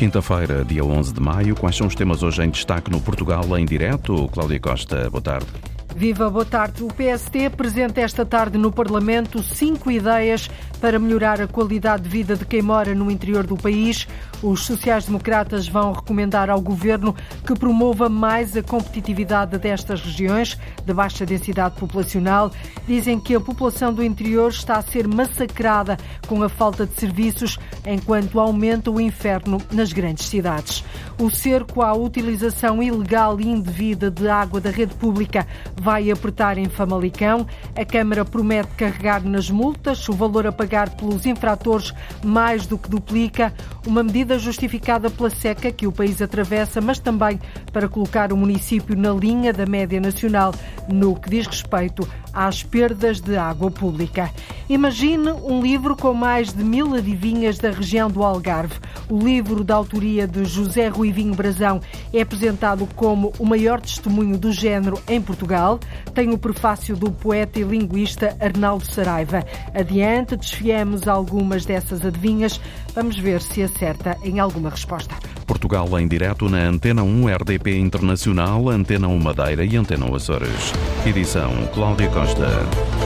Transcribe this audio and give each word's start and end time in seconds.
Quinta-feira, 0.00 0.64
dia 0.64 0.82
11 0.82 1.12
de 1.12 1.20
maio. 1.20 1.54
Quais 1.54 1.76
são 1.76 1.86
os 1.86 1.94
temas 1.94 2.22
hoje 2.22 2.42
em 2.42 2.48
destaque 2.48 2.90
no 2.90 3.02
Portugal 3.02 3.44
em 3.58 3.66
direto? 3.66 4.30
Cláudia 4.32 4.58
Costa, 4.58 5.10
boa 5.10 5.20
tarde. 5.20 5.46
Viva, 5.94 6.30
boa 6.30 6.46
tarde. 6.46 6.82
O 6.82 6.88
PST 6.88 7.44
apresenta 7.44 8.00
esta 8.00 8.24
tarde 8.24 8.56
no 8.56 8.72
Parlamento 8.72 9.42
cinco 9.42 9.90
ideias 9.90 10.48
para 10.80 10.98
melhorar 10.98 11.42
a 11.42 11.46
qualidade 11.46 12.04
de 12.04 12.08
vida 12.08 12.34
de 12.34 12.46
quem 12.46 12.62
mora 12.62 12.94
no 12.94 13.10
interior 13.10 13.46
do 13.46 13.58
país. 13.58 14.08
Os 14.42 14.64
sociais-democratas 14.64 15.68
vão 15.68 15.92
recomendar 15.92 16.48
ao 16.48 16.62
governo 16.62 17.14
que 17.46 17.54
promova 17.54 18.08
mais 18.08 18.56
a 18.56 18.62
competitividade 18.62 19.58
destas 19.58 20.00
regiões 20.00 20.58
de 20.84 20.94
baixa 20.94 21.26
densidade 21.26 21.76
populacional. 21.76 22.50
Dizem 22.86 23.20
que 23.20 23.34
a 23.34 23.40
população 23.40 23.92
do 23.92 24.02
interior 24.02 24.50
está 24.50 24.76
a 24.76 24.82
ser 24.82 25.06
massacrada 25.06 25.98
com 26.26 26.42
a 26.42 26.48
falta 26.48 26.86
de 26.86 26.94
serviços, 26.94 27.58
enquanto 27.86 28.40
aumenta 28.40 28.90
o 28.90 29.00
inferno 29.00 29.58
nas 29.70 29.92
grandes 29.92 30.26
cidades. 30.26 30.84
O 31.18 31.28
cerco 31.28 31.82
à 31.82 31.92
utilização 31.92 32.82
ilegal 32.82 33.38
e 33.38 33.46
indevida 33.46 34.10
de 34.10 34.26
água 34.26 34.58
da 34.58 34.70
rede 34.70 34.94
pública 34.94 35.46
vai 35.78 36.10
apertar 36.10 36.56
em 36.56 36.66
Famalicão. 36.66 37.46
A 37.76 37.84
Câmara 37.84 38.24
promete 38.24 38.70
carregar 38.70 39.22
nas 39.22 39.50
multas 39.50 40.08
o 40.08 40.14
valor 40.14 40.46
a 40.46 40.52
pagar 40.52 40.88
pelos 40.96 41.26
infratores 41.26 41.92
mais 42.24 42.66
do 42.66 42.78
que 42.78 42.88
duplica. 42.88 43.52
Uma 43.86 44.02
medida 44.02 44.29
justificada 44.38 45.10
pela 45.10 45.30
seca 45.30 45.70
que 45.70 45.86
o 45.86 45.92
país 45.92 46.20
atravessa, 46.20 46.80
mas 46.80 46.98
também 46.98 47.38
para 47.72 47.88
colocar 47.88 48.32
o 48.32 48.36
município 48.36 48.96
na 48.96 49.12
linha 49.12 49.52
da 49.52 49.66
média 49.66 50.00
nacional 50.00 50.54
no 50.88 51.16
que 51.16 51.30
diz 51.30 51.46
respeito 51.46 52.06
às 52.32 52.62
perdas 52.62 53.20
de 53.20 53.36
água 53.36 53.70
pública. 53.70 54.30
Imagine 54.68 55.32
um 55.32 55.60
livro 55.60 55.96
com 55.96 56.14
mais 56.14 56.52
de 56.52 56.62
mil 56.62 56.94
adivinhas 56.94 57.58
da 57.58 57.70
região 57.70 58.10
do 58.10 58.22
Algarve. 58.22 58.74
O 59.08 59.18
livro 59.18 59.64
da 59.64 59.74
autoria 59.74 60.26
de 60.26 60.44
José 60.44 60.88
Ruivinho 60.88 61.34
Brazão 61.34 61.80
é 62.12 62.22
apresentado 62.22 62.86
como 62.94 63.32
o 63.38 63.44
maior 63.44 63.80
testemunho 63.80 64.38
do 64.38 64.52
género 64.52 65.00
em 65.08 65.20
Portugal. 65.20 65.80
Tem 66.14 66.30
o 66.30 66.38
prefácio 66.38 66.96
do 66.96 67.10
poeta 67.10 67.58
e 67.58 67.62
linguista 67.62 68.36
Arnaldo 68.40 68.84
Saraiva. 68.84 69.44
Adiante, 69.74 70.36
desfiemos 70.36 71.08
algumas 71.08 71.64
dessas 71.64 72.04
adivinhas. 72.04 72.60
Vamos 72.94 73.18
ver 73.18 73.42
se 73.42 73.62
acerta 73.62 74.16
em 74.22 74.38
alguma 74.38 74.70
resposta. 74.70 75.14
Portugal 75.46 75.98
em 75.98 76.06
direto 76.06 76.48
na 76.48 76.58
Antena 76.58 77.02
1 77.02 77.26
RDP 77.28 77.76
Internacional, 77.76 78.68
Antena 78.68 79.08
1 79.08 79.18
Madeira 79.18 79.64
e 79.64 79.76
Antena 79.76 80.06
Açores. 80.14 80.72
Edição 81.06 81.50
Cláudia 81.72 82.08
Costa. 82.10 82.99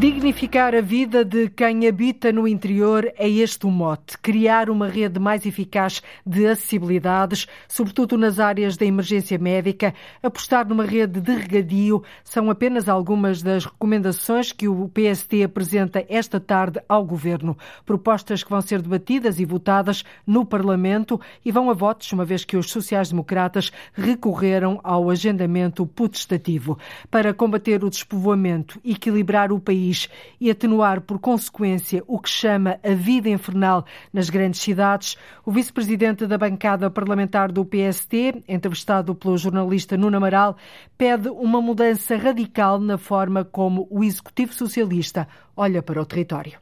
Dignificar 0.00 0.74
a 0.74 0.80
vida 0.80 1.22
de 1.22 1.50
quem 1.50 1.86
habita 1.86 2.32
no 2.32 2.48
interior 2.48 3.12
é 3.18 3.28
este 3.28 3.66
o 3.66 3.70
mote. 3.70 4.16
Criar 4.16 4.70
uma 4.70 4.88
rede 4.88 5.20
mais 5.20 5.44
eficaz 5.44 6.00
de 6.24 6.46
acessibilidades, 6.46 7.46
sobretudo 7.68 8.16
nas 8.16 8.38
áreas 8.38 8.78
da 8.78 8.86
emergência 8.86 9.38
médica, 9.38 9.92
apostar 10.22 10.66
numa 10.66 10.86
rede 10.86 11.20
de 11.20 11.34
regadio, 11.34 12.02
são 12.24 12.48
apenas 12.48 12.88
algumas 12.88 13.42
das 13.42 13.66
recomendações 13.66 14.52
que 14.52 14.66
o 14.66 14.88
PST 14.88 15.42
apresenta 15.44 16.02
esta 16.08 16.40
tarde 16.40 16.80
ao 16.88 17.04
Governo. 17.04 17.54
Propostas 17.84 18.42
que 18.42 18.48
vão 18.48 18.62
ser 18.62 18.80
debatidas 18.80 19.38
e 19.38 19.44
votadas 19.44 20.02
no 20.26 20.46
Parlamento 20.46 21.20
e 21.44 21.52
vão 21.52 21.68
a 21.68 21.74
votos, 21.74 22.10
uma 22.10 22.24
vez 22.24 22.42
que 22.42 22.56
os 22.56 22.70
sociais-democratas 22.70 23.70
recorreram 23.92 24.80
ao 24.82 25.10
agendamento 25.10 25.84
putestativo. 25.84 26.78
Para 27.10 27.34
combater 27.34 27.84
o 27.84 27.90
despovoamento, 27.90 28.80
equilibrar 28.82 29.52
o 29.52 29.60
país 29.60 29.89
país 29.90 30.08
e 30.40 30.50
atenuar, 30.50 31.00
por 31.00 31.18
consequência, 31.18 32.02
o 32.06 32.18
que 32.18 32.28
chama 32.28 32.78
a 32.82 32.94
vida 32.94 33.28
infernal 33.28 33.84
nas 34.12 34.30
grandes 34.30 34.60
cidades, 34.60 35.16
o 35.44 35.50
vice-presidente 35.50 36.26
da 36.26 36.38
bancada 36.38 36.90
parlamentar 36.90 37.50
do 37.50 37.64
PST, 37.64 38.42
entrevistado 38.48 39.14
pelo 39.14 39.36
jornalista 39.36 39.96
Nuno 39.96 40.16
Amaral, 40.16 40.56
pede 40.96 41.28
uma 41.28 41.60
mudança 41.60 42.16
radical 42.16 42.78
na 42.78 42.96
forma 42.96 43.44
como 43.44 43.86
o 43.90 44.04
executivo 44.04 44.52
socialista 44.52 45.26
olha 45.56 45.82
para 45.82 46.00
o 46.00 46.06
território. 46.06 46.58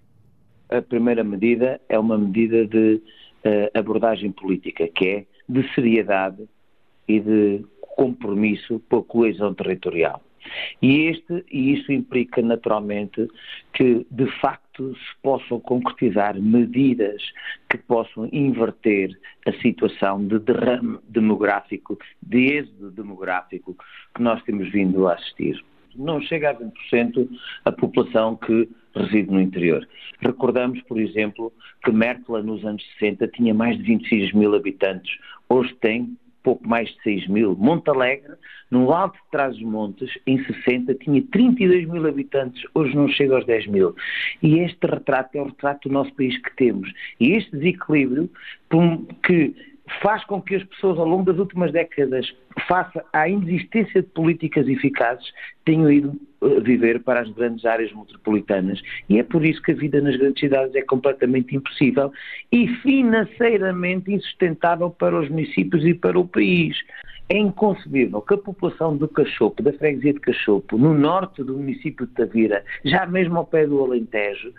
A 0.71 0.83
primeira 0.83 1.25
medida 1.25 1.81
é 1.89 1.99
uma 1.99 2.19
medida 2.19 2.67
de 2.67 2.95
uh, 3.45 3.79
abordagem 3.79 4.33
política, 4.33 4.89
que 4.89 5.07
é 5.07 5.27
de 5.49 5.75
seriedade 5.75 6.47
e 7.07 7.21
de 7.21 7.65
compromisso 7.81 8.81
com 8.89 8.99
a 8.99 9.03
coesão 9.03 9.55
territorial. 9.55 10.21
E, 10.81 11.07
este, 11.07 11.45
e 11.51 11.75
isso 11.75 11.93
implica 11.93 12.41
naturalmente 12.43 13.29
que, 13.73 14.07
de 14.11 14.27
facto, 14.41 14.95
se 14.95 15.23
possam 15.23 15.61
concretizar 15.61 16.41
medidas 16.41 17.23
que 17.69 17.79
possam 17.79 18.29
inverter 18.33 19.19
a 19.47 19.53
situação 19.61 20.25
de 20.27 20.39
derrame 20.39 20.99
demográfico, 21.09 21.99
de 22.23 22.55
êxodo 22.55 22.91
demográfico 22.91 23.77
que 24.15 24.23
nós 24.23 24.43
temos 24.45 24.71
vindo 24.71 25.09
a 25.09 25.15
assistir. 25.15 25.63
Não 25.97 26.21
chega 26.21 26.51
a 26.51 26.55
20% 26.55 27.29
a 27.65 27.73
população 27.73 28.37
que 28.37 28.69
reside 28.95 29.31
no 29.31 29.41
interior. 29.41 29.87
Recordamos, 30.21 30.81
por 30.83 31.01
exemplo, 31.01 31.53
que 31.85 31.91
Merkel 31.91 32.43
nos 32.43 32.65
anos 32.65 32.85
60 32.99 33.27
tinha 33.29 33.53
mais 33.53 33.77
de 33.77 33.83
26 33.83 34.33
mil 34.33 34.55
habitantes, 34.55 35.19
hoje 35.49 35.75
tem 35.81 36.17
pouco 36.49 36.67
mais 36.67 36.89
de 36.89 37.03
6 37.03 37.29
mil. 37.29 37.55
Montalegre, 37.57 38.33
no 38.71 38.91
alto 38.91 39.17
de 39.17 39.31
Trás-os-Montes, 39.31 40.11
em 40.27 40.43
60, 40.43 40.95
tinha 40.95 41.23
32 41.31 41.87
mil 41.87 42.07
habitantes, 42.07 42.63
hoje 42.75 42.97
não 42.97 43.07
chega 43.07 43.37
aos 43.37 43.45
10 43.45 43.67
mil. 43.67 43.95
E 44.43 44.61
este 44.61 44.87
retrato 44.87 45.37
é 45.37 45.43
o 45.43 45.45
retrato 45.45 45.91
do 45.91 45.93
nosso 45.93 46.11
país 46.15 46.39
que 46.39 46.57
temos. 46.57 46.91
E 47.21 47.33
este 47.33 47.55
desequilíbrio 47.55 48.31
que 49.23 49.55
faz 50.03 50.25
com 50.25 50.41
que 50.41 50.55
as 50.55 50.65
pessoas, 50.65 50.99
ao 50.99 51.07
longo 51.07 51.25
das 51.25 51.39
últimas 51.39 51.73
décadas, 51.73 52.33
face 52.67 53.01
à 53.13 53.29
inexistência 53.29 54.03
de 54.03 54.09
políticas 54.09 54.69
eficazes, 54.69 55.33
tenham 55.65 55.91
ido 55.91 56.19
eh, 56.43 56.61
viver 56.61 57.03
para 57.03 57.21
as 57.21 57.31
grandes 57.31 57.65
áreas 57.65 57.93
metropolitanas. 57.93 58.81
E 59.09 59.19
é 59.19 59.23
por 59.23 59.45
isso 59.45 59.63
que 59.63 59.73
a 59.73 59.75
vida 59.75 60.01
nas 60.01 60.17
grandes 60.17 60.41
cidades 60.41 60.75
é 60.75 60.83
completamente 60.83 61.57
impossível 61.57 62.13
e 62.53 62.69
financeiramente 62.77 64.13
insustentável 64.13 64.91
para 64.91 65.19
os 65.19 65.29
municípios 65.29 65.85
e 65.85 65.95
para 65.95 66.19
o 66.19 66.27
país. 66.27 66.77
É 67.31 67.37
inconcebível 67.37 68.23
que 68.23 68.35
a 68.35 68.39
população 68.39 68.97
do 68.97 69.07
Cachopo, 69.07 69.63
da 69.63 69.73
freguesia 69.75 70.15
de 70.15 70.21
Cachopo, 70.21 70.79
no 70.79 70.95
norte 70.95 71.43
do 71.43 71.55
município 71.55 72.07
de 72.07 72.13
Tavira, 72.15 72.65
já 72.85 73.05
mesmo 73.05 73.37
ao 73.37 73.45
pé 73.45 73.67
do 73.67 73.85
Alentejo, 73.85 74.53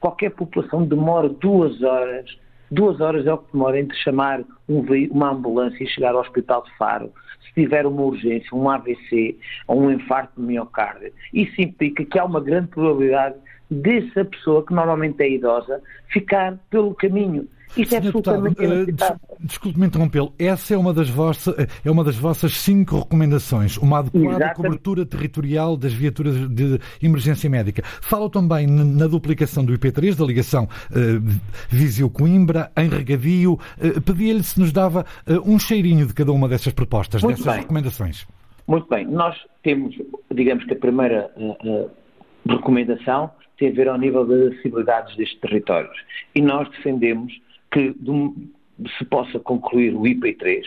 qualquer 0.00 0.30
população 0.30 0.84
demora 0.84 1.28
duas 1.28 1.80
horas 1.82 2.36
Duas 2.70 3.00
horas 3.00 3.26
é 3.26 3.32
o 3.32 3.38
que 3.38 3.52
demora 3.52 3.80
entre 3.80 3.96
chamar 3.98 4.44
um, 4.68 4.84
uma 5.10 5.30
ambulância 5.30 5.82
e 5.82 5.88
chegar 5.88 6.14
ao 6.14 6.20
Hospital 6.20 6.62
de 6.62 6.76
Faro, 6.76 7.12
se 7.44 7.52
tiver 7.54 7.84
uma 7.84 8.02
urgência, 8.02 8.48
um 8.54 8.70
AVC 8.70 9.36
ou 9.66 9.82
um 9.82 9.90
infarto 9.90 10.40
de 10.40 10.46
miocárdio. 10.46 11.12
Isso 11.34 11.60
implica 11.60 12.04
que 12.04 12.18
há 12.18 12.24
uma 12.24 12.40
grande 12.40 12.68
probabilidade 12.68 13.34
dessa 13.70 14.24
pessoa, 14.24 14.64
que 14.64 14.74
normalmente 14.74 15.22
é 15.22 15.30
idosa, 15.30 15.80
ficar 16.08 16.58
pelo 16.70 16.94
caminho. 16.94 17.48
Isto 17.76 17.94
é 17.94 17.98
absolutamente 17.98 18.64
uh, 18.64 19.36
Desculpe-me 19.38 19.86
interrompê-lo. 19.86 20.32
Essa 20.38 20.74
é 20.74 20.76
uma, 20.76 20.92
das 20.92 21.08
vossas, 21.08 21.54
é 21.84 21.90
uma 21.90 22.02
das 22.02 22.16
vossas 22.16 22.58
cinco 22.58 22.98
recomendações. 22.98 23.76
Uma 23.76 24.00
adequada 24.00 24.26
Exatamente. 24.26 24.56
cobertura 24.56 25.06
territorial 25.06 25.76
das 25.76 25.92
viaturas 25.92 26.48
de 26.48 26.80
emergência 27.00 27.48
médica. 27.48 27.82
Fala 27.84 28.28
também 28.28 28.66
na 28.66 29.06
duplicação 29.06 29.64
do 29.64 29.72
IP3, 29.72 30.16
da 30.16 30.24
ligação 30.24 30.64
uh, 30.64 31.40
Viseu-Coimbra, 31.68 32.72
em 32.76 32.88
regadio. 32.88 33.52
Uh, 33.52 34.00
Pedia-lhe 34.00 34.42
se 34.42 34.58
nos 34.58 34.72
dava 34.72 35.06
uh, 35.26 35.50
um 35.50 35.58
cheirinho 35.58 36.06
de 36.06 36.14
cada 36.14 36.32
uma 36.32 36.48
dessas 36.48 36.72
propostas, 36.72 37.22
Muito 37.22 37.38
dessas 37.38 37.52
bem. 37.52 37.62
recomendações. 37.62 38.26
Muito 38.66 38.88
bem. 38.88 39.06
Nós 39.06 39.36
temos, 39.62 39.96
digamos 40.32 40.64
que 40.64 40.74
a 40.74 40.76
primeira 40.76 41.30
recomendação 42.48 43.30
tem 43.58 43.68
a 43.68 43.72
ver 43.72 43.88
ao 43.88 43.98
nível 43.98 44.24
das 44.26 44.52
acessibilidades 44.52 45.16
destes 45.16 45.38
territórios. 45.40 45.96
E 46.34 46.40
nós 46.40 46.68
defendemos 46.70 47.32
que 47.70 47.94
se 48.98 49.04
possa 49.04 49.38
concluir 49.38 49.94
o 49.94 50.02
IP3 50.02 50.64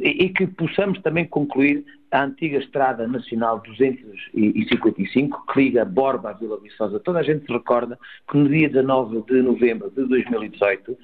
e 0.00 0.28
que 0.30 0.46
possamos 0.46 1.00
também 1.02 1.26
concluir 1.26 1.84
a 2.14 2.22
antiga 2.22 2.58
Estrada 2.58 3.08
Nacional 3.08 3.60
255, 3.66 5.46
que 5.52 5.60
liga 5.60 5.84
Borba 5.84 6.30
à 6.30 6.32
Vila 6.32 6.60
Viçosa. 6.60 7.00
Toda 7.00 7.18
a 7.18 7.22
gente 7.24 7.44
se 7.44 7.52
recorda 7.52 7.98
que 8.30 8.38
no 8.38 8.48
dia 8.48 8.68
19 8.68 9.22
de 9.22 9.42
novembro 9.42 9.90
de 9.90 10.04
2018, 10.06 10.96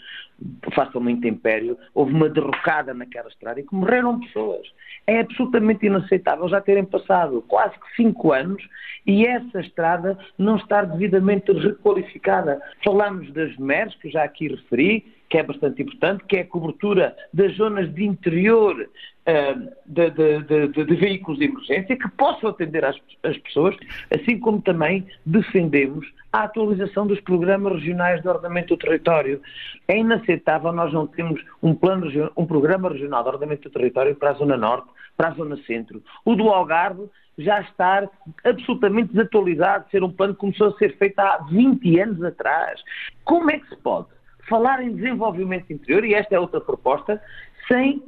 face 0.72 0.96
ao 0.96 1.10
intempério, 1.10 1.76
houve 1.94 2.14
uma 2.14 2.28
derrocada 2.28 2.94
naquela 2.94 3.28
estrada 3.28 3.58
e 3.58 3.64
que 3.64 3.74
morreram 3.74 4.20
pessoas. 4.20 4.64
É 5.04 5.18
absolutamente 5.18 5.84
inaceitável 5.84 6.48
já 6.48 6.60
terem 6.60 6.84
passado 6.84 7.42
quase 7.48 7.74
que 7.74 7.96
cinco 7.96 8.32
anos 8.32 8.62
e 9.04 9.26
essa 9.26 9.58
estrada 9.58 10.16
não 10.38 10.58
estar 10.58 10.86
devidamente 10.86 11.50
requalificada. 11.50 12.62
Falamos 12.84 13.32
das 13.32 13.56
MERS, 13.56 13.96
que 13.96 14.10
já 14.10 14.22
aqui 14.22 14.46
referi, 14.46 15.12
que 15.30 15.38
é 15.38 15.42
bastante 15.44 15.80
importante, 15.80 16.24
que 16.24 16.36
é 16.36 16.40
a 16.40 16.46
cobertura 16.46 17.16
das 17.32 17.56
zonas 17.56 17.94
de 17.94 18.04
interior 18.04 18.76
uh, 18.80 19.70
de, 19.86 20.10
de, 20.10 20.68
de, 20.68 20.84
de, 20.84 20.94
veículos 20.96 21.38
de 21.38 21.44
emergência 21.44 21.96
que 21.96 22.10
possam 22.10 22.50
atender 22.50 22.84
as, 22.84 22.96
as 23.22 23.38
pessoas, 23.38 23.76
assim 24.10 24.40
como 24.40 24.60
também 24.60 25.06
defendemos 25.24 26.04
a 26.32 26.42
atualização 26.42 27.06
dos 27.06 27.20
programas 27.20 27.74
regionais 27.74 28.20
de 28.20 28.28
ordenamento 28.28 28.74
do 28.74 28.78
território. 28.78 29.40
É 29.86 29.98
inaceitável 29.98 30.72
nós 30.72 30.92
não 30.92 31.06
termos 31.06 31.40
um, 31.62 31.76
plano, 31.76 32.10
um 32.36 32.44
programa 32.44 32.88
regional 32.88 33.22
de 33.22 33.28
ordenamento 33.28 33.68
do 33.68 33.72
território 33.72 34.16
para 34.16 34.30
a 34.30 34.34
Zona 34.34 34.56
Norte, 34.56 34.88
para 35.16 35.28
a 35.28 35.34
Zona 35.34 35.56
Centro. 35.64 36.02
O 36.24 36.34
do 36.34 36.48
Algarve 36.48 37.08
já 37.38 37.60
está 37.60 38.08
absolutamente 38.44 39.12
desatualizado, 39.12 39.88
ser 39.90 40.02
um 40.02 40.10
plano 40.10 40.34
que 40.34 40.40
começou 40.40 40.68
a 40.68 40.76
ser 40.76 40.96
feito 40.98 41.20
há 41.20 41.38
20 41.48 42.00
anos 42.00 42.22
atrás. 42.24 42.80
Como 43.24 43.48
é 43.48 43.60
que 43.60 43.68
se 43.68 43.76
pode 43.76 44.08
falar 44.48 44.82
em 44.82 44.94
desenvolvimento 44.94 45.72
interior, 45.72 46.04
e 46.04 46.14
esta 46.14 46.34
é 46.34 46.38
outra 46.38 46.60
proposta, 46.60 47.20
sem 47.68 48.02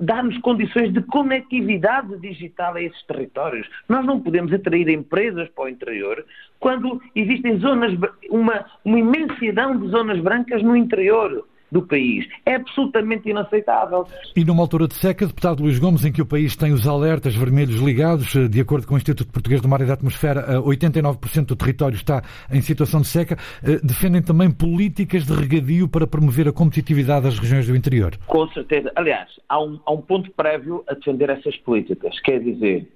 dar-nos 0.00 0.38
condições 0.38 0.92
de 0.92 1.02
conectividade 1.02 2.16
digital 2.18 2.74
a 2.74 2.82
esses 2.82 3.02
territórios. 3.04 3.68
Nós 3.88 4.06
não 4.06 4.20
podemos 4.20 4.52
atrair 4.52 4.88
empresas 4.88 5.48
para 5.50 5.64
o 5.64 5.68
interior 5.68 6.24
quando 6.60 7.02
existem 7.14 7.58
zonas, 7.58 7.92
uma, 8.30 8.64
uma 8.84 8.98
imensidão 8.98 9.76
de 9.76 9.88
zonas 9.88 10.20
brancas 10.20 10.62
no 10.62 10.76
interior 10.76 11.44
do 11.70 11.82
país. 11.82 12.26
É 12.44 12.54
absolutamente 12.54 13.28
inaceitável. 13.28 14.06
E 14.34 14.44
numa 14.44 14.62
altura 14.62 14.88
de 14.88 14.94
seca, 14.94 15.26
deputado 15.26 15.62
Luís 15.62 15.78
Gomes, 15.78 16.04
em 16.04 16.12
que 16.12 16.22
o 16.22 16.26
país 16.26 16.56
tem 16.56 16.72
os 16.72 16.86
alertas 16.86 17.34
vermelhos 17.34 17.80
ligados, 17.80 18.34
eh, 18.34 18.48
de 18.48 18.60
acordo 18.60 18.86
com 18.86 18.94
o 18.94 18.96
Instituto 18.96 19.30
Português 19.30 19.60
do 19.60 19.68
Mar 19.68 19.80
e 19.80 19.84
da 19.84 19.94
Atmosfera, 19.94 20.60
89% 20.62 21.38
eh, 21.38 21.44
do 21.44 21.56
território 21.56 21.96
está 21.96 22.22
em 22.50 22.60
situação 22.60 23.00
de 23.00 23.06
seca, 23.06 23.36
eh, 23.62 23.78
defendem 23.82 24.22
também 24.22 24.50
políticas 24.50 25.26
de 25.26 25.32
regadio 25.32 25.88
para 25.88 26.06
promover 26.06 26.48
a 26.48 26.52
competitividade 26.52 27.24
das 27.24 27.38
regiões 27.38 27.66
do 27.66 27.76
interior? 27.76 28.16
Com 28.26 28.48
certeza. 28.48 28.90
Aliás, 28.96 29.28
há 29.48 29.62
um, 29.62 29.78
há 29.84 29.92
um 29.92 30.00
ponto 30.00 30.30
prévio 30.32 30.84
a 30.88 30.94
defender 30.94 31.30
essas 31.30 31.56
políticas. 31.58 32.18
Quer 32.20 32.40
dizer, 32.40 32.88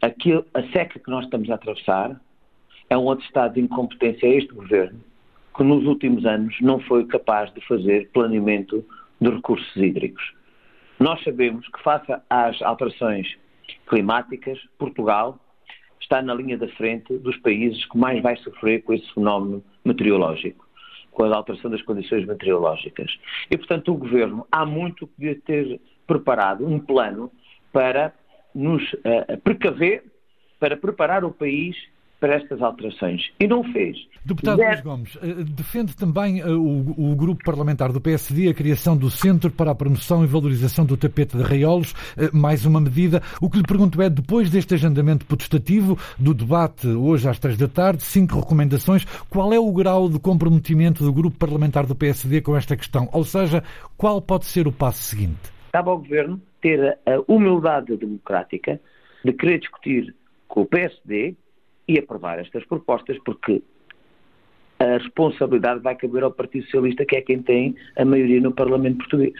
aquilo, 0.00 0.44
a 0.54 0.62
seca 0.68 0.98
que 0.98 1.10
nós 1.10 1.24
estamos 1.24 1.50
a 1.50 1.54
atravessar 1.54 2.18
é 2.88 2.96
um 2.96 3.04
outro 3.04 3.24
estado 3.26 3.54
de 3.54 3.60
incompetência 3.60 4.28
a 4.28 4.34
este 4.34 4.52
governo 4.54 5.07
que 5.58 5.64
nos 5.64 5.84
últimos 5.86 6.24
anos 6.24 6.56
não 6.60 6.78
foi 6.78 7.04
capaz 7.04 7.52
de 7.52 7.60
fazer 7.66 8.08
planeamento 8.12 8.86
de 9.20 9.28
recursos 9.28 9.76
hídricos. 9.76 10.22
Nós 11.00 11.20
sabemos 11.24 11.66
que, 11.68 11.82
face 11.82 12.14
às 12.30 12.62
alterações 12.62 13.36
climáticas, 13.88 14.56
Portugal 14.78 15.36
está 16.00 16.22
na 16.22 16.32
linha 16.32 16.56
da 16.56 16.68
frente 16.68 17.18
dos 17.18 17.36
países 17.38 17.84
que 17.86 17.98
mais 17.98 18.22
vai 18.22 18.36
sofrer 18.36 18.82
com 18.84 18.92
esse 18.92 19.12
fenómeno 19.12 19.62
meteorológico, 19.84 20.64
com 21.10 21.24
a 21.24 21.36
alteração 21.36 21.72
das 21.72 21.82
condições 21.82 22.24
meteorológicas. 22.24 23.10
E, 23.50 23.56
portanto, 23.56 23.92
o 23.92 23.96
Governo 23.96 24.46
há 24.52 24.64
muito 24.64 25.08
que 25.08 25.14
devia 25.18 25.40
ter 25.40 25.80
preparado 26.06 26.64
um 26.64 26.78
plano 26.78 27.32
para 27.72 28.14
nos 28.54 28.92
uh, 28.92 29.36
precaver, 29.42 30.04
para 30.60 30.76
preparar 30.76 31.24
o 31.24 31.32
país 31.32 31.76
para 32.20 32.34
estas 32.34 32.60
alterações. 32.60 33.30
E 33.38 33.46
não 33.46 33.62
fez. 33.72 33.96
Deputado 34.24 34.60
Luís 34.60 34.80
Gomes, 34.80 35.18
eh, 35.22 35.44
defende 35.44 35.96
também 35.96 36.40
eh, 36.40 36.46
o, 36.46 37.12
o, 37.12 37.16
grupo 37.16 37.42
parlamentar 37.44 37.92
do 37.92 38.00
PSD 38.00 38.48
a 38.48 38.54
criação 38.54 38.96
do 38.96 39.08
Centro 39.08 39.50
para 39.50 39.70
a 39.70 39.74
Promoção 39.74 40.24
e 40.24 40.26
Valorização 40.26 40.84
do 40.84 40.96
Tapete 40.96 41.36
de 41.36 41.42
Raiolos, 41.42 41.94
eh, 42.16 42.28
mais 42.32 42.66
uma 42.66 42.80
medida. 42.80 43.22
O 43.40 43.48
que 43.48 43.58
lhe 43.58 43.62
pergunto 43.62 44.02
é, 44.02 44.10
depois 44.10 44.50
deste 44.50 44.74
agendamento 44.74 45.24
potestativo 45.24 45.96
do 46.18 46.34
debate 46.34 46.88
hoje 46.88 47.28
às 47.28 47.38
três 47.38 47.56
da 47.56 47.68
tarde, 47.68 48.02
cinco 48.02 48.40
recomendações, 48.40 49.04
qual 49.30 49.52
é 49.52 49.58
o 49.58 49.72
grau 49.72 50.08
de 50.08 50.18
comprometimento 50.18 51.04
do 51.04 51.12
grupo 51.12 51.38
parlamentar 51.38 51.86
do 51.86 51.94
PSD 51.94 52.40
com 52.40 52.56
esta 52.56 52.76
questão? 52.76 53.08
Ou 53.12 53.24
seja, 53.24 53.62
qual 53.96 54.20
pode 54.20 54.44
ser 54.44 54.66
o 54.66 54.72
passo 54.72 55.02
seguinte? 55.02 55.52
Cabe 55.72 55.88
ao 55.88 55.98
Governo 55.98 56.40
ter 56.60 56.98
a 57.06 57.22
humildade 57.28 57.96
democrática 57.96 58.80
de 59.24 59.32
querer 59.32 59.60
discutir 59.60 60.14
com 60.48 60.62
o 60.62 60.66
PSD 60.66 61.36
e 61.88 61.98
aprovar 61.98 62.38
estas 62.38 62.64
propostas, 62.66 63.16
porque 63.24 63.62
a 64.78 64.98
responsabilidade 64.98 65.80
vai 65.80 65.96
caber 65.96 66.22
ao 66.22 66.30
Partido 66.30 66.64
Socialista, 66.66 67.04
que 67.04 67.16
é 67.16 67.22
quem 67.22 67.42
tem 67.42 67.74
a 67.96 68.04
maioria 68.04 68.40
no 68.40 68.52
Parlamento 68.52 68.98
Português. 68.98 69.34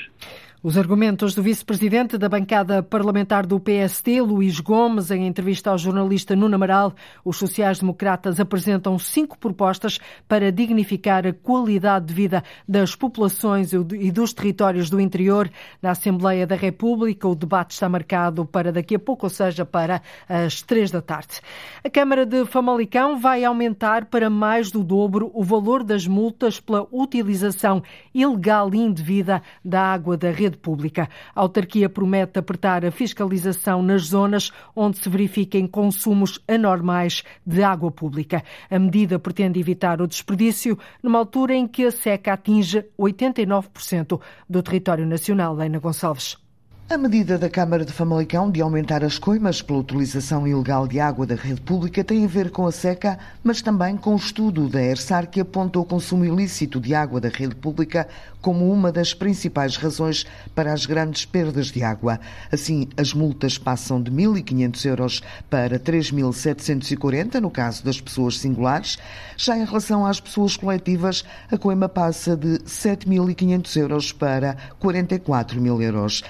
Os 0.69 0.77
argumentos 0.77 1.35
do 1.35 1.43
vice-presidente 1.43 2.19
da 2.19 2.29
bancada 2.29 2.83
parlamentar 2.83 3.47
do 3.47 3.59
PST, 3.59 4.21
Luís 4.21 4.61
Gomes, 4.61 5.11
em 5.11 5.27
entrevista 5.27 5.71
ao 5.71 5.79
jornalista 5.79 6.37
Nuno 6.37 6.57
Amaral, 6.57 6.93
os 7.25 7.39
sociais-democratas 7.39 8.39
apresentam 8.39 8.99
cinco 8.99 9.39
propostas 9.39 9.99
para 10.29 10.53
dignificar 10.53 11.27
a 11.27 11.33
qualidade 11.33 12.05
de 12.05 12.13
vida 12.13 12.45
das 12.69 12.95
populações 12.95 13.73
e 13.73 14.13
dos 14.13 14.35
territórios 14.35 14.91
do 14.91 15.01
interior. 15.01 15.51
Na 15.81 15.93
Assembleia 15.93 16.47
da 16.47 16.55
República, 16.55 17.27
o 17.27 17.35
debate 17.35 17.71
está 17.71 17.89
marcado 17.89 18.45
para 18.45 18.71
daqui 18.71 18.97
a 18.97 18.99
pouco, 18.99 19.25
ou 19.25 19.31
seja, 19.31 19.65
para 19.65 20.03
as 20.29 20.61
três 20.61 20.91
da 20.91 21.01
tarde. 21.01 21.41
A 21.83 21.89
Câmara 21.89 22.27
de 22.27 22.45
Famalicão 22.45 23.19
vai 23.19 23.43
aumentar 23.43 24.05
para 24.05 24.29
mais 24.29 24.71
do 24.71 24.85
dobro 24.85 25.31
o 25.33 25.43
valor 25.43 25.83
das 25.83 26.07
multas 26.07 26.61
pela 26.61 26.87
utilização 26.93 27.83
ilegal 28.13 28.75
e 28.75 28.77
indevida 28.77 29.41
da 29.65 29.81
água 29.81 30.15
da 30.15 30.31
rede 30.31 30.58
pública. 30.59 31.09
A 31.35 31.41
autarquia 31.41 31.89
promete 31.89 32.39
apertar 32.39 32.85
a 32.85 32.91
fiscalização 32.91 33.83
nas 33.83 34.03
zonas 34.09 34.53
onde 34.75 34.99
se 34.99 35.09
verifiquem 35.09 35.67
consumos 35.67 36.39
anormais 36.49 37.23
de 37.47 37.63
água 37.63 37.91
pública. 37.91 38.43
A 38.71 38.79
medida 38.79 39.19
pretende 39.19 39.61
evitar 39.61 40.01
o 40.01 40.07
desperdício 40.07 40.79
numa 41.03 41.19
altura 41.19 41.55
em 41.55 41.67
que 41.67 41.85
a 41.85 41.91
seca 41.91 42.33
atinge 42.33 42.85
89% 42.99 44.21
do 44.49 44.63
território 44.63 45.07
nacional. 45.07 45.55
Leina 45.55 45.79
Gonçalves. 45.79 46.48
A 46.91 46.97
medida 46.97 47.37
da 47.37 47.51
Câmara 47.51 47.85
de 47.85 47.93
Famalicão 47.93 48.51
de 48.51 48.63
aumentar 48.63 49.05
as 49.05 49.19
coimas 49.19 49.61
pela 49.61 49.81
utilização 49.81 50.49
ilegal 50.49 50.89
de 50.89 50.99
água 50.99 51.27
da 51.27 51.35
rede 51.35 51.61
pública 51.61 52.03
tem 52.03 52.25
a 52.25 52.27
ver 52.27 52.51
com 52.51 52.67
a 52.67 52.73
seca, 52.73 53.19
mas 53.45 53.61
também 53.61 53.95
com 53.95 54.15
o 54.15 54.17
estudo 54.17 54.71
da 54.71 54.81
ERSAR 54.81 55.29
que 55.29 55.39
aponta 55.39 55.79
o 55.79 55.85
consumo 55.85 56.25
ilícito 56.25 56.81
de 56.81 56.95
água 56.95 57.21
da 57.21 57.29
rede 57.29 57.55
pública 57.55 58.09
como 58.41 58.73
uma 58.73 58.91
das 58.91 59.13
principais 59.13 59.77
razões 59.77 60.25
para 60.55 60.73
as 60.73 60.87
grandes 60.87 61.27
perdas 61.27 61.67
de 61.67 61.83
água. 61.83 62.19
Assim, 62.51 62.89
as 62.97 63.13
multas 63.13 63.59
passam 63.59 64.01
de 64.01 64.11
1.500 64.11 64.85
euros 64.87 65.23
para 65.51 65.79
3.740 65.79 67.35
no 67.39 67.51
caso 67.51 67.85
das 67.85 68.01
pessoas 68.01 68.39
singulares. 68.39 68.97
Já 69.37 69.59
em 69.59 69.65
relação 69.67 70.07
às 70.07 70.21
pessoas 70.21 70.57
coletivas, 70.57 71.23
a 71.51 71.59
coima 71.59 71.87
passa 71.87 72.35
de 72.35 72.61
7.500 72.61 73.77
euros 73.77 74.11
para 74.11 74.57
44 74.79 75.61
mil 75.61 75.83
euros. 75.83 76.23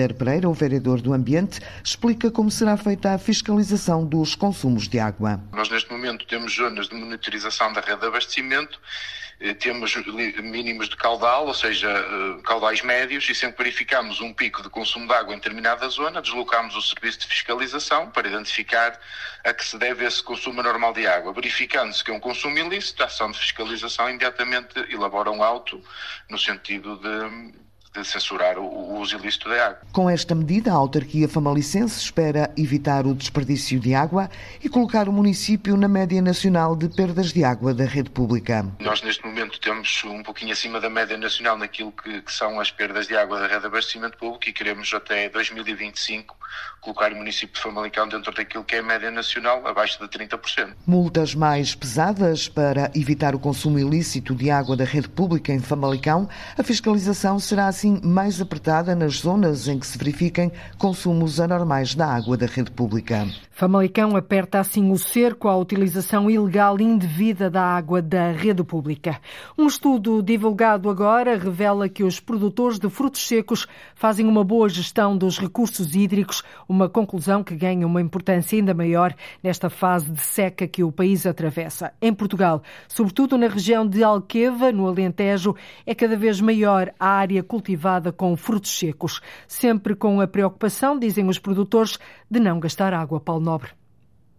Helder 0.00 0.14
Pereira, 0.14 0.48
o 0.48 0.54
vereador 0.54 1.00
do 1.00 1.12
Ambiente, 1.12 1.60
explica 1.84 2.30
como 2.30 2.50
será 2.50 2.76
feita 2.76 3.12
a 3.12 3.18
fiscalização 3.18 4.04
dos 4.04 4.34
consumos 4.34 4.88
de 4.88 4.98
água. 4.98 5.40
Nós, 5.52 5.68
neste 5.68 5.90
momento, 5.90 6.26
temos 6.26 6.54
zonas 6.54 6.88
de 6.88 6.94
monitorização 6.94 7.72
da 7.72 7.80
rede 7.80 8.00
de 8.00 8.06
abastecimento 8.06 8.80
eh, 9.42 9.54
temos 9.54 9.96
mínimos 10.42 10.88
de 10.88 10.96
caudal, 10.96 11.46
ou 11.46 11.54
seja, 11.54 11.88
eh, 11.88 12.42
caudais 12.44 12.82
médios, 12.82 13.26
e 13.28 13.34
sempre 13.34 13.64
verificamos 13.64 14.20
um 14.20 14.34
pico 14.34 14.62
de 14.62 14.68
consumo 14.68 15.06
de 15.06 15.14
água 15.14 15.32
em 15.34 15.38
determinada 15.38 15.88
zona, 15.88 16.20
deslocamos 16.20 16.76
o 16.76 16.82
serviço 16.82 17.20
de 17.20 17.26
fiscalização 17.26 18.10
para 18.10 18.28
identificar 18.28 19.00
a 19.42 19.54
que 19.54 19.64
se 19.64 19.78
deve 19.78 20.04
esse 20.04 20.22
consumo 20.22 20.62
normal 20.62 20.92
de 20.92 21.06
água. 21.06 21.32
Verificando-se 21.32 22.04
que 22.04 22.10
é 22.10 22.14
um 22.14 22.20
consumo 22.20 22.58
ilícito, 22.58 23.02
a 23.02 23.06
ação 23.06 23.30
de 23.30 23.38
fiscalização 23.38 24.10
imediatamente 24.10 24.78
elabora 24.90 25.30
um 25.30 25.42
auto 25.42 25.82
no 26.28 26.38
sentido 26.38 26.96
de 26.96 27.69
de 27.92 28.04
censurar 28.04 28.58
o, 28.58 29.00
uso 29.00 29.16
ilícito 29.16 29.48
da 29.48 29.66
água. 29.66 29.80
Com 29.92 30.08
esta 30.08 30.34
medida, 30.34 30.70
a 30.70 30.74
autarquia 30.74 31.28
famalicense 31.28 32.00
espera 32.00 32.52
evitar 32.56 33.06
o 33.06 33.14
desperdício 33.14 33.80
de 33.80 33.94
água 33.94 34.30
e 34.62 34.68
colocar 34.68 35.08
o 35.08 35.12
município 35.12 35.76
na 35.76 35.88
média 35.88 36.22
nacional 36.22 36.76
de 36.76 36.88
perdas 36.88 37.32
de 37.32 37.42
água 37.42 37.74
da 37.74 37.84
rede 37.84 38.10
pública. 38.10 38.66
Nós, 38.78 39.02
neste 39.02 39.24
momento, 39.24 39.58
temos 39.60 40.02
um 40.04 40.22
pouquinho 40.22 40.52
acima 40.52 40.80
da 40.80 40.88
média 40.88 41.16
nacional 41.16 41.58
naquilo 41.58 41.92
que, 41.92 42.22
que 42.22 42.32
são 42.32 42.60
as 42.60 42.70
perdas 42.70 43.08
de 43.08 43.16
água 43.16 43.40
da 43.40 43.46
rede 43.46 43.60
de 43.60 43.66
abastecimento 43.66 44.16
público 44.16 44.48
e 44.48 44.52
queremos 44.52 44.92
até 44.94 45.28
2025 45.28 46.36
colocar 46.80 47.12
o 47.12 47.16
município 47.16 47.54
de 47.54 47.60
Famalicão 47.60 48.08
dentro 48.08 48.32
daquilo 48.34 48.64
que 48.64 48.76
é 48.76 48.78
a 48.78 48.82
média 48.82 49.10
nacional, 49.10 49.66
abaixo 49.66 49.98
de 50.00 50.08
30%. 50.08 50.74
Multas 50.86 51.34
mais 51.34 51.74
pesadas 51.74 52.48
para 52.48 52.90
evitar 52.94 53.34
o 53.34 53.38
consumo 53.38 53.78
ilícito 53.78 54.34
de 54.34 54.50
água 54.50 54.76
da 54.76 54.84
rede 54.84 55.08
pública 55.08 55.52
em 55.52 55.60
Famalicão. 55.60 56.28
A 56.56 56.62
fiscalização 56.62 57.38
será 57.38 57.66
assim 57.66 58.00
mais 58.02 58.40
apertada 58.40 58.94
nas 58.94 59.16
zonas 59.16 59.68
em 59.68 59.78
que 59.78 59.86
se 59.86 59.98
verifiquem 59.98 60.50
consumos 60.78 61.38
anormais 61.40 61.94
da 61.94 62.06
água 62.06 62.36
da 62.36 62.46
rede 62.46 62.70
pública. 62.70 63.26
Famalicão 63.50 64.16
aperta 64.16 64.58
assim 64.58 64.90
o 64.90 64.96
cerco 64.96 65.46
à 65.46 65.54
utilização 65.54 66.30
ilegal 66.30 66.80
e 66.80 66.82
indevida 66.82 67.50
da 67.50 67.62
água 67.62 68.00
da 68.00 68.32
rede 68.32 68.64
pública. 68.64 69.20
Um 69.58 69.66
estudo 69.66 70.22
divulgado 70.22 70.88
agora 70.88 71.36
revela 71.36 71.86
que 71.86 72.02
os 72.02 72.18
produtores 72.18 72.78
de 72.78 72.88
frutos 72.88 73.26
secos 73.28 73.66
fazem 73.94 74.26
uma 74.26 74.42
boa 74.42 74.66
gestão 74.66 75.14
dos 75.14 75.38
recursos 75.38 75.94
hídricos, 75.94 76.42
uma 76.70 76.88
conclusão 76.88 77.42
que 77.42 77.56
ganha 77.56 77.84
uma 77.84 78.00
importância 78.00 78.56
ainda 78.56 78.72
maior 78.72 79.12
nesta 79.42 79.68
fase 79.68 80.08
de 80.08 80.20
seca 80.20 80.68
que 80.68 80.84
o 80.84 80.92
país 80.92 81.26
atravessa. 81.26 81.92
Em 82.00 82.14
Portugal, 82.14 82.62
sobretudo 82.86 83.36
na 83.36 83.48
região 83.48 83.84
de 83.84 84.04
Alqueva, 84.04 84.70
no 84.70 84.86
Alentejo, 84.86 85.56
é 85.84 85.96
cada 85.96 86.16
vez 86.16 86.40
maior 86.40 86.94
a 87.00 87.08
área 87.08 87.42
cultivada 87.42 88.12
com 88.12 88.36
frutos 88.36 88.78
secos, 88.78 89.20
sempre 89.48 89.96
com 89.96 90.20
a 90.20 90.28
preocupação, 90.28 90.96
dizem 90.96 91.28
os 91.28 91.40
produtores, 91.40 91.98
de 92.30 92.38
não 92.38 92.60
gastar 92.60 92.94
água. 92.94 93.18
Paulo 93.18 93.44
Nobre. 93.44 93.79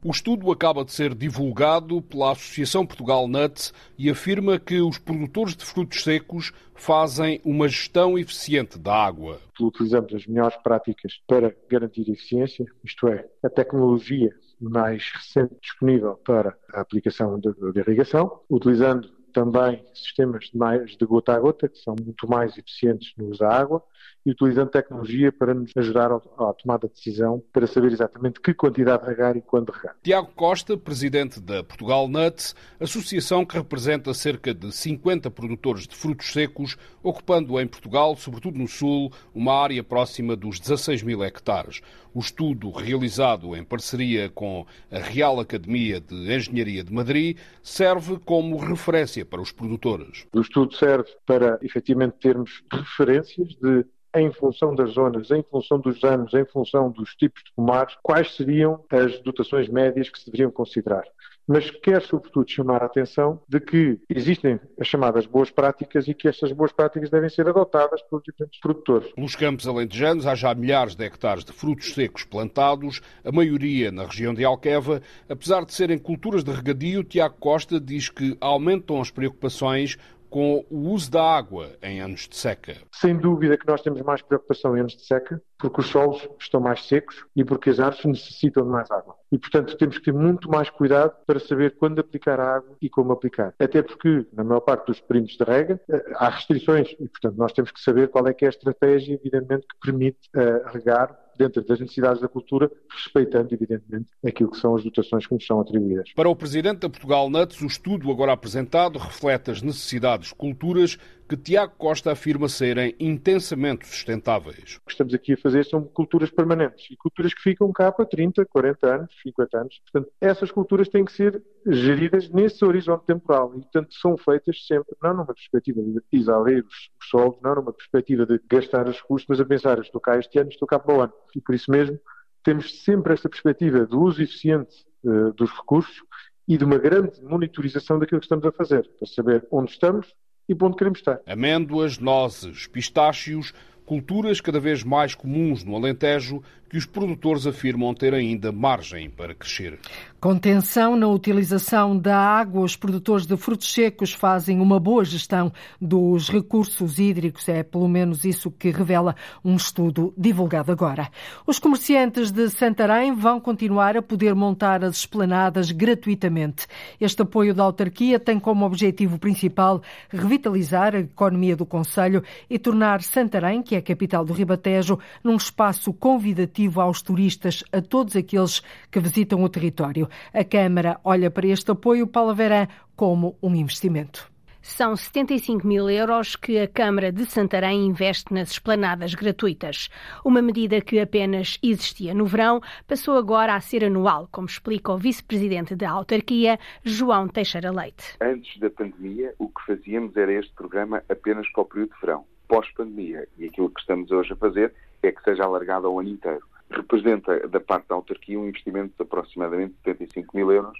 O 0.03 0.09
estudo 0.09 0.51
acaba 0.51 0.83
de 0.83 0.91
ser 0.91 1.13
divulgado 1.13 2.01
pela 2.01 2.31
Associação 2.31 2.83
Portugal 2.87 3.27
Nuts 3.27 3.71
e 3.95 4.09
afirma 4.09 4.57
que 4.57 4.81
os 4.81 4.97
produtores 4.97 5.55
de 5.55 5.63
frutos 5.63 6.01
secos 6.01 6.51
fazem 6.73 7.39
uma 7.45 7.67
gestão 7.67 8.17
eficiente 8.17 8.79
da 8.79 8.95
água. 8.95 9.39
Utilizamos 9.59 10.11
as 10.15 10.25
melhores 10.25 10.57
práticas 10.57 11.21
para 11.27 11.55
garantir 11.69 12.09
eficiência, 12.09 12.65
isto 12.83 13.07
é, 13.09 13.27
a 13.43 13.49
tecnologia 13.49 14.33
mais 14.59 15.07
recente 15.13 15.55
disponível 15.61 16.15
para 16.25 16.57
a 16.73 16.81
aplicação 16.81 17.39
de, 17.39 17.49
irrigação, 17.79 18.41
utilizando 18.49 19.07
também 19.31 19.85
sistemas 19.93 20.49
de 20.51 21.05
gota 21.05 21.35
a 21.35 21.39
gota, 21.39 21.69
que 21.69 21.77
são 21.77 21.95
muito 22.03 22.27
mais 22.27 22.57
eficientes 22.57 23.13
no 23.15 23.29
uso 23.29 23.39
da 23.39 23.49
água, 23.49 23.83
e 24.25 24.31
utilizando 24.31 24.69
tecnologia 24.69 25.31
para 25.31 25.53
nos 25.53 25.71
ajudar 25.75 26.11
à 26.11 26.53
tomada 26.53 26.87
de 26.87 26.93
decisão, 26.93 27.43
para 27.51 27.67
saber 27.67 27.91
exatamente 27.91 28.39
que 28.39 28.53
quantidade 28.53 29.05
regar 29.05 29.35
e 29.35 29.41
quando 29.41 29.71
regar. 29.71 29.95
Tiago 30.03 30.31
Costa, 30.35 30.77
presidente 30.77 31.39
da 31.39 31.63
Portugal 31.63 32.07
Nuts, 32.07 32.55
associação 32.79 33.45
que 33.45 33.57
representa 33.57 34.13
cerca 34.13 34.53
de 34.53 34.71
50 34.71 35.29
produtores 35.31 35.87
de 35.87 35.95
frutos 35.95 36.31
secos, 36.31 36.77
ocupando 37.01 37.59
em 37.59 37.67
Portugal, 37.67 38.15
sobretudo 38.15 38.57
no 38.57 38.67
Sul, 38.67 39.11
uma 39.33 39.53
área 39.53 39.83
próxima 39.83 40.35
dos 40.35 40.59
16 40.59 41.03
mil 41.03 41.23
hectares. 41.23 41.81
O 42.13 42.19
estudo, 42.19 42.71
realizado 42.71 43.55
em 43.55 43.63
parceria 43.63 44.29
com 44.29 44.65
a 44.91 44.99
Real 44.99 45.39
Academia 45.39 45.99
de 45.99 46.13
Engenharia 46.35 46.83
de 46.83 46.93
Madrid, 46.93 47.37
serve 47.63 48.19
como 48.25 48.57
referência 48.57 49.25
para 49.25 49.41
os 49.41 49.51
produtores. 49.51 50.25
O 50.33 50.41
estudo 50.41 50.75
serve 50.75 51.09
para, 51.25 51.57
efetivamente, 51.61 52.17
termos 52.19 52.63
referências 52.71 53.47
de 53.55 53.85
em 54.15 54.31
função 54.31 54.75
das 54.75 54.91
zonas, 54.91 55.31
em 55.31 55.43
função 55.43 55.79
dos 55.79 56.03
anos, 56.03 56.33
em 56.33 56.45
função 56.45 56.91
dos 56.91 57.15
tipos 57.15 57.43
de 57.43 57.51
pomares, 57.55 57.95
quais 58.01 58.35
seriam 58.35 58.83
as 58.89 59.19
dotações 59.21 59.69
médias 59.69 60.09
que 60.09 60.19
se 60.19 60.25
deveriam 60.25 60.51
considerar. 60.51 61.03
Mas 61.47 61.69
quer, 61.69 62.01
sobretudo, 62.03 62.49
chamar 62.49 62.83
a 62.83 62.85
atenção 62.85 63.41
de 63.47 63.59
que 63.59 63.99
existem 64.09 64.59
as 64.79 64.87
chamadas 64.87 65.25
boas 65.25 65.49
práticas 65.49 66.07
e 66.07 66.13
que 66.13 66.27
estas 66.27 66.51
boas 66.51 66.71
práticas 66.71 67.09
devem 67.09 67.29
ser 67.29 67.47
adotadas 67.47 68.01
pelos 68.03 68.23
diferentes 68.23 68.59
produtores. 68.59 69.11
Pelos 69.13 69.35
campos 69.35 69.67
alentejanos 69.67 70.27
há 70.27 70.35
já 70.35 70.53
milhares 70.53 70.95
de 70.95 71.03
hectares 71.03 71.43
de 71.43 71.51
frutos 71.51 71.93
secos 71.93 72.23
plantados, 72.23 73.01
a 73.25 73.31
maioria 73.31 73.91
na 73.91 74.05
região 74.05 74.33
de 74.33 74.45
Alqueva. 74.45 75.01
Apesar 75.27 75.65
de 75.65 75.73
serem 75.73 75.97
culturas 75.97 76.43
de 76.43 76.51
regadio, 76.51 77.03
Tiago 77.03 77.35
Costa 77.39 77.79
diz 77.79 78.07
que 78.07 78.37
aumentam 78.39 79.01
as 79.01 79.09
preocupações 79.09 79.97
com 80.31 80.65
o 80.71 80.89
uso 80.89 81.11
da 81.11 81.21
água 81.21 81.71
em 81.83 82.01
anos 82.01 82.27
de 82.27 82.37
seca? 82.37 82.77
Sem 82.93 83.17
dúvida 83.17 83.57
que 83.57 83.67
nós 83.67 83.81
temos 83.81 84.01
mais 84.01 84.21
preocupação 84.21 84.75
em 84.75 84.79
anos 84.79 84.95
de 84.95 85.05
seca, 85.05 85.41
porque 85.59 85.81
os 85.81 85.87
solos 85.87 86.27
estão 86.39 86.61
mais 86.61 86.85
secos 86.85 87.25
e 87.35 87.43
porque 87.43 87.69
as 87.69 87.79
árvores 87.81 88.05
necessitam 88.05 88.63
de 88.63 88.69
mais 88.69 88.89
água. 88.89 89.15
E, 89.29 89.37
portanto, 89.37 89.77
temos 89.77 89.97
que 89.97 90.05
ter 90.05 90.13
muito 90.13 90.49
mais 90.49 90.69
cuidado 90.69 91.13
para 91.27 91.39
saber 91.39 91.75
quando 91.75 91.99
aplicar 91.99 92.39
a 92.39 92.55
água 92.55 92.77
e 92.81 92.89
como 92.89 93.11
aplicar. 93.11 93.53
Até 93.59 93.83
porque, 93.83 94.25
na 94.33 94.43
maior 94.43 94.61
parte 94.61 94.87
dos 94.87 95.01
períodos 95.01 95.37
de 95.37 95.43
rega, 95.43 95.79
eh, 95.89 96.03
há 96.15 96.29
restrições 96.29 96.89
e, 96.97 97.07
portanto, 97.09 97.35
nós 97.35 97.51
temos 97.51 97.71
que 97.71 97.81
saber 97.81 98.07
qual 98.07 98.25
é 98.27 98.33
que 98.33 98.45
é 98.45 98.47
a 98.47 98.51
estratégia, 98.51 99.15
evidentemente, 99.15 99.67
que 99.67 99.79
permite 99.81 100.29
uh, 100.35 100.69
regar 100.71 101.13
dentro 101.41 101.63
das 101.63 101.79
necessidades 101.79 102.21
da 102.21 102.27
cultura, 102.27 102.71
respeitando, 102.89 103.53
evidentemente, 103.53 104.07
aquilo 104.23 104.51
que 104.51 104.57
são 104.57 104.75
as 104.75 104.83
dotações 104.83 105.25
que 105.25 105.33
nos 105.33 105.45
são 105.45 105.59
atribuídas. 105.59 106.11
Para 106.13 106.29
o 106.29 106.35
Presidente 106.35 106.79
da 106.79 106.89
Portugal 106.89 107.29
Nuts, 107.29 107.61
o 107.61 107.65
estudo 107.65 108.11
agora 108.11 108.33
apresentado 108.33 108.99
reflete 108.99 109.49
as 109.49 109.61
necessidades 109.61 110.29
de 110.29 110.35
culturas 110.35 110.97
que 111.31 111.37
Tiago 111.37 111.73
Costa 111.77 112.11
afirma 112.11 112.49
serem 112.49 112.93
intensamente 112.99 113.87
sustentáveis. 113.87 114.75
O 114.75 114.85
que 114.85 114.91
estamos 114.91 115.13
aqui 115.13 115.31
a 115.31 115.37
fazer 115.37 115.63
são 115.63 115.81
culturas 115.81 116.29
permanentes 116.29 116.91
e 116.91 116.97
culturas 116.97 117.33
que 117.33 117.41
ficam 117.41 117.71
cá 117.71 117.89
para 117.89 118.05
30, 118.05 118.45
40 118.47 118.95
anos, 118.95 119.15
50 119.23 119.57
anos. 119.57 119.79
Portanto, 119.79 120.13
essas 120.19 120.51
culturas 120.51 120.89
têm 120.89 121.05
que 121.05 121.13
ser 121.13 121.41
geridas 121.65 122.29
nesse 122.29 122.65
horizonte 122.65 123.05
temporal 123.05 123.53
e, 123.55 123.61
portanto, 123.61 123.93
são 123.93 124.17
feitas 124.17 124.67
sempre, 124.67 124.93
não 125.01 125.13
numa 125.13 125.33
perspectiva 125.33 125.81
de 125.81 126.01
exaurir 126.11 126.65
os, 126.65 126.89
solos, 127.09 127.37
não 127.41 127.55
numa 127.55 127.71
perspectiva 127.71 128.25
de 128.25 128.37
gastar 128.49 128.89
os 128.89 128.97
recursos, 128.99 129.25
mas 129.29 129.39
a 129.39 129.45
pensar, 129.45 129.79
estou 129.79 130.01
cá 130.01 130.17
este 130.19 130.37
ano, 130.37 130.49
estou 130.49 130.67
cá 130.67 130.79
para 130.79 130.97
o 130.97 131.01
ano. 131.01 131.13
E 131.33 131.39
por 131.39 131.55
isso 131.55 131.71
mesmo, 131.71 131.97
temos 132.43 132.83
sempre 132.83 133.13
esta 133.13 133.29
perspectiva 133.29 133.85
do 133.85 134.01
uso 134.01 134.21
eficiente 134.21 134.85
uh, 135.05 135.31
dos 135.31 135.49
recursos 135.49 136.03
e 136.45 136.57
de 136.57 136.65
uma 136.65 136.77
grande 136.77 137.23
monitorização 137.23 137.97
daquilo 137.97 138.19
que 138.19 138.25
estamos 138.25 138.45
a 138.45 138.51
fazer, 138.51 138.85
para 138.99 139.07
saber 139.07 139.47
onde 139.49 139.71
estamos 139.71 140.13
e 140.51 140.55
para 140.55 140.67
onde 140.67 140.75
queremos 140.75 140.99
estar. 140.99 141.21
Amêndoas, 141.25 141.97
nozes, 141.97 142.67
pistácios, 142.67 143.53
culturas 143.85 144.41
cada 144.41 144.59
vez 144.59 144.83
mais 144.83 145.15
comuns 145.15 145.63
no 145.63 145.75
Alentejo 145.75 146.43
que 146.71 146.77
os 146.77 146.85
produtores 146.85 147.45
afirmam 147.45 147.93
ter 147.93 148.13
ainda 148.13 148.49
margem 148.49 149.09
para 149.09 149.35
crescer. 149.35 149.77
Contenção 150.21 150.95
na 150.95 151.07
utilização 151.07 151.97
da 151.97 152.15
água, 152.15 152.61
os 152.61 152.77
produtores 152.77 153.25
de 153.25 153.35
frutos 153.35 153.73
secos 153.73 154.13
fazem 154.13 154.61
uma 154.61 154.79
boa 154.79 155.03
gestão 155.03 155.51
dos 155.81 156.29
recursos 156.29 156.97
hídricos, 156.97 157.49
é 157.49 157.61
pelo 157.61 157.89
menos 157.89 158.23
isso 158.23 158.49
que 158.49 158.69
revela 158.69 159.15
um 159.43 159.57
estudo 159.57 160.13
divulgado 160.17 160.71
agora. 160.71 161.09
Os 161.45 161.59
comerciantes 161.59 162.31
de 162.31 162.49
Santarém 162.49 163.13
vão 163.13 163.41
continuar 163.41 163.97
a 163.97 164.01
poder 164.01 164.33
montar 164.33 164.81
as 164.85 164.95
esplanadas 164.95 165.71
gratuitamente. 165.71 166.67
Este 167.01 167.23
apoio 167.23 167.53
da 167.53 167.63
autarquia 167.63 168.17
tem 168.17 168.39
como 168.39 168.63
objetivo 168.63 169.19
principal 169.19 169.81
revitalizar 170.09 170.95
a 170.95 170.99
economia 170.99 171.55
do 171.55 171.65
Conselho 171.65 172.23
e 172.49 172.57
tornar 172.57 173.01
Santarém, 173.01 173.61
que 173.61 173.75
é 173.75 173.79
a 173.79 173.81
capital 173.81 174.23
do 174.23 174.31
Ribatejo, 174.31 174.97
num 175.21 175.35
espaço 175.35 175.91
convidativo 175.91 176.60
aos 176.79 177.01
turistas, 177.01 177.63
a 177.71 177.81
todos 177.81 178.15
aqueles 178.15 178.61
que 178.91 178.99
visitam 178.99 179.43
o 179.43 179.49
território. 179.49 180.09
A 180.33 180.43
Câmara 180.43 180.99
olha 181.03 181.31
para 181.31 181.47
este 181.47 181.71
apoio, 181.71 182.07
Paula 182.07 182.33
Verã, 182.33 182.67
como 182.95 183.35
um 183.41 183.55
investimento. 183.55 184.31
São 184.63 184.95
75 184.95 185.65
mil 185.65 185.89
euros 185.89 186.35
que 186.35 186.59
a 186.59 186.67
Câmara 186.67 187.11
de 187.11 187.25
Santarém 187.25 187.87
investe 187.87 188.31
nas 188.31 188.51
esplanadas 188.51 189.15
gratuitas. 189.15 189.89
Uma 190.23 190.39
medida 190.39 190.79
que 190.79 190.99
apenas 190.99 191.57
existia 191.63 192.13
no 192.13 192.27
verão 192.27 192.61
passou 192.87 193.17
agora 193.17 193.55
a 193.55 193.59
ser 193.59 193.83
anual, 193.83 194.29
como 194.31 194.45
explica 194.45 194.91
o 194.91 194.99
vice-presidente 194.99 195.75
da 195.75 195.89
autarquia, 195.89 196.59
João 196.83 197.27
Teixeira 197.27 197.71
Leite. 197.71 198.15
Antes 198.21 198.59
da 198.59 198.69
pandemia, 198.69 199.33
o 199.39 199.49
que 199.49 199.65
fazíamos 199.65 200.15
era 200.15 200.31
este 200.31 200.53
programa 200.53 201.03
apenas 201.09 201.49
para 201.51 201.63
o 201.63 201.65
período 201.65 201.93
de 201.95 201.99
verão. 201.99 202.25
Pós-pandemia, 202.47 203.27
e 203.39 203.45
aquilo 203.45 203.71
que 203.71 203.79
estamos 203.79 204.11
hoje 204.11 204.33
a 204.33 204.35
fazer 204.35 204.75
é 205.01 205.11
que 205.11 205.23
seja 205.23 205.43
alargado 205.43 205.87
ao 205.87 205.99
ano 205.99 206.09
inteiro 206.09 206.50
representa 206.71 207.47
da 207.47 207.59
parte 207.59 207.87
da 207.87 207.95
autarquia 207.95 208.39
um 208.39 208.47
investimento 208.47 208.93
de 208.97 209.03
aproximadamente 209.03 209.75
75 209.83 210.35
mil 210.35 210.51
euros, 210.51 210.77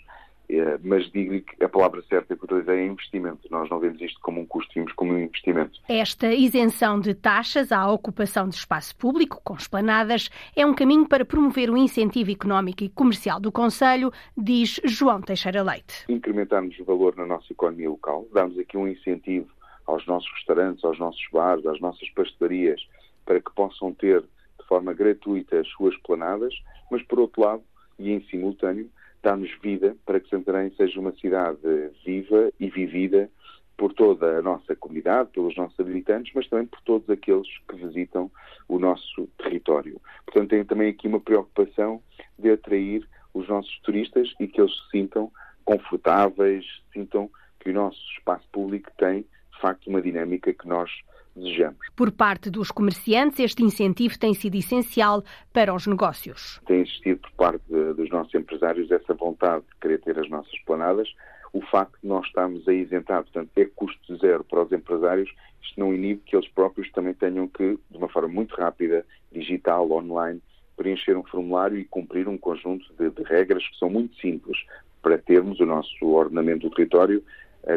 eh, 0.49 0.77
mas 0.83 1.09
digo-lhe 1.11 1.41
que 1.41 1.63
a 1.63 1.69
palavra 1.69 2.01
certa 2.09 2.35
que 2.35 2.43
utilizei 2.43 2.79
é 2.79 2.85
investimento. 2.85 3.47
Nós 3.49 3.69
não 3.69 3.79
vemos 3.79 4.01
isto 4.01 4.19
como 4.19 4.41
um 4.41 4.45
custo, 4.45 4.73
vimos 4.73 4.91
como 4.93 5.13
um 5.13 5.17
investimento. 5.17 5.79
Esta 5.87 6.33
isenção 6.33 6.99
de 6.99 7.13
taxas 7.13 7.71
à 7.71 7.89
ocupação 7.89 8.49
de 8.49 8.55
espaço 8.55 8.95
público, 8.97 9.39
com 9.43 9.55
esplanadas, 9.55 10.29
é 10.55 10.65
um 10.65 10.73
caminho 10.73 11.07
para 11.07 11.23
promover 11.23 11.69
o 11.69 11.77
incentivo 11.77 12.31
económico 12.31 12.83
e 12.83 12.89
comercial 12.89 13.39
do 13.39 13.51
Conselho, 13.51 14.11
diz 14.35 14.81
João 14.83 15.21
Teixeira 15.21 15.63
Leite. 15.63 16.05
Incrementarmos 16.09 16.77
o 16.79 16.83
valor 16.83 17.15
na 17.15 17.25
nossa 17.25 17.53
economia 17.53 17.89
local, 17.89 18.27
damos 18.33 18.59
aqui 18.59 18.77
um 18.77 18.87
incentivo 18.87 19.47
aos 19.87 20.05
nossos 20.05 20.29
restaurantes, 20.33 20.83
aos 20.83 20.99
nossos 20.99 21.23
bares, 21.31 21.65
às 21.65 21.79
nossas 21.79 22.09
pastelarias, 22.09 22.81
para 23.25 23.39
que 23.39 23.51
possam 23.53 23.93
ter 23.93 24.23
forma 24.71 24.93
gratuita 24.93 25.59
as 25.59 25.67
suas 25.67 25.97
planadas, 25.97 26.53
mas 26.89 27.03
por 27.03 27.19
outro 27.19 27.41
lado, 27.41 27.61
e 27.99 28.09
em 28.09 28.21
simultâneo, 28.27 28.89
dá-nos 29.21 29.51
vida 29.61 29.97
para 30.05 30.17
que 30.17 30.29
Santarém 30.29 30.71
seja 30.77 30.97
uma 30.97 31.11
cidade 31.11 31.59
viva 32.05 32.49
e 32.57 32.69
vivida 32.69 33.29
por 33.75 33.93
toda 33.93 34.37
a 34.37 34.41
nossa 34.41 34.73
comunidade, 34.73 35.31
pelos 35.33 35.57
nossos 35.57 35.77
habitantes, 35.77 36.31
mas 36.33 36.47
também 36.47 36.67
por 36.67 36.79
todos 36.83 37.09
aqueles 37.09 37.47
que 37.67 37.75
visitam 37.75 38.31
o 38.69 38.79
nosso 38.79 39.27
território. 39.37 39.99
Portanto, 40.25 40.51
tem 40.51 40.63
também 40.63 40.89
aqui 40.89 41.05
uma 41.05 41.19
preocupação 41.19 42.01
de 42.39 42.51
atrair 42.51 43.05
os 43.33 43.49
nossos 43.49 43.77
turistas 43.81 44.33
e 44.39 44.47
que 44.47 44.61
eles 44.61 44.71
se 44.71 44.91
sintam 44.91 45.29
confortáveis, 45.65 46.65
sintam 46.93 47.29
que 47.59 47.71
o 47.71 47.73
nosso 47.73 47.99
espaço 48.17 48.47
público 48.53 48.89
tem, 48.97 49.23
de 49.53 49.59
facto, 49.59 49.89
uma 49.89 50.01
dinâmica 50.01 50.53
que 50.53 50.67
nós 50.67 50.89
desejamos. 51.35 51.79
Por 51.95 52.11
parte 52.11 52.49
dos 52.49 52.71
comerciantes, 52.71 53.39
este 53.39 53.63
incentivo 53.63 54.17
tem 54.17 54.33
sido 54.33 54.55
essencial 54.55 55.23
para 55.53 55.73
os 55.73 55.87
negócios. 55.87 56.59
Tem 56.65 56.81
existido 56.81 57.19
por 57.21 57.31
parte 57.31 57.63
de, 57.69 57.93
dos 57.93 58.09
nossos 58.09 58.33
empresários 58.33 58.91
essa 58.91 59.13
vontade 59.13 59.63
de 59.65 59.79
querer 59.79 59.99
ter 60.01 60.19
as 60.19 60.29
nossas 60.29 60.57
planadas. 60.65 61.07
O 61.53 61.61
facto 61.61 61.97
de 62.01 62.07
nós 62.07 62.25
estarmos 62.25 62.67
a 62.67 62.73
isentar, 62.73 63.23
portanto, 63.23 63.49
é 63.57 63.65
custo 63.65 64.17
zero 64.17 64.43
para 64.43 64.63
os 64.63 64.71
empresários, 64.71 65.29
isto 65.61 65.79
não 65.79 65.93
inibe 65.93 66.21
que 66.25 66.35
eles 66.35 66.47
próprios 66.49 66.89
também 66.91 67.13
tenham 67.13 67.47
que, 67.47 67.77
de 67.89 67.97
uma 67.97 68.09
forma 68.09 68.29
muito 68.29 68.55
rápida, 68.55 69.05
digital, 69.31 69.89
online, 69.91 70.41
preencher 70.75 71.15
um 71.15 71.23
formulário 71.23 71.77
e 71.77 71.85
cumprir 71.85 72.27
um 72.27 72.37
conjunto 72.37 72.85
de, 72.97 73.09
de 73.09 73.23
regras 73.23 73.67
que 73.67 73.77
são 73.77 73.89
muito 73.89 74.15
simples 74.17 74.57
para 75.01 75.17
termos 75.17 75.59
o 75.59 75.65
nosso 75.65 76.05
ordenamento 76.05 76.69
do 76.69 76.75
território 76.75 77.23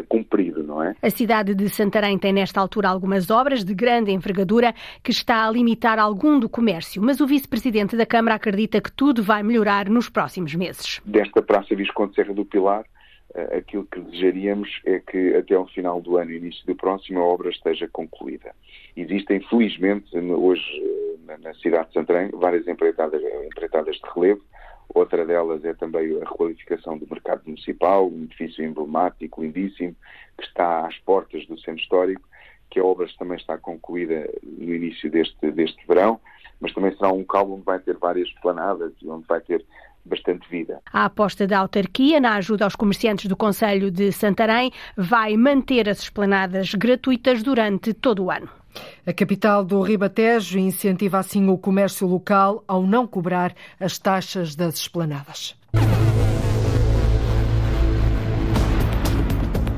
cumprido, 0.07 0.63
não 0.63 0.81
é? 0.81 0.95
A 1.01 1.09
cidade 1.09 1.53
de 1.53 1.69
Santarém 1.69 2.17
tem 2.17 2.33
nesta 2.33 2.59
altura 2.59 2.89
algumas 2.89 3.29
obras 3.29 3.63
de 3.63 3.73
grande 3.73 4.11
envergadura 4.11 4.73
que 5.03 5.11
está 5.11 5.47
a 5.47 5.51
limitar 5.51 5.99
algum 5.99 6.39
do 6.39 6.49
comércio, 6.49 7.01
mas 7.01 7.19
o 7.19 7.27
vice-presidente 7.27 7.95
da 7.95 8.05
Câmara 8.05 8.35
acredita 8.35 8.81
que 8.81 8.91
tudo 8.91 9.23
vai 9.23 9.43
melhorar 9.43 9.89
nos 9.89 10.09
próximos 10.09 10.53
meses. 10.55 11.01
Desta 11.05 11.41
Praça 11.41 11.75
Visconde 11.75 12.15
Serra 12.15 12.33
do 12.33 12.45
Pilar, 12.45 12.81
uh, 12.81 13.57
aquilo 13.57 13.85
que 13.85 13.99
desejaríamos 13.99 14.81
é 14.85 14.99
que 14.99 15.35
até 15.35 15.55
ao 15.55 15.67
final 15.67 16.01
do 16.01 16.17
ano, 16.17 16.31
início 16.31 16.65
do 16.65 16.75
próximo, 16.75 17.19
a 17.19 17.23
obra 17.23 17.49
esteja 17.49 17.87
concluída. 17.87 18.53
Existem, 18.95 19.41
felizmente, 19.41 20.17
hoje 20.17 20.63
eh, 21.27 21.37
na 21.41 21.53
cidade 21.55 21.87
de 21.89 21.93
Santarém, 21.93 22.29
várias 22.31 22.67
empreitadas, 22.67 23.21
empreitadas 23.45 23.95
de 23.95 24.09
relevo, 24.13 24.41
Outra 24.93 25.25
delas 25.25 25.63
é 25.65 25.73
também 25.73 26.15
a 26.21 26.29
requalificação 26.29 26.97
do 26.97 27.07
mercado 27.09 27.41
municipal, 27.45 28.07
um 28.07 28.23
edifício 28.23 28.63
emblemático, 28.63 29.41
lindíssimo, 29.41 29.95
que 30.37 30.45
está 30.45 30.87
às 30.87 30.97
portas 30.99 31.45
do 31.47 31.59
centro 31.59 31.81
histórico, 31.81 32.21
que 32.69 32.79
a 32.79 32.83
obra 32.83 33.07
também 33.17 33.37
está 33.37 33.57
concluída 33.57 34.29
no 34.43 34.73
início 34.73 35.09
deste, 35.09 35.51
deste 35.51 35.85
verão, 35.87 36.19
mas 36.59 36.73
também 36.73 36.95
será 36.95 37.11
um 37.11 37.19
local 37.19 37.51
onde 37.51 37.63
vai 37.63 37.79
ter 37.79 37.97
várias 37.97 38.31
planadas 38.41 38.93
e 39.01 39.07
onde 39.07 39.25
vai 39.27 39.41
ter 39.41 39.65
bastante 40.05 40.47
vida. 40.49 40.81
A 40.93 41.05
aposta 41.05 41.47
da 41.47 41.59
autarquia 41.59 42.19
na 42.19 42.35
ajuda 42.35 42.63
aos 42.63 42.75
comerciantes 42.75 43.25
do 43.25 43.35
Conselho 43.35 43.89
de 43.89 44.11
Santarém 44.11 44.71
vai 44.95 45.35
manter 45.35 45.89
as 45.89 45.99
esplanadas 45.99 46.73
gratuitas 46.75 47.41
durante 47.41 47.93
todo 47.93 48.25
o 48.25 48.31
ano. 48.31 48.49
A 49.05 49.13
capital 49.13 49.63
do 49.63 49.81
Ribatejo 49.81 50.57
incentiva 50.57 51.19
assim 51.19 51.47
o 51.47 51.57
comércio 51.57 52.07
local 52.07 52.63
ao 52.67 52.85
não 52.85 53.05
cobrar 53.05 53.53
as 53.79 53.99
taxas 53.99 54.55
das 54.55 54.75
esplanadas. 54.75 55.55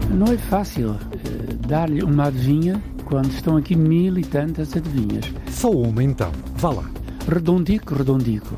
Não 0.09 0.33
é 0.33 0.37
fácil 0.37 0.91
uh, 0.91 1.67
dar-lhe 1.67 2.01
uma 2.01 2.27
adivinha 2.27 2.81
quando 3.05 3.29
estão 3.29 3.57
aqui 3.57 3.75
mil 3.75 4.17
e 4.17 4.23
tantas 4.23 4.75
adivinhas. 4.75 5.25
Só 5.49 5.69
uma 5.69 6.03
então, 6.03 6.31
vá 6.55 6.69
lá. 6.71 6.89
Redondico, 7.27 7.93
redondico. 7.93 8.55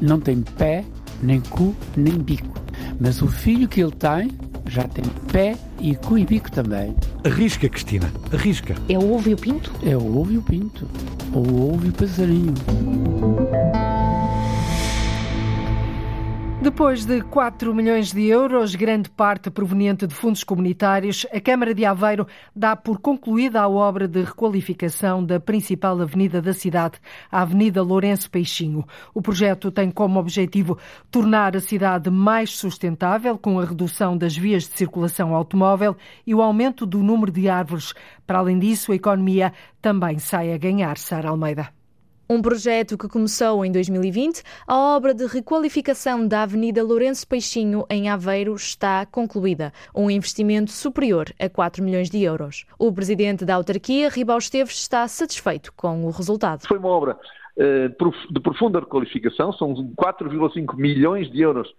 Não 0.00 0.18
tem 0.18 0.42
pé, 0.42 0.84
nem 1.22 1.40
cu, 1.40 1.74
nem 1.96 2.18
bico. 2.18 2.60
Mas 3.00 3.22
o 3.22 3.28
filho 3.28 3.68
que 3.68 3.80
ele 3.80 3.92
tem 3.92 4.30
já 4.68 4.84
tem 4.84 5.04
pé 5.32 5.56
e 5.80 5.94
cu 5.94 6.18
e 6.18 6.24
bico 6.24 6.50
também. 6.50 6.94
Arrisca, 7.24 7.68
Cristina, 7.68 8.12
arrisca. 8.32 8.74
É 8.88 8.98
o 8.98 9.14
ovo 9.14 9.28
e 9.28 9.34
o 9.34 9.36
pinto? 9.36 9.72
É 9.84 9.96
o 9.96 10.18
ovo 10.18 10.32
e 10.32 10.38
o 10.38 10.42
pinto. 10.42 10.88
Ou 11.32 11.46
o 11.46 11.74
ovo 11.74 11.86
e 11.86 11.88
o 11.90 11.92
passarinho. 11.92 12.54
Depois 16.66 17.04
de 17.06 17.20
4 17.20 17.72
milhões 17.72 18.12
de 18.12 18.26
euros, 18.26 18.74
grande 18.74 19.08
parte 19.08 19.48
proveniente 19.50 20.04
de 20.04 20.12
fundos 20.12 20.42
comunitários, 20.42 21.24
a 21.32 21.40
Câmara 21.40 21.72
de 21.72 21.84
Aveiro 21.84 22.26
dá 22.56 22.74
por 22.74 22.98
concluída 22.98 23.60
a 23.60 23.68
obra 23.68 24.08
de 24.08 24.24
requalificação 24.24 25.24
da 25.24 25.38
principal 25.38 26.00
avenida 26.00 26.42
da 26.42 26.52
cidade, 26.52 26.98
a 27.30 27.42
Avenida 27.42 27.84
Lourenço 27.84 28.28
Peixinho. 28.28 28.84
O 29.14 29.22
projeto 29.22 29.70
tem 29.70 29.92
como 29.92 30.18
objetivo 30.18 30.76
tornar 31.08 31.54
a 31.56 31.60
cidade 31.60 32.10
mais 32.10 32.50
sustentável, 32.50 33.38
com 33.38 33.60
a 33.60 33.64
redução 33.64 34.18
das 34.18 34.36
vias 34.36 34.64
de 34.64 34.76
circulação 34.76 35.36
automóvel 35.36 35.96
e 36.26 36.34
o 36.34 36.42
aumento 36.42 36.84
do 36.84 37.00
número 37.00 37.30
de 37.30 37.48
árvores. 37.48 37.94
Para 38.26 38.40
além 38.40 38.58
disso, 38.58 38.90
a 38.90 38.96
economia 38.96 39.52
também 39.80 40.18
sai 40.18 40.52
a 40.52 40.58
ganhar, 40.58 40.98
Sara 40.98 41.28
Almeida. 41.28 41.75
Um 42.28 42.42
projeto 42.42 42.98
que 42.98 43.06
começou 43.06 43.64
em 43.64 43.70
2020, 43.70 44.42
a 44.66 44.96
obra 44.96 45.14
de 45.14 45.24
requalificação 45.26 46.26
da 46.26 46.42
Avenida 46.42 46.82
Lourenço 46.82 47.24
Peixinho, 47.24 47.86
em 47.88 48.08
Aveiro, 48.08 48.52
está 48.56 49.06
concluída. 49.06 49.72
Um 49.94 50.10
investimento 50.10 50.72
superior 50.72 51.26
a 51.38 51.48
4 51.48 51.84
milhões 51.84 52.10
de 52.10 52.20
euros. 52.24 52.66
O 52.80 52.92
presidente 52.92 53.44
da 53.44 53.54
autarquia, 53.54 54.08
Ribal 54.08 54.38
Esteves, 54.38 54.74
está 54.74 55.06
satisfeito 55.06 55.72
com 55.74 56.04
o 56.04 56.10
resultado. 56.10 56.66
Foi 56.66 56.78
uma 56.78 56.88
obra 56.88 57.16
eh, 57.56 57.90
de 58.28 58.40
profunda 58.40 58.80
requalificação, 58.80 59.52
são 59.52 59.72
4,5 59.72 60.74
milhões 60.74 61.30
de 61.30 61.40
euros 61.42 61.72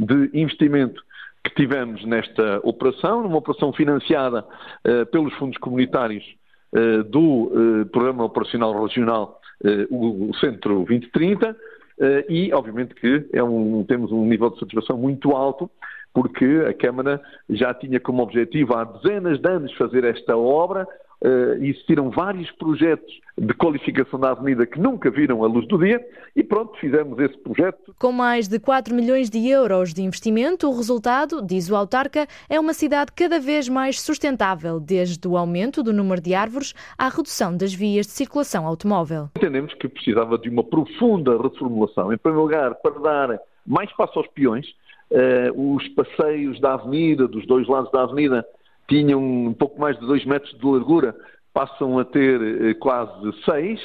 de 0.00 0.30
investimento 0.34 1.00
que 1.44 1.54
tivemos 1.54 2.04
nesta 2.04 2.58
operação, 2.64 3.22
numa 3.22 3.36
operação 3.36 3.72
financiada 3.72 4.44
uh, 4.84 5.06
pelos 5.06 5.34
fundos 5.34 5.58
comunitários 5.58 6.24
uh, 6.72 7.02
do 7.02 7.50
Programa 7.90 8.22
Operacional 8.22 8.80
Regional 8.80 9.41
eh, 9.41 9.41
o, 9.90 10.34
Centro 10.40 10.84
2030 10.84 11.56
eh, 12.00 12.26
e, 12.28 12.52
obviamente, 12.52 12.94
que 12.94 13.26
é 13.32 13.42
um, 13.42 13.84
temos 13.84 14.10
um 14.10 14.24
nível 14.24 14.50
de 14.50 14.58
satisfação 14.58 14.96
muito 14.96 15.32
alto 15.32 15.70
porque 16.14 16.64
a 16.68 16.74
Câmara 16.74 17.20
já 17.48 17.72
tinha 17.72 17.98
como 17.98 18.22
objetivo 18.22 18.74
há 18.74 18.84
dezenas 18.84 19.38
de 19.40 19.48
anos 19.48 19.72
fazer 19.74 20.04
esta 20.04 20.36
obra, 20.36 20.86
uh, 21.22 21.64
existiram 21.64 22.10
vários 22.10 22.50
projetos 22.52 23.12
de 23.38 23.54
qualificação 23.54 24.20
da 24.20 24.30
avenida 24.30 24.66
que 24.66 24.78
nunca 24.78 25.10
viram 25.10 25.42
a 25.42 25.46
luz 25.46 25.66
do 25.66 25.78
dia 25.78 26.04
e 26.36 26.42
pronto, 26.42 26.78
fizemos 26.78 27.18
esse 27.18 27.36
projeto. 27.38 27.94
Com 27.98 28.12
mais 28.12 28.48
de 28.48 28.58
4 28.58 28.94
milhões 28.94 29.30
de 29.30 29.48
euros 29.48 29.94
de 29.94 30.02
investimento, 30.02 30.68
o 30.68 30.76
resultado, 30.76 31.40
diz 31.40 31.70
o 31.70 31.76
autarca, 31.76 32.26
é 32.48 32.60
uma 32.60 32.74
cidade 32.74 33.12
cada 33.12 33.40
vez 33.40 33.68
mais 33.68 34.00
sustentável, 34.00 34.78
desde 34.78 35.26
o 35.26 35.36
aumento 35.36 35.82
do 35.82 35.92
número 35.92 36.20
de 36.20 36.34
árvores 36.34 36.74
à 36.98 37.08
redução 37.08 37.56
das 37.56 37.72
vias 37.72 38.06
de 38.06 38.12
circulação 38.12 38.66
automóvel. 38.66 39.30
Entendemos 39.36 39.72
que 39.74 39.88
precisava 39.88 40.36
de 40.38 40.48
uma 40.48 40.64
profunda 40.64 41.40
reformulação, 41.40 42.12
em 42.12 42.18
primeiro 42.18 42.42
lugar, 42.42 42.74
para 42.76 42.98
dar 42.98 43.38
mais 43.66 43.88
espaço 43.88 44.18
aos 44.18 44.28
peões, 44.28 44.66
uh, 45.10 45.74
os 45.74 45.88
passeios 45.88 46.60
da 46.60 46.74
avenida, 46.74 47.26
dos 47.28 47.46
dois 47.46 47.66
lados 47.68 47.90
da 47.92 48.02
avenida, 48.02 48.44
tinham 48.92 49.22
um 49.22 49.54
pouco 49.54 49.80
mais 49.80 49.98
de 49.98 50.06
2 50.06 50.26
metros 50.26 50.52
de 50.58 50.66
largura, 50.66 51.16
passam 51.54 51.98
a 51.98 52.04
ter 52.04 52.40
eh, 52.42 52.74
quase 52.74 53.32
6. 53.44 53.80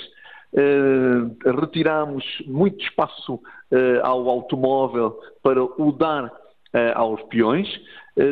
Uh, 0.53 0.59
eh, 0.59 1.51
retiramos 1.59 2.23
muito 2.45 2.81
espaço 2.83 3.35
uh, 3.35 3.41
ao 4.03 4.27
automóvel 4.29 5.17
para 5.41 5.63
o 5.63 5.91
dar 5.91 6.31
aos 6.93 7.21
peões. 7.23 7.67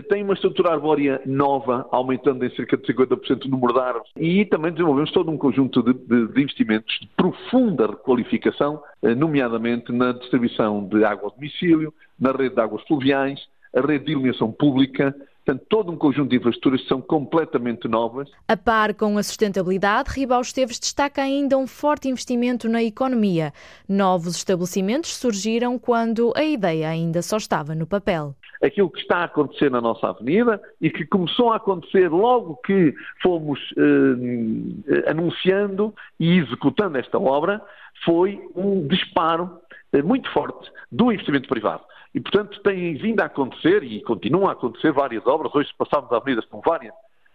tem 0.09 0.21
uma 0.21 0.33
estrutura 0.33 0.71
arbórea 0.71 1.19
nova, 1.25 1.87
aumentando 1.89 2.45
em 2.45 2.49
cerca 2.51 2.77
de 2.77 2.85
50% 2.93 3.45
o 3.45 3.47
número 3.47 3.73
de 3.73 3.79
árvores. 3.79 4.11
E 4.17 4.45
também 4.45 4.71
desenvolvemos 4.71 5.11
todo 5.11 5.31
um 5.31 5.37
conjunto 5.37 5.81
de, 5.81 5.93
de, 5.93 6.27
de 6.27 6.41
investimentos 6.41 6.93
de 7.01 7.07
profunda 7.15 7.87
requalificação, 7.87 8.83
nomeadamente 9.17 9.91
na 9.91 10.11
distribuição 10.11 10.85
de 10.85 11.03
água 11.03 11.31
a 11.31 11.35
domicílio, 11.35 11.91
na 12.19 12.33
rede 12.33 12.53
de 12.53 12.61
águas 12.61 12.83
fluviais, 12.83 13.39
a 13.75 13.81
rede 13.81 14.05
de 14.05 14.11
iluminação 14.11 14.51
pública, 14.51 15.15
Portanto, 15.45 15.65
todo 15.69 15.91
um 15.91 15.95
conjunto 15.95 16.31
de 16.31 16.37
infraestruturas 16.37 16.81
que 16.81 16.87
são 16.87 16.99
completamente 16.99 17.87
novas. 17.87 18.27
A 18.47 18.57
par 18.57 18.95
com 18.95 19.15
a 19.15 19.21
sustentabilidade, 19.21 20.09
Ribau 20.09 20.41
Esteves 20.41 20.79
destaca 20.79 21.21
ainda 21.21 21.55
um 21.55 21.67
forte 21.67 22.09
investimento 22.09 22.67
na 22.67 22.81
economia. 22.81 23.53
Novos 23.87 24.37
estabelecimentos 24.37 25.15
surgiram 25.15 25.77
quando 25.77 26.33
a 26.35 26.43
ideia 26.43 26.89
ainda 26.89 27.21
só 27.21 27.37
estava 27.37 27.75
no 27.75 27.85
papel. 27.85 28.35
Aquilo 28.63 28.89
que 28.89 29.01
está 29.01 29.17
a 29.17 29.23
acontecer 29.25 29.69
na 29.69 29.79
nossa 29.79 30.07
avenida 30.07 30.59
e 30.81 30.89
que 30.89 31.05
começou 31.05 31.51
a 31.51 31.57
acontecer 31.57 32.09
logo 32.09 32.55
que 32.65 32.95
fomos 33.21 33.59
eh, 33.77 35.11
anunciando 35.11 35.93
e 36.19 36.39
executando 36.39 36.97
esta 36.97 37.19
obra 37.19 37.61
foi 38.03 38.41
um 38.55 38.87
disparo 38.87 39.59
eh, 39.93 40.01
muito 40.01 40.27
forte 40.31 40.71
do 40.91 41.11
investimento 41.11 41.47
privado. 41.47 41.83
E, 42.15 42.21
portanto, 42.21 42.61
tem 42.63 42.95
vindo 42.95 43.19
a 43.19 43.25
acontecer 43.25 43.83
e 43.83 44.01
continuam 44.01 44.47
a 44.47 44.53
acontecer 44.53 44.93
várias 44.93 45.27
obras. 45.27 45.53
Hoje, 45.53 45.67
se 45.67 45.75
passarmos 45.75 46.09
avenidas, 46.13 46.45
estão 46.45 46.61
várias 46.65 46.93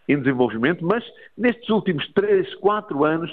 em 0.09 0.19
desenvolvimento, 0.19 0.83
mas 0.83 1.05
nestes 1.37 1.69
últimos 1.69 2.11
3, 2.15 2.55
4 2.57 3.05
anos 3.05 3.31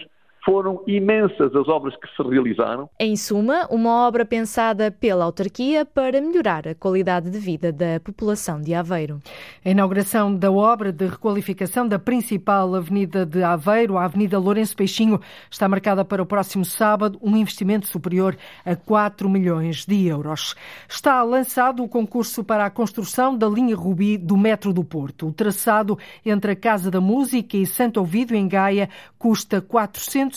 foram 0.47 0.81
imensas 0.87 1.53
as 1.53 1.67
obras 1.67 1.93
que 1.97 2.07
se 2.15 2.29
realizaram. 2.29 2.89
Em 2.97 3.17
suma, 3.17 3.67
uma 3.69 4.07
obra 4.07 4.23
pensada 4.23 4.89
pela 4.89 5.25
autarquia 5.25 5.85
para 5.85 6.21
melhorar 6.21 6.65
a 6.65 6.73
qualidade 6.73 7.29
de 7.29 7.37
vida 7.37 7.69
da 7.69 7.99
população 7.99 8.61
de 8.61 8.73
Aveiro. 8.73 9.21
A 9.65 9.69
inauguração 9.69 10.33
da 10.33 10.49
obra 10.49 10.93
de 10.93 11.05
requalificação 11.05 11.85
da 11.85 11.99
principal 11.99 12.73
avenida 12.75 13.25
de 13.25 13.43
Aveiro, 13.43 13.97
a 13.97 14.05
Avenida 14.05 14.39
Lourenço 14.39 14.73
Peixinho, 14.73 15.19
está 15.51 15.67
marcada 15.67 16.05
para 16.05 16.23
o 16.23 16.25
próximo 16.25 16.63
sábado, 16.63 17.19
um 17.21 17.35
investimento 17.35 17.85
superior 17.85 18.37
a 18.63 18.73
4 18.73 19.29
milhões 19.29 19.85
de 19.85 20.07
euros. 20.07 20.55
Está 20.87 21.21
lançado 21.23 21.83
o 21.83 21.89
concurso 21.89 22.41
para 22.41 22.65
a 22.65 22.69
construção 22.69 23.37
da 23.37 23.49
linha 23.49 23.75
Rubi 23.75 24.17
do 24.17 24.37
Metro 24.37 24.71
do 24.71 24.83
Porto. 24.85 25.27
O 25.27 25.33
traçado 25.33 25.99
entre 26.25 26.53
a 26.53 26.55
Casa 26.55 26.89
da 26.89 27.01
Música 27.01 27.57
e 27.57 27.65
Santo 27.65 27.99
Ovídio, 27.99 28.37
em 28.37 28.47
Gaia, 28.47 28.87
custa 29.19 29.59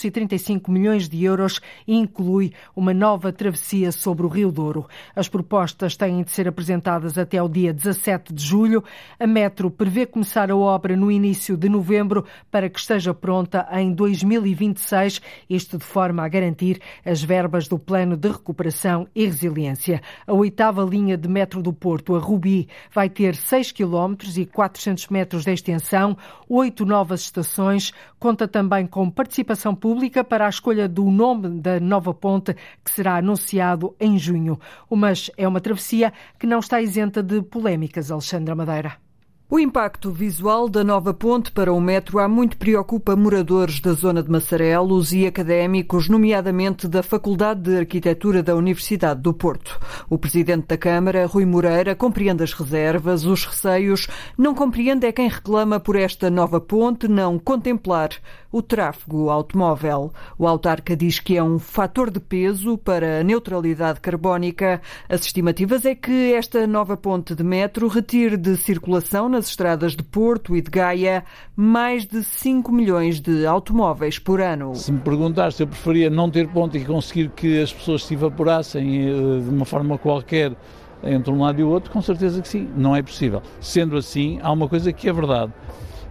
435 0.01 0.71
milhões 0.71 1.07
de 1.07 1.23
euros 1.23 1.59
e 1.87 1.95
inclui 1.95 2.53
uma 2.75 2.93
nova 2.93 3.31
travessia 3.31 3.91
sobre 3.91 4.25
o 4.25 4.29
Rio 4.29 4.51
Douro. 4.51 4.87
As 5.15 5.27
propostas 5.27 5.95
têm 5.95 6.23
de 6.23 6.31
ser 6.31 6.47
apresentadas 6.47 7.17
até 7.17 7.41
o 7.41 7.47
dia 7.47 7.73
17 7.73 8.33
de 8.33 8.43
julho. 8.43 8.83
A 9.19 9.27
Metro 9.27 9.69
prevê 9.69 10.05
começar 10.05 10.49
a 10.49 10.55
obra 10.55 10.95
no 10.95 11.11
início 11.11 11.55
de 11.55 11.69
novembro 11.69 12.25
para 12.49 12.69
que 12.69 12.79
esteja 12.79 13.13
pronta 13.13 13.67
em 13.73 13.93
2026, 13.93 15.21
isto 15.49 15.77
de 15.77 15.83
forma 15.83 16.23
a 16.23 16.27
garantir 16.27 16.81
as 17.05 17.21
verbas 17.21 17.67
do 17.67 17.77
Plano 17.77 18.17
de 18.17 18.29
Recuperação 18.29 19.07
e 19.13 19.25
Resiliência. 19.25 20.01
A 20.25 20.33
oitava 20.33 20.83
linha 20.83 21.17
de 21.17 21.27
metro 21.27 21.61
do 21.61 21.73
Porto, 21.73 22.15
a 22.15 22.19
Rubi, 22.19 22.67
vai 22.93 23.09
ter 23.09 23.35
6 23.35 23.71
km 23.71 24.15
e 24.35 24.45
400 24.45 25.07
metros 25.09 25.43
de 25.43 25.51
extensão, 25.51 26.17
oito 26.49 26.85
novas 26.85 27.21
estações, 27.21 27.93
conta 28.19 28.47
também 28.47 28.87
com 28.87 29.09
participação 29.09 29.75
pública 29.75 29.90
para 30.23 30.45
a 30.45 30.49
escolha 30.49 30.87
do 30.87 31.05
nome 31.09 31.61
da 31.61 31.79
nova 31.79 32.13
ponte, 32.13 32.55
que 32.83 32.91
será 32.91 33.17
anunciado 33.17 33.95
em 33.99 34.17
junho. 34.17 34.59
Mas 34.89 35.29
é 35.37 35.47
uma 35.47 35.61
travessia 35.61 36.13
que 36.39 36.47
não 36.47 36.59
está 36.59 36.81
isenta 36.81 37.21
de 37.21 37.41
polémicas, 37.41 38.11
Alexandra 38.11 38.55
Madeira. 38.55 39.10
O 39.53 39.59
impacto 39.59 40.11
visual 40.11 40.69
da 40.69 40.81
nova 40.81 41.13
ponte 41.13 41.51
para 41.51 41.73
o 41.73 41.81
metro 41.81 42.19
há 42.19 42.27
muito 42.29 42.55
preocupa 42.55 43.17
moradores 43.17 43.81
da 43.81 43.91
zona 43.91 44.23
de 44.23 44.31
Massarelos 44.31 45.11
e 45.11 45.27
académicos, 45.27 46.07
nomeadamente 46.07 46.87
da 46.87 47.03
Faculdade 47.03 47.63
de 47.63 47.77
Arquitetura 47.79 48.41
da 48.41 48.55
Universidade 48.55 49.19
do 49.19 49.33
Porto. 49.33 49.77
O 50.09 50.17
presidente 50.17 50.67
da 50.67 50.77
Câmara, 50.77 51.25
Rui 51.25 51.45
Moreira, 51.45 51.93
compreende 51.93 52.43
as 52.43 52.53
reservas, 52.53 53.25
os 53.25 53.43
receios, 53.43 54.07
não 54.37 54.55
compreende 54.55 55.05
é 55.05 55.11
quem 55.11 55.27
reclama 55.27 55.81
por 55.81 55.97
esta 55.97 56.29
nova 56.29 56.61
ponte 56.61 57.09
não 57.09 57.37
contemplar 57.37 58.11
o 58.51 58.61
tráfego 58.61 59.29
automóvel. 59.29 60.13
O 60.37 60.47
autarca 60.47 60.95
diz 60.95 61.19
que 61.19 61.37
é 61.37 61.43
um 61.43 61.57
fator 61.57 62.11
de 62.11 62.19
peso 62.19 62.77
para 62.77 63.19
a 63.19 63.23
neutralidade 63.23 63.99
carbónica. 63.99 64.81
As 65.07 65.21
estimativas 65.21 65.85
é 65.85 65.95
que 65.95 66.33
esta 66.33 66.67
nova 66.67 66.97
ponte 66.97 67.33
de 67.33 67.43
metro 67.43 67.87
retire 67.87 68.37
de 68.37 68.57
circulação 68.57 69.29
nas 69.41 69.49
estradas 69.49 69.95
de 69.95 70.03
Porto 70.03 70.55
e 70.55 70.61
de 70.61 70.69
Gaia 70.69 71.23
mais 71.55 72.05
de 72.05 72.23
5 72.23 72.71
milhões 72.71 73.19
de 73.19 73.43
automóveis 73.43 74.19
por 74.19 74.39
ano. 74.39 74.75
Se 74.75 74.91
me 74.91 74.99
perguntar 74.99 75.51
se 75.51 75.63
eu 75.63 75.67
preferia 75.67 76.11
não 76.11 76.29
ter 76.29 76.47
ponte 76.47 76.77
e 76.77 76.85
conseguir 76.85 77.29
que 77.29 77.59
as 77.59 77.73
pessoas 77.73 78.05
se 78.05 78.13
evaporassem 78.13 79.07
eh, 79.07 79.41
de 79.43 79.49
uma 79.49 79.65
forma 79.65 79.97
qualquer 79.97 80.55
entre 81.03 81.33
um 81.33 81.41
lado 81.41 81.59
e 81.59 81.63
o 81.63 81.69
outro, 81.69 81.89
com 81.89 82.03
certeza 82.03 82.39
que 82.39 82.47
sim, 82.47 82.69
não 82.77 82.95
é 82.95 83.01
possível. 83.01 83.41
Sendo 83.59 83.97
assim, 83.97 84.39
há 84.43 84.51
uma 84.51 84.69
coisa 84.69 84.93
que 84.93 85.09
é 85.09 85.13
verdade. 85.13 85.51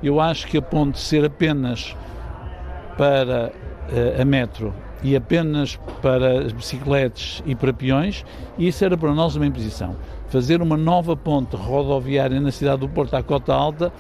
Eu 0.03 0.21
acho 0.21 0.49
que 0.49 0.59
a 0.59 0.63
ponte 0.63 0.99
ser 0.99 1.25
apenas 1.25 1.95
para 2.97 3.53
uh, 3.53 4.21
a 4.21 4.25
metro 4.25 4.75
e 5.03 5.17
apenas 5.17 5.79
para 6.03 6.41
as 6.41 6.53
bicicletas 6.53 7.43
e 7.47 7.55
para 7.55 7.73
peões, 7.73 8.25
isso 8.59 8.85
era 8.85 8.97
para 8.97 9.15
nós 9.15 9.35
uma 9.37 9.47
imposição. 9.47 9.97
Fazer 10.29 10.61
uma 10.61 10.77
nova 10.77 11.17
ponte 11.17 11.57
rodoviária 11.57 12.41
na 12.41 12.53
cidade 12.53 12.81
do 12.81 12.89
Porto 12.89 13.15
à 13.15 13.23
Cota 13.23 13.53
Alta 13.55 13.93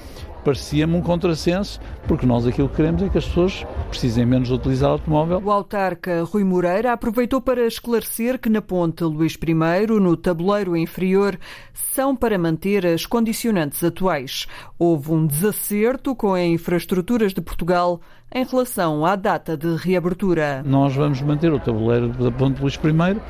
parecia-me 0.44 0.96
um 0.96 1.02
contrassenso, 1.02 1.80
porque 2.06 2.26
nós 2.26 2.46
aquilo 2.46 2.68
que 2.68 2.76
queremos 2.76 3.02
é 3.02 3.08
que 3.08 3.18
as 3.18 3.26
pessoas 3.26 3.66
precisem 3.88 4.26
menos 4.26 4.50
utilizar 4.50 4.90
o 4.90 4.92
automóvel. 4.92 5.42
O 5.44 5.50
autarca 5.50 6.22
Rui 6.24 6.44
Moreira 6.44 6.92
aproveitou 6.92 7.40
para 7.40 7.66
esclarecer 7.66 8.38
que 8.38 8.48
na 8.48 8.62
ponte 8.62 9.04
Luís 9.04 9.34
I, 9.34 9.86
no 9.86 10.16
tabuleiro 10.16 10.76
inferior, 10.76 11.38
são 11.72 12.14
para 12.14 12.38
manter 12.38 12.86
as 12.86 13.06
condicionantes 13.06 13.82
atuais. 13.82 14.46
Houve 14.78 15.12
um 15.12 15.26
desacerto 15.26 16.14
com 16.14 16.34
a 16.34 16.42
Infraestruturas 16.42 17.32
de 17.34 17.40
Portugal 17.40 18.00
em 18.32 18.44
relação 18.44 19.04
à 19.04 19.16
data 19.16 19.56
de 19.56 19.74
reabertura. 19.76 20.62
Nós 20.64 20.94
vamos 20.94 21.20
manter 21.20 21.52
o 21.52 21.58
tabuleiro 21.58 22.08
da 22.08 22.30
ponte 22.30 22.60
Luís 22.60 22.74
I 22.76 23.20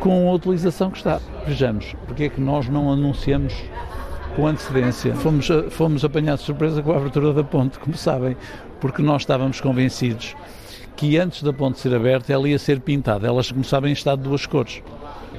com 0.00 0.28
a 0.28 0.32
utilização 0.34 0.90
que 0.90 0.98
está. 0.98 1.20
Vejamos, 1.46 1.94
porque 2.06 2.24
é 2.24 2.28
que 2.28 2.40
nós 2.40 2.68
não 2.68 2.90
anunciamos 2.90 3.54
com 4.34 4.46
antecedência. 4.46 5.14
Fomos, 5.14 5.48
fomos 5.70 6.04
apanhados 6.04 6.40
de 6.40 6.46
surpresa 6.46 6.82
com 6.82 6.92
a 6.92 6.96
abertura 6.96 7.32
da 7.32 7.44
ponte, 7.44 7.78
como 7.78 7.96
sabem, 7.96 8.36
porque 8.80 9.02
nós 9.02 9.22
estávamos 9.22 9.60
convencidos 9.60 10.34
que 10.96 11.18
antes 11.18 11.42
da 11.42 11.52
ponte 11.52 11.80
ser 11.80 11.94
aberta 11.94 12.32
ela 12.32 12.48
ia 12.48 12.58
ser 12.58 12.80
pintada. 12.80 13.26
Elas 13.26 13.50
começavam 13.50 13.88
em 13.88 13.92
estado 13.92 14.22
de 14.22 14.28
duas 14.28 14.46
cores. 14.46 14.82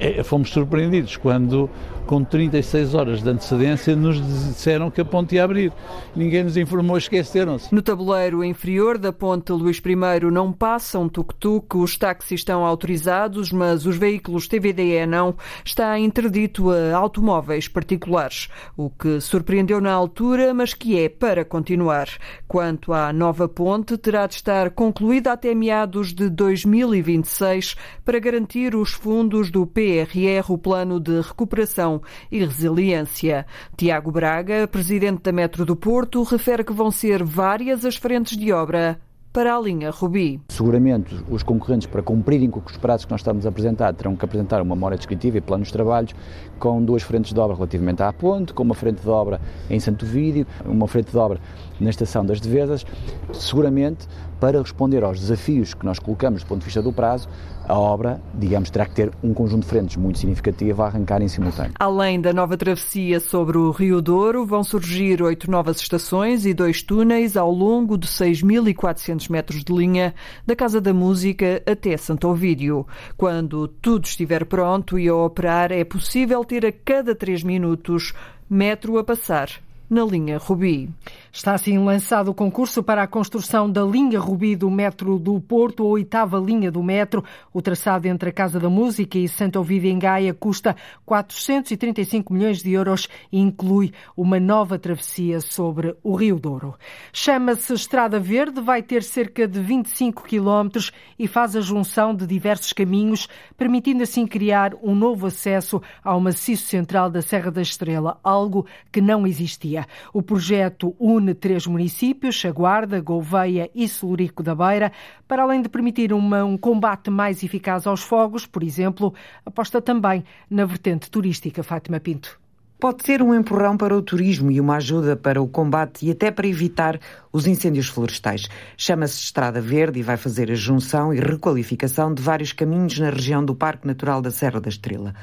É, 0.04 0.22
fomos 0.22 0.50
surpreendidos 0.50 1.16
quando 1.16 1.70
com 2.06 2.22
36 2.22 2.94
horas 2.94 3.22
de 3.22 3.28
antecedência, 3.28 3.96
nos 3.96 4.20
disseram 4.20 4.90
que 4.90 5.00
a 5.00 5.04
ponte 5.04 5.34
ia 5.34 5.44
abrir. 5.44 5.72
Ninguém 6.14 6.44
nos 6.44 6.56
informou, 6.56 6.96
esqueceram-se. 6.96 7.74
No 7.74 7.82
tabuleiro 7.82 8.44
inferior 8.44 8.98
da 8.98 9.12
ponte 9.12 9.52
Luís 9.52 9.78
I 9.78 10.30
não 10.30 10.52
passam 10.52 11.08
tuk-tuk, 11.08 11.78
os 11.78 11.96
táxis 11.96 12.40
estão 12.40 12.64
autorizados, 12.64 13.50
mas 13.50 13.86
os 13.86 13.96
veículos 13.96 14.48
TVDE 14.48 15.06
não. 15.06 15.34
Está 15.64 15.98
interdito 15.98 16.70
a 16.70 16.96
automóveis 16.96 17.68
particulares, 17.68 18.48
o 18.76 18.90
que 18.90 19.20
surpreendeu 19.20 19.80
na 19.80 19.92
altura, 19.92 20.52
mas 20.52 20.74
que 20.74 20.98
é 20.98 21.08
para 21.08 21.44
continuar. 21.44 22.08
Quanto 22.46 22.92
à 22.92 23.12
nova 23.12 23.48
ponte, 23.48 23.96
terá 23.96 24.26
de 24.26 24.34
estar 24.34 24.70
concluída 24.70 25.32
até 25.32 25.54
meados 25.54 26.12
de 26.12 26.28
2026 26.28 27.76
para 28.04 28.18
garantir 28.18 28.74
os 28.74 28.92
fundos 28.92 29.50
do 29.50 29.66
PRR, 29.94 30.50
o 30.50 30.58
Plano 30.58 30.98
de 30.98 31.20
Recuperação 31.20 32.02
e 32.32 32.40
Resiliência. 32.40 33.46
Tiago 33.76 34.10
Braga, 34.10 34.66
presidente 34.66 35.22
da 35.22 35.30
Metro 35.30 35.64
do 35.64 35.76
Porto, 35.76 36.22
refere 36.24 36.64
que 36.64 36.72
vão 36.72 36.90
ser 36.90 37.22
várias 37.22 37.84
as 37.84 37.94
frentes 37.94 38.36
de 38.36 38.52
obra 38.52 38.98
para 39.32 39.56
a 39.56 39.60
linha 39.60 39.90
Rubi. 39.90 40.40
Seguramente 40.48 41.12
os 41.28 41.42
concorrentes, 41.42 41.88
para 41.88 42.02
cumprirem 42.02 42.48
com 42.50 42.60
os 42.60 42.76
prazos 42.76 43.04
que 43.04 43.10
nós 43.10 43.20
estamos 43.20 43.44
a 43.44 43.48
apresentar, 43.48 43.92
terão 43.92 44.14
que 44.14 44.24
apresentar 44.24 44.62
uma 44.62 44.76
memória 44.76 44.96
descritiva 44.96 45.38
e 45.38 45.40
planos 45.40 45.68
de 45.68 45.72
trabalhos 45.72 46.14
com 46.58 46.82
duas 46.82 47.02
frentes 47.02 47.32
de 47.32 47.40
obra 47.40 47.56
relativamente 47.56 48.02
à 48.02 48.12
ponte, 48.12 48.52
com 48.52 48.62
uma 48.62 48.76
frente 48.76 49.00
de 49.00 49.08
obra 49.08 49.40
em 49.68 49.80
Santo 49.80 50.06
Vídeo, 50.06 50.46
uma 50.64 50.86
frente 50.86 51.10
de 51.10 51.16
obra 51.16 51.40
na 51.80 51.90
Estação 51.90 52.24
das 52.24 52.40
Devesas, 52.40 52.84
seguramente 53.32 54.06
para 54.40 54.60
responder 54.60 55.02
aos 55.02 55.18
desafios 55.18 55.72
que 55.72 55.86
nós 55.86 55.98
colocamos 55.98 56.42
do 56.42 56.46
ponto 56.46 56.60
de 56.60 56.66
vista 56.66 56.82
do 56.82 56.92
prazo, 56.92 57.28
a 57.66 57.78
obra, 57.78 58.20
digamos, 58.34 58.68
terá 58.68 58.84
que 58.84 58.94
ter 58.94 59.10
um 59.22 59.32
conjunto 59.32 59.62
de 59.62 59.68
frentes 59.68 59.96
muito 59.96 60.18
significativo 60.18 60.82
a 60.82 60.86
arrancar 60.86 61.22
em 61.22 61.28
simultâneo. 61.28 61.72
Além 61.78 62.20
da 62.20 62.32
nova 62.32 62.56
travessia 62.56 63.20
sobre 63.20 63.56
o 63.56 63.70
Rio 63.70 64.02
Douro, 64.02 64.44
vão 64.44 64.62
surgir 64.62 65.22
oito 65.22 65.50
novas 65.50 65.78
estações 65.80 66.44
e 66.44 66.52
dois 66.52 66.82
túneis 66.82 67.36
ao 67.38 67.50
longo 67.50 67.96
de 67.96 68.06
6.400 68.06 69.30
metros 69.30 69.64
de 69.64 69.72
linha, 69.72 70.14
da 70.46 70.54
Casa 70.54 70.80
da 70.80 70.92
Música 70.92 71.62
até 71.66 71.96
Santo 71.96 72.28
Ovídio. 72.28 72.86
Quando 73.16 73.66
tudo 73.66 74.04
estiver 74.04 74.44
pronto 74.44 74.98
e 74.98 75.08
a 75.08 75.14
operar, 75.14 75.72
é 75.72 75.84
possível 75.84 76.44
ter 76.44 76.66
a 76.66 76.72
cada 76.72 77.14
três 77.14 77.42
minutos 77.42 78.12
metro 78.50 78.98
a 78.98 79.04
passar 79.04 79.48
na 79.88 80.04
linha 80.04 80.38
Rubi. 80.38 80.90
Está 81.34 81.52
assim 81.52 81.76
lançado 81.78 82.28
o 82.28 82.34
concurso 82.34 82.80
para 82.80 83.02
a 83.02 83.08
construção 83.08 83.68
da 83.68 83.82
linha 83.82 84.20
Rubi 84.20 84.54
do 84.54 84.70
metro 84.70 85.18
do 85.18 85.40
Porto, 85.40 85.82
a 85.82 85.86
oitava 85.86 86.38
linha 86.38 86.70
do 86.70 86.80
metro. 86.80 87.24
O 87.52 87.60
traçado 87.60 88.06
entre 88.06 88.28
a 88.28 88.32
Casa 88.32 88.60
da 88.60 88.70
Música 88.70 89.18
e 89.18 89.26
Santo 89.26 89.58
Ovídio 89.58 89.90
em 89.90 89.98
Gaia 89.98 90.32
custa 90.32 90.76
435 91.04 92.32
milhões 92.32 92.62
de 92.62 92.70
euros 92.70 93.08
e 93.32 93.40
inclui 93.40 93.92
uma 94.16 94.38
nova 94.38 94.78
travessia 94.78 95.40
sobre 95.40 95.96
o 96.04 96.14
Rio 96.14 96.38
Douro. 96.38 96.76
Chama-se 97.12 97.74
Estrada 97.74 98.20
Verde, 98.20 98.60
vai 98.60 98.80
ter 98.80 99.02
cerca 99.02 99.48
de 99.48 99.60
25 99.60 100.22
quilómetros 100.22 100.92
e 101.18 101.26
faz 101.26 101.56
a 101.56 101.60
junção 101.60 102.14
de 102.14 102.28
diversos 102.28 102.72
caminhos, 102.72 103.28
permitindo 103.58 104.04
assim 104.04 104.24
criar 104.24 104.72
um 104.80 104.94
novo 104.94 105.26
acesso 105.26 105.82
ao 106.04 106.20
maciço 106.20 106.68
central 106.68 107.10
da 107.10 107.20
Serra 107.20 107.50
da 107.50 107.60
Estrela, 107.60 108.20
algo 108.22 108.64
que 108.92 109.00
não 109.00 109.26
existia. 109.26 109.84
O 110.12 110.22
projeto 110.22 110.94
une 111.00 111.23
une 111.24 111.34
três 111.34 111.66
municípios, 111.66 112.44
a 112.44 112.52
Guarda, 112.52 113.00
Gouveia 113.00 113.70
e 113.74 113.88
Solurico 113.88 114.42
da 114.42 114.54
Beira, 114.54 114.92
para 115.26 115.42
além 115.42 115.62
de 115.62 115.68
permitir 115.70 116.12
uma, 116.12 116.44
um 116.44 116.58
combate 116.58 117.10
mais 117.10 117.42
eficaz 117.42 117.86
aos 117.86 118.02
fogos, 118.02 118.46
por 118.46 118.62
exemplo, 118.62 119.14
aposta 119.44 119.80
também 119.80 120.22
na 120.50 120.66
vertente 120.66 121.10
turística 121.10 121.62
Fátima 121.62 121.98
Pinto. 121.98 122.43
Pode 122.84 123.02
ser 123.02 123.22
um 123.22 123.34
empurrão 123.34 123.78
para 123.78 123.96
o 123.96 124.02
turismo 124.02 124.50
e 124.50 124.60
uma 124.60 124.76
ajuda 124.76 125.16
para 125.16 125.40
o 125.40 125.48
combate 125.48 126.04
e 126.04 126.10
até 126.10 126.30
para 126.30 126.46
evitar 126.46 127.00
os 127.32 127.46
incêndios 127.46 127.88
florestais. 127.88 128.46
Chama-se 128.76 129.20
Estrada 129.20 129.58
Verde 129.58 130.00
e 130.00 130.02
vai 130.02 130.18
fazer 130.18 130.50
a 130.50 130.54
junção 130.54 131.10
e 131.14 131.18
requalificação 131.18 132.12
de 132.12 132.20
vários 132.20 132.52
caminhos 132.52 132.98
na 132.98 133.08
região 133.08 133.42
do 133.42 133.54
Parque 133.54 133.86
Natural 133.86 134.20
da 134.20 134.30
Serra 134.30 134.60
da 134.60 134.68
Estrela. 134.68 135.14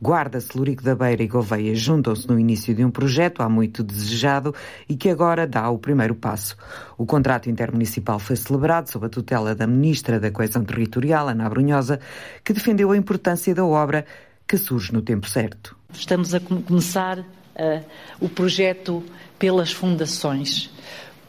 Guarda, 0.00 0.40
Celurico 0.40 0.84
da 0.84 0.94
Beira 0.94 1.20
e 1.20 1.26
Gouveia 1.26 1.74
juntam-se 1.74 2.28
no 2.28 2.38
início 2.38 2.72
de 2.72 2.84
um 2.84 2.90
projeto 2.92 3.42
há 3.42 3.48
muito 3.48 3.82
desejado 3.82 4.54
e 4.88 4.94
que 4.94 5.10
agora 5.10 5.44
dá 5.44 5.68
o 5.70 5.76
primeiro 5.76 6.14
passo. 6.14 6.56
O 6.96 7.04
contrato 7.04 7.50
intermunicipal 7.50 8.20
foi 8.20 8.36
celebrado 8.36 8.92
sob 8.92 9.06
a 9.06 9.08
tutela 9.08 9.56
da 9.56 9.66
Ministra 9.66 10.20
da 10.20 10.30
Coesão 10.30 10.62
Territorial, 10.62 11.26
Ana 11.26 11.50
Brunhosa, 11.50 11.98
que 12.44 12.52
defendeu 12.52 12.92
a 12.92 12.96
importância 12.96 13.52
da 13.52 13.64
obra 13.64 14.06
que 14.46 14.56
surge 14.56 14.92
no 14.92 15.02
tempo 15.02 15.28
certo. 15.28 15.77
Estamos 15.92 16.34
a 16.34 16.40
começar 16.40 17.18
uh, 17.18 17.24
o 18.20 18.28
projeto 18.28 19.02
pelas 19.38 19.72
fundações, 19.72 20.70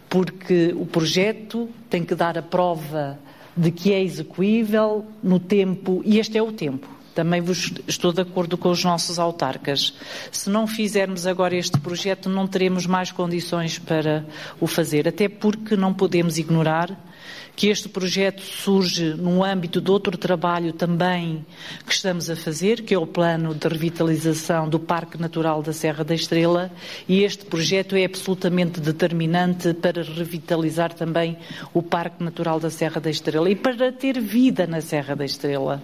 porque 0.09 0.73
o 0.75 0.85
projeto 0.85 1.69
tem 1.89 2.03
que 2.03 2.13
dar 2.13 2.37
a 2.37 2.41
prova 2.41 3.17
de 3.55 3.71
que 3.71 3.93
é 3.93 4.03
execuível 4.03 5.05
no 5.23 5.39
tempo, 5.39 6.01
e 6.05 6.19
este 6.19 6.37
é 6.37 6.43
o 6.43 6.51
tempo 6.51 6.99
também 7.19 7.41
vos 7.41 7.73
estou 7.85 8.13
de 8.13 8.21
acordo 8.21 8.57
com 8.57 8.69
os 8.69 8.81
nossos 8.85 9.19
autarcas. 9.19 9.93
Se 10.31 10.49
não 10.49 10.65
fizermos 10.65 11.27
agora 11.27 11.53
este 11.53 11.77
projeto, 11.77 12.29
não 12.29 12.47
teremos 12.47 12.85
mais 12.85 13.11
condições 13.11 13.77
para 13.77 14.25
o 14.57 14.65
fazer, 14.65 15.05
até 15.05 15.27
porque 15.27 15.75
não 15.75 15.93
podemos 15.93 16.37
ignorar 16.37 16.97
que 17.59 17.67
este 17.67 17.89
projeto 17.89 18.41
surge 18.41 19.15
no 19.15 19.43
âmbito 19.43 19.81
de 19.81 19.91
outro 19.91 20.17
trabalho 20.17 20.71
também 20.71 21.45
que 21.85 21.91
estamos 21.91 22.29
a 22.29 22.35
fazer, 22.37 22.83
que 22.83 22.93
é 22.93 22.97
o 22.97 23.05
plano 23.05 23.53
de 23.53 23.67
revitalização 23.67 24.69
do 24.69 24.79
Parque 24.79 25.19
Natural 25.19 25.61
da 25.61 25.73
Serra 25.73 26.05
da 26.05 26.15
Estrela, 26.15 26.71
e 27.05 27.21
este 27.21 27.43
projeto 27.43 27.97
é 27.97 28.05
absolutamente 28.05 28.79
determinante 28.79 29.73
para 29.73 30.01
revitalizar 30.01 30.93
também 30.93 31.37
o 31.73 31.83
Parque 31.83 32.23
Natural 32.23 32.61
da 32.61 32.69
Serra 32.69 33.01
da 33.01 33.09
Estrela 33.09 33.49
e 33.49 33.57
para 33.57 33.91
ter 33.91 34.21
vida 34.21 34.65
na 34.65 34.79
Serra 34.79 35.13
da 35.13 35.25
Estrela, 35.25 35.83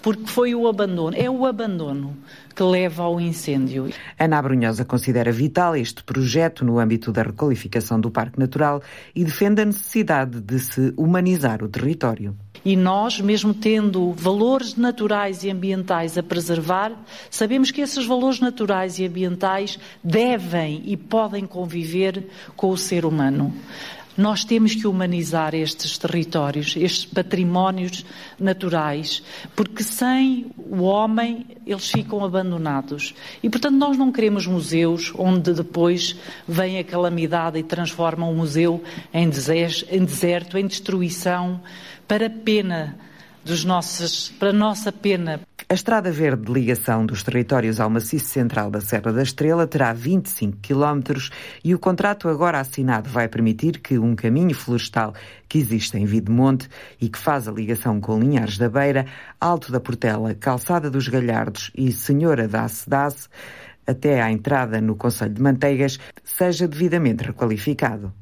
porque 0.00 0.28
foi 0.28 0.54
o 0.54 0.68
abandono, 0.68 1.16
é 1.16 1.28
o 1.28 1.44
abandono 1.44 2.16
que 2.56 2.62
leva 2.62 3.02
ao 3.02 3.20
incêndio. 3.20 3.90
Ana 4.18 4.38
Abrunhosa 4.38 4.82
considera 4.82 5.30
vital 5.30 5.76
este 5.76 6.02
projeto 6.02 6.64
no 6.64 6.78
âmbito 6.78 7.12
da 7.12 7.22
requalificação 7.22 8.00
do 8.00 8.10
Parque 8.10 8.38
Natural 8.38 8.82
e 9.14 9.22
defende 9.22 9.60
a 9.60 9.66
necessidade 9.66 10.40
de 10.40 10.58
se 10.58 10.94
humanizar 10.96 11.62
o 11.62 11.68
território. 11.68 12.34
E 12.64 12.74
nós, 12.74 13.20
mesmo 13.20 13.52
tendo 13.52 14.12
valores 14.12 14.74
naturais 14.74 15.44
e 15.44 15.50
ambientais 15.50 16.16
a 16.16 16.22
preservar, 16.22 16.92
sabemos 17.30 17.70
que 17.70 17.82
esses 17.82 18.06
valores 18.06 18.40
naturais 18.40 18.98
e 18.98 19.06
ambientais 19.06 19.78
devem 20.02 20.82
e 20.86 20.96
podem 20.96 21.46
conviver 21.46 22.26
com 22.56 22.70
o 22.70 22.76
ser 22.76 23.04
humano. 23.04 23.54
Nós 24.16 24.44
temos 24.44 24.74
que 24.74 24.86
humanizar 24.86 25.54
estes 25.54 25.98
territórios, 25.98 26.74
estes 26.76 27.04
patrimónios 27.04 28.04
naturais, 28.38 29.22
porque 29.54 29.82
sem 29.82 30.46
o 30.56 30.82
homem 30.82 31.46
eles 31.66 31.90
ficam 31.90 32.24
abandonados. 32.24 33.14
E, 33.42 33.50
portanto, 33.50 33.74
nós 33.74 33.98
não 33.98 34.10
queremos 34.10 34.46
museus 34.46 35.12
onde 35.16 35.52
depois 35.52 36.16
vem 36.48 36.78
a 36.78 36.84
calamidade 36.84 37.58
e 37.58 37.62
transforma 37.62 38.26
um 38.26 38.34
museu 38.34 38.82
em 39.12 39.28
deserto, 39.28 40.56
em 40.56 40.66
destruição, 40.66 41.60
para 42.08 42.30
pena 42.30 42.96
dos 43.44 43.64
nossos, 43.64 44.28
para 44.38 44.52
nossa 44.52 44.90
pena. 44.90 45.40
A 45.68 45.74
Estrada 45.74 46.12
Verde 46.12 46.44
de 46.44 46.52
ligação 46.52 47.04
dos 47.04 47.24
territórios 47.24 47.80
ao 47.80 47.90
maciço 47.90 48.26
central 48.26 48.70
da 48.70 48.80
Serra 48.80 49.12
da 49.12 49.20
Estrela 49.20 49.66
terá 49.66 49.92
25 49.92 50.58
quilómetros 50.58 51.32
e 51.64 51.74
o 51.74 51.78
contrato 51.78 52.28
agora 52.28 52.60
assinado 52.60 53.10
vai 53.10 53.26
permitir 53.26 53.80
que 53.80 53.98
um 53.98 54.14
caminho 54.14 54.54
florestal 54.54 55.12
que 55.48 55.58
existe 55.58 55.98
em 55.98 56.04
Videmonte 56.04 56.68
e 57.00 57.08
que 57.08 57.18
faz 57.18 57.48
a 57.48 57.52
ligação 57.52 58.00
com 58.00 58.20
Linhares 58.20 58.58
da 58.58 58.68
Beira, 58.68 59.06
Alto 59.40 59.72
da 59.72 59.80
Portela, 59.80 60.36
Calçada 60.36 60.88
dos 60.88 61.08
Galhardos 61.08 61.72
e 61.76 61.90
Senhora 61.90 62.46
da 62.46 62.62
Acedace, 62.62 63.28
até 63.84 64.22
à 64.22 64.30
entrada 64.30 64.80
no 64.80 64.94
Conselho 64.94 65.34
de 65.34 65.42
Manteigas, 65.42 65.98
seja 66.22 66.68
devidamente 66.68 67.24
requalificado. 67.24 68.12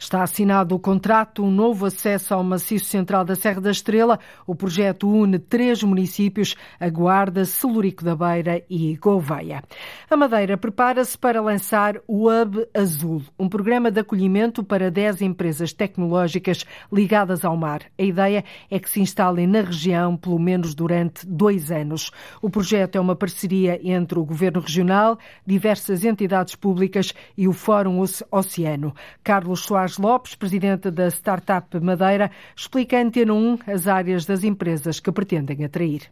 Está 0.00 0.22
assinado 0.22 0.74
o 0.74 0.78
contrato, 0.78 1.44
um 1.44 1.50
novo 1.50 1.84
acesso 1.84 2.32
ao 2.32 2.42
maciço 2.42 2.86
central 2.86 3.22
da 3.22 3.36
Serra 3.36 3.60
da 3.60 3.70
Estrela. 3.70 4.18
O 4.46 4.54
projeto 4.54 5.06
une 5.06 5.38
três 5.38 5.82
municípios, 5.82 6.56
a 6.80 6.88
Guarda, 6.88 7.44
Celurico 7.44 8.02
da 8.02 8.16
Beira 8.16 8.64
e 8.70 8.96
Gouveia. 8.96 9.62
A 10.10 10.16
Madeira 10.16 10.56
prepara-se 10.56 11.18
para 11.18 11.42
lançar 11.42 12.00
o 12.08 12.30
Hub 12.30 12.66
Azul, 12.74 13.22
um 13.38 13.46
programa 13.46 13.90
de 13.90 14.00
acolhimento 14.00 14.64
para 14.64 14.90
10 14.90 15.20
empresas 15.20 15.74
tecnológicas 15.74 16.64
ligadas 16.90 17.44
ao 17.44 17.54
mar. 17.54 17.82
A 17.98 18.02
ideia 18.02 18.42
é 18.70 18.78
que 18.78 18.88
se 18.88 19.02
instalem 19.02 19.46
na 19.46 19.60
região 19.60 20.16
pelo 20.16 20.38
menos 20.38 20.74
durante 20.74 21.26
dois 21.26 21.70
anos. 21.70 22.10
O 22.40 22.48
projeto 22.48 22.96
é 22.96 23.00
uma 23.00 23.14
parceria 23.14 23.78
entre 23.84 24.18
o 24.18 24.24
Governo 24.24 24.60
Regional, 24.60 25.18
diversas 25.46 26.06
entidades 26.06 26.54
públicas 26.54 27.12
e 27.36 27.46
o 27.46 27.52
Fórum 27.52 28.02
Oceano. 28.30 28.94
Carlos 29.22 29.60
Soares 29.60 29.89
Lopes, 29.98 30.34
presidente 30.34 30.90
da 30.90 31.08
Startup 31.08 31.80
Madeira, 31.80 32.30
explica 32.56 32.98
a 32.98 33.00
Antena 33.00 33.32
1 33.32 33.58
as 33.66 33.86
áreas 33.86 34.26
das 34.26 34.44
empresas 34.44 35.00
que 35.00 35.12
pretendem 35.12 35.64
atrair. 35.64 36.10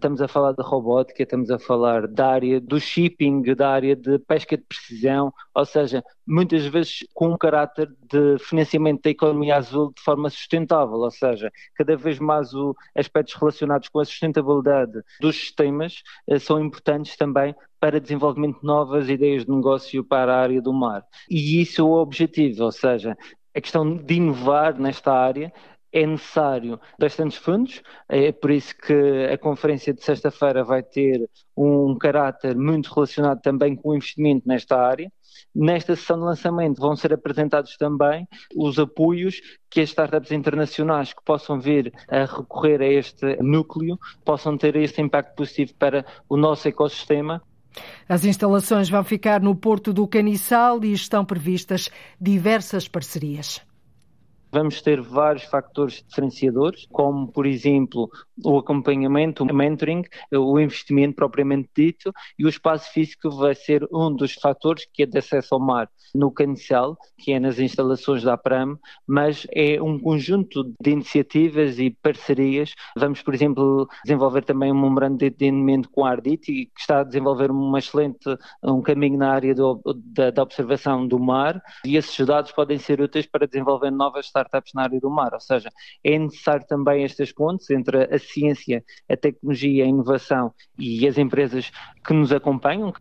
Estamos 0.00 0.22
a 0.22 0.28
falar 0.28 0.52
de 0.52 0.62
robótica, 0.62 1.22
estamos 1.22 1.50
a 1.50 1.58
falar 1.58 2.08
da 2.08 2.28
área 2.28 2.58
do 2.58 2.80
shipping, 2.80 3.42
da 3.54 3.68
área 3.68 3.94
de 3.94 4.18
pesca 4.20 4.56
de 4.56 4.64
precisão, 4.64 5.30
ou 5.54 5.66
seja, 5.66 6.02
muitas 6.26 6.64
vezes 6.64 7.00
com 7.12 7.28
um 7.28 7.36
caráter 7.36 7.86
de 8.10 8.38
financiamento 8.38 9.02
da 9.02 9.10
economia 9.10 9.56
azul 9.56 9.92
de 9.94 10.00
forma 10.00 10.30
sustentável, 10.30 10.96
ou 10.96 11.10
seja, 11.10 11.52
cada 11.74 11.98
vez 11.98 12.18
mais 12.18 12.54
os 12.54 12.74
aspectos 12.96 13.34
relacionados 13.34 13.90
com 13.90 14.00
a 14.00 14.04
sustentabilidade 14.06 15.02
dos 15.20 15.36
sistemas 15.36 16.02
eh, 16.26 16.38
são 16.38 16.58
importantes 16.58 17.14
também 17.14 17.54
para 17.78 18.00
desenvolvimento 18.00 18.58
de 18.58 18.66
novas 18.66 19.06
ideias 19.06 19.44
de 19.44 19.50
negócio 19.50 20.02
para 20.02 20.34
a 20.34 20.40
área 20.40 20.62
do 20.62 20.72
mar. 20.72 21.04
E 21.28 21.60
isso 21.60 21.82
é 21.82 21.84
o 21.84 21.92
objetivo, 21.92 22.64
ou 22.64 22.72
seja, 22.72 23.14
a 23.54 23.60
questão 23.60 23.98
de 23.98 24.14
inovar 24.14 24.80
nesta 24.80 25.12
área 25.12 25.52
é 25.92 26.06
necessário 26.06 26.80
bastantes 26.98 27.38
fundos, 27.38 27.82
é 28.08 28.32
por 28.32 28.50
isso 28.50 28.76
que 28.76 29.28
a 29.32 29.36
conferência 29.38 29.92
de 29.92 30.02
sexta-feira 30.02 30.64
vai 30.64 30.82
ter 30.82 31.28
um 31.56 31.96
caráter 31.98 32.56
muito 32.56 32.92
relacionado 32.92 33.40
também 33.40 33.74
com 33.74 33.90
o 33.90 33.96
investimento 33.96 34.46
nesta 34.46 34.76
área. 34.76 35.10
Nesta 35.54 35.96
sessão 35.96 36.18
de 36.18 36.24
lançamento 36.24 36.80
vão 36.80 36.94
ser 36.94 37.12
apresentados 37.12 37.76
também 37.76 38.26
os 38.56 38.78
apoios 38.78 39.40
que 39.68 39.80
as 39.80 39.88
startups 39.88 40.32
internacionais 40.32 41.12
que 41.12 41.24
possam 41.24 41.58
vir 41.58 41.92
a 42.08 42.24
recorrer 42.24 42.80
a 42.80 42.86
este 42.86 43.36
núcleo 43.42 43.98
possam 44.24 44.56
ter 44.56 44.76
este 44.76 45.00
impacto 45.00 45.34
positivo 45.34 45.74
para 45.78 46.04
o 46.28 46.36
nosso 46.36 46.68
ecossistema 46.68 47.42
as 48.08 48.24
instalações 48.24 48.88
vão 48.88 49.04
ficar 49.04 49.40
no 49.40 49.54
Porto 49.54 49.92
do 49.92 50.06
Caniçal 50.06 50.84
e 50.84 50.92
estão 50.92 51.24
previstas 51.24 51.88
diversas 52.20 52.88
parcerias. 52.88 53.60
Vamos 54.52 54.82
ter 54.82 55.00
vários 55.00 55.44
fatores 55.44 56.04
diferenciadores, 56.06 56.86
como, 56.90 57.30
por 57.30 57.46
exemplo, 57.46 58.08
o 58.44 58.58
acompanhamento, 58.58 59.44
o 59.44 59.54
mentoring, 59.54 60.02
o 60.32 60.58
investimento 60.58 61.14
propriamente 61.14 61.70
dito 61.74 62.12
e 62.38 62.44
o 62.44 62.48
espaço 62.48 62.92
físico 62.92 63.30
vai 63.30 63.54
ser 63.54 63.86
um 63.92 64.14
dos 64.14 64.34
fatores 64.34 64.86
que 64.92 65.02
é 65.02 65.06
de 65.06 65.18
acesso 65.18 65.54
ao 65.54 65.60
mar 65.60 65.88
no 66.14 66.30
Canicel, 66.30 66.96
que 67.18 67.32
é 67.32 67.40
nas 67.40 67.58
instalações 67.58 68.22
da 68.22 68.34
APRAM, 68.34 68.76
mas 69.06 69.46
é 69.52 69.80
um 69.80 69.98
conjunto 69.98 70.74
de 70.80 70.90
iniciativas 70.90 71.78
e 71.78 71.90
parcerias. 72.02 72.74
Vamos, 72.96 73.22
por 73.22 73.34
exemplo, 73.34 73.88
desenvolver 74.04 74.42
também 74.42 74.72
um 74.72 74.80
memorando 74.80 75.18
de 75.18 75.26
entendimento 75.26 75.88
com 75.90 76.04
a 76.04 76.10
Ardit, 76.10 76.40
que 76.46 76.70
está 76.78 77.00
a 77.00 77.04
desenvolver 77.04 77.50
uma 77.50 77.78
excelente, 77.78 78.36
um 78.62 78.82
caminho 78.82 79.18
na 79.18 79.30
área 79.30 79.54
do, 79.54 79.80
da, 80.04 80.30
da 80.30 80.42
observação 80.42 81.06
do 81.06 81.18
mar 81.18 81.62
e 81.84 81.96
esses 81.96 82.26
dados 82.26 82.52
podem 82.52 82.78
ser 82.78 83.00
úteis 83.00 83.26
para 83.26 83.46
desenvolver 83.46 83.90
novas 83.90 84.30
startups 84.40 84.72
na 84.74 84.82
área 84.82 85.00
do 85.00 85.10
mar, 85.10 85.32
ou 85.34 85.40
seja, 85.40 85.70
é 86.02 86.18
necessário 86.18 86.66
também 86.66 87.04
estas 87.04 87.32
pontes 87.32 87.68
entre 87.70 88.04
a 88.04 88.18
ciência, 88.18 88.84
a 89.08 89.16
tecnologia, 89.16 89.84
a 89.84 89.88
inovação 89.88 90.52
e 90.78 91.06
as 91.06 91.18
empresas 91.18 91.70
que 92.04 92.12
nos 92.12 92.32
acompanham, 92.32 92.92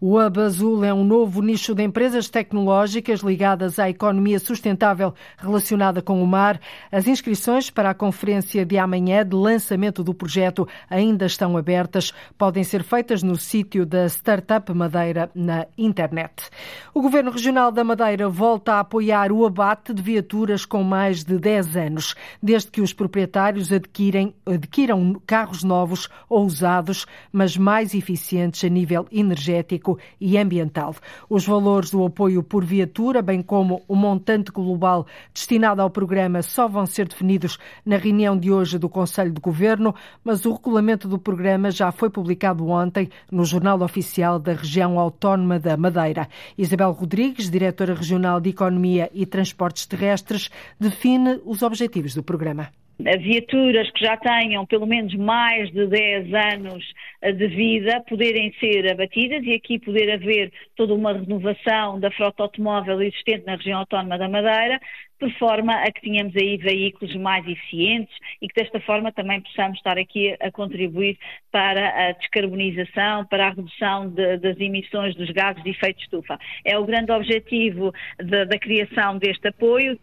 o 0.00 0.18
Hub 0.18 0.40
Azul 0.40 0.84
é 0.84 0.92
um 0.92 1.04
novo 1.04 1.40
nicho 1.40 1.74
de 1.74 1.82
empresas 1.82 2.28
tecnológicas 2.28 3.20
ligadas 3.20 3.78
à 3.78 3.88
economia 3.88 4.38
sustentável 4.38 5.14
relacionada 5.36 6.02
com 6.02 6.22
o 6.22 6.26
mar. 6.26 6.60
As 6.90 7.06
inscrições 7.06 7.70
para 7.70 7.90
a 7.90 7.94
conferência 7.94 8.64
de 8.64 8.76
amanhã 8.78 9.24
de 9.24 9.34
lançamento 9.34 10.04
do 10.04 10.14
projeto 10.14 10.68
ainda 10.88 11.26
estão 11.26 11.56
abertas. 11.56 12.12
Podem 12.36 12.64
ser 12.64 12.82
feitas 12.82 13.22
no 13.22 13.36
sítio 13.36 13.86
da 13.86 14.06
Startup 14.06 14.72
Madeira 14.72 15.30
na 15.34 15.66
internet. 15.76 16.50
O 16.92 17.00
Governo 17.00 17.30
Regional 17.30 17.72
da 17.72 17.84
Madeira 17.84 18.28
volta 18.28 18.74
a 18.74 18.80
apoiar 18.80 19.32
o 19.32 19.46
abate 19.46 19.94
de 19.94 20.02
viaturas 20.02 20.64
com 20.64 20.82
mais 20.82 21.24
de 21.24 21.38
10 21.38 21.76
anos, 21.76 22.14
desde 22.42 22.70
que 22.70 22.80
os 22.80 22.92
proprietários 22.92 23.72
adquirem, 23.72 24.34
adquiram 24.44 25.20
carros 25.26 25.62
novos 25.62 26.08
ou 26.28 26.44
usados, 26.44 27.06
mas 27.32 27.56
mais 27.56 27.94
eficientes 27.94 28.62
a 28.64 28.68
nível 28.68 29.06
energético 29.10 29.53
energético 29.54 29.98
e 30.20 30.36
ambiental. 30.36 30.94
Os 31.28 31.46
valores 31.46 31.90
do 31.90 32.04
apoio 32.04 32.42
por 32.42 32.64
viatura, 32.64 33.22
bem 33.22 33.42
como 33.42 33.82
o 33.86 33.94
montante 33.94 34.50
global 34.50 35.06
destinado 35.32 35.80
ao 35.80 35.90
programa, 35.90 36.42
só 36.42 36.66
vão 36.66 36.86
ser 36.86 37.08
definidos 37.08 37.58
na 37.84 37.96
reunião 37.96 38.36
de 38.36 38.50
hoje 38.50 38.78
do 38.78 38.88
Conselho 38.88 39.32
de 39.32 39.40
Governo, 39.40 39.94
mas 40.24 40.44
o 40.44 40.52
regulamento 40.52 41.06
do 41.06 41.18
programa 41.18 41.70
já 41.70 41.92
foi 41.92 42.10
publicado 42.10 42.68
ontem 42.68 43.08
no 43.30 43.44
Jornal 43.44 43.80
Oficial 43.82 44.38
da 44.38 44.52
Região 44.52 44.98
Autónoma 44.98 45.58
da 45.58 45.76
Madeira. 45.76 46.28
Isabel 46.58 46.92
Rodrigues, 46.92 47.50
diretora 47.50 47.94
regional 47.94 48.40
de 48.40 48.50
Economia 48.50 49.10
e 49.12 49.24
Transportes 49.24 49.86
Terrestres, 49.86 50.50
define 50.78 51.40
os 51.44 51.62
objetivos 51.62 52.14
do 52.14 52.22
programa 52.22 52.68
viaturas 52.98 53.90
que 53.90 54.04
já 54.04 54.16
tenham 54.16 54.64
pelo 54.66 54.86
menos 54.86 55.14
mais 55.16 55.70
de 55.72 55.86
10 55.86 56.32
anos 56.32 56.84
de 57.32 57.46
vida 57.46 58.02
poderem 58.08 58.52
ser 58.60 58.90
abatidas 58.90 59.44
e 59.44 59.54
aqui 59.54 59.78
poder 59.78 60.10
haver 60.12 60.52
toda 60.76 60.94
uma 60.94 61.12
renovação 61.12 61.98
da 61.98 62.10
frota 62.10 62.42
automóvel 62.42 63.00
existente 63.00 63.46
na 63.46 63.56
região 63.56 63.80
autónoma 63.80 64.18
da 64.18 64.28
Madeira, 64.28 64.80
por 65.18 65.30
forma 65.38 65.74
a 65.74 65.90
que 65.90 66.02
tenhamos 66.02 66.36
aí 66.36 66.56
veículos 66.56 67.14
mais 67.16 67.46
eficientes 67.46 68.14
e 68.42 68.48
que 68.48 68.60
desta 68.60 68.80
forma 68.80 69.12
também 69.12 69.40
possamos 69.40 69.78
estar 69.78 69.96
aqui 69.96 70.36
a 70.40 70.50
contribuir 70.50 71.16
para 71.50 72.08
a 72.08 72.12
descarbonização, 72.12 73.24
para 73.26 73.46
a 73.46 73.50
redução 73.50 74.08
de, 74.08 74.36
das 74.38 74.58
emissões 74.60 75.14
dos 75.14 75.30
gases 75.30 75.62
de 75.62 75.70
efeito 75.70 76.02
estufa. 76.02 76.38
É 76.64 76.78
o 76.78 76.84
grande 76.84 77.12
objetivo 77.12 77.92
de, 78.18 78.44
da 78.44 78.58
criação 78.58 79.18
deste 79.18 79.48
apoio. 79.48 79.98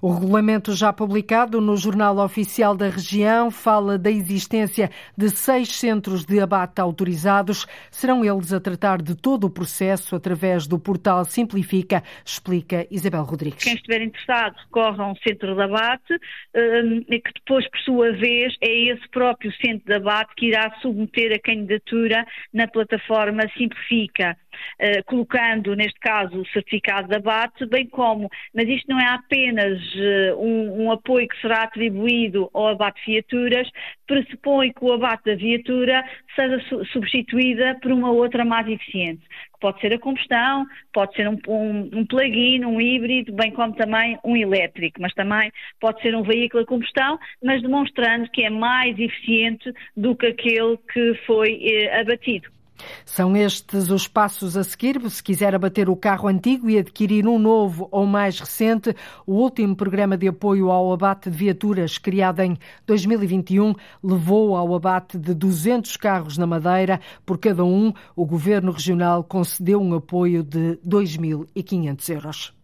O 0.00 0.12
regulamento 0.12 0.74
já 0.74 0.92
publicado 0.92 1.60
no 1.60 1.76
Jornal 1.76 2.18
Oficial 2.18 2.76
da 2.76 2.88
Região 2.88 3.50
fala 3.50 3.98
da 3.98 4.10
existência 4.10 4.90
de 5.16 5.30
seis 5.30 5.68
centros 5.68 6.24
de 6.24 6.40
abate 6.40 6.80
autorizados. 6.80 7.66
Serão 7.90 8.24
eles 8.24 8.52
a 8.52 8.60
tratar 8.60 9.02
de 9.02 9.14
todo 9.14 9.44
o 9.44 9.50
processo 9.50 10.14
através 10.16 10.66
do 10.66 10.78
portal 10.78 11.24
Simplifica, 11.24 12.02
explica 12.24 12.86
Isabel 12.90 13.22
Rodrigues. 13.22 13.64
Quem 13.64 13.74
estiver 13.74 14.02
interessado 14.02 14.56
recorre 14.56 15.02
a 15.02 15.06
um 15.06 15.16
centro 15.16 15.54
de 15.54 15.62
abate 15.62 16.14
hum, 16.14 17.04
que 17.08 17.32
depois, 17.34 17.68
por 17.70 17.80
sua 17.80 18.12
vez, 18.12 18.54
é 18.60 18.92
esse 18.92 19.08
próprio 19.10 19.52
centro 19.64 19.84
de 19.86 19.94
abate 19.94 20.34
que 20.36 20.46
irá 20.46 20.70
submeter 20.80 21.32
a 21.32 21.38
candidatura 21.38 22.26
na 22.52 22.66
plataforma 22.66 23.42
Simplifica. 23.56 24.36
Uh, 24.80 25.04
colocando, 25.04 25.74
neste 25.74 25.98
caso, 26.00 26.40
o 26.40 26.46
certificado 26.48 27.08
de 27.08 27.16
abate, 27.16 27.66
bem 27.66 27.86
como, 27.86 28.30
mas 28.54 28.68
isto 28.68 28.88
não 28.88 29.00
é 29.00 29.06
apenas 29.06 29.80
uh, 29.94 30.38
um, 30.38 30.84
um, 30.84 30.92
apoio 30.92 31.28
que 31.28 31.40
será 31.40 31.62
atribuído 31.62 32.50
ao 32.52 32.68
abate 32.68 33.00
de 33.04 33.12
viaturas, 33.12 33.68
pressupõe 34.06 34.72
que 34.72 34.84
o 34.84 34.92
abate 34.92 35.24
da 35.24 35.34
viatura 35.34 36.04
seja 36.34 36.60
su 36.68 36.84
substituída 36.86 37.78
por 37.80 37.92
uma 37.92 38.10
outra 38.10 38.44
mais 38.44 38.68
eficiente, 38.68 39.22
que 39.22 39.60
pode 39.60 39.80
ser 39.80 39.92
a 39.94 39.98
combustão, 39.98 40.66
pode 40.92 41.14
ser 41.14 41.28
um, 41.28 41.38
um, 41.48 41.90
um 41.92 42.06
plug-in, 42.06 42.64
um 42.64 42.80
híbrido, 42.80 43.32
bem 43.32 43.50
como 43.50 43.74
também 43.74 44.18
um 44.24 44.36
elétrico, 44.36 45.00
mas 45.00 45.12
também 45.14 45.50
pode 45.80 46.00
ser 46.02 46.14
um 46.14 46.22
veículo 46.22 46.62
a 46.62 46.66
combustão, 46.66 47.18
mas 47.42 47.62
demonstrando 47.62 48.30
que 48.30 48.42
é 48.42 48.50
mais 48.50 48.98
eficiente 48.98 49.72
do 49.96 50.14
que 50.14 50.26
aquele 50.26 50.76
que 50.92 51.14
foi 51.26 51.60
eh, 51.62 52.00
abatido. 52.00 52.55
São 53.04 53.36
estes 53.36 53.90
os 53.90 54.08
passos 54.08 54.56
a 54.56 54.64
seguir. 54.64 55.00
Se 55.10 55.22
quiser 55.22 55.54
abater 55.54 55.88
o 55.88 55.96
carro 55.96 56.28
antigo 56.28 56.68
e 56.68 56.78
adquirir 56.78 57.26
um 57.26 57.38
novo 57.38 57.88
ou 57.90 58.06
mais 58.06 58.38
recente, 58.40 58.94
o 59.26 59.34
último 59.34 59.74
programa 59.74 60.16
de 60.16 60.28
apoio 60.28 60.70
ao 60.70 60.92
abate 60.92 61.30
de 61.30 61.36
viaturas, 61.36 61.98
criado 61.98 62.40
em 62.40 62.58
2021, 62.86 63.74
levou 64.02 64.56
ao 64.56 64.74
abate 64.74 65.18
de 65.18 65.34
200 65.34 65.96
carros 65.96 66.38
na 66.38 66.46
Madeira. 66.46 67.00
Por 67.24 67.38
cada 67.38 67.64
um, 67.64 67.92
o 68.14 68.24
Governo 68.26 68.72
Regional 68.72 69.24
concedeu 69.24 69.80
um 69.80 69.94
apoio 69.94 70.42
de 70.42 70.78
2.500 70.86 72.14
euros. 72.14 72.56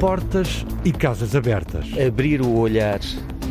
Portas 0.00 0.66
e 0.84 0.92
casas 0.92 1.34
abertas. 1.34 1.86
Abrir 1.98 2.42
o 2.42 2.58
olhar 2.58 3.00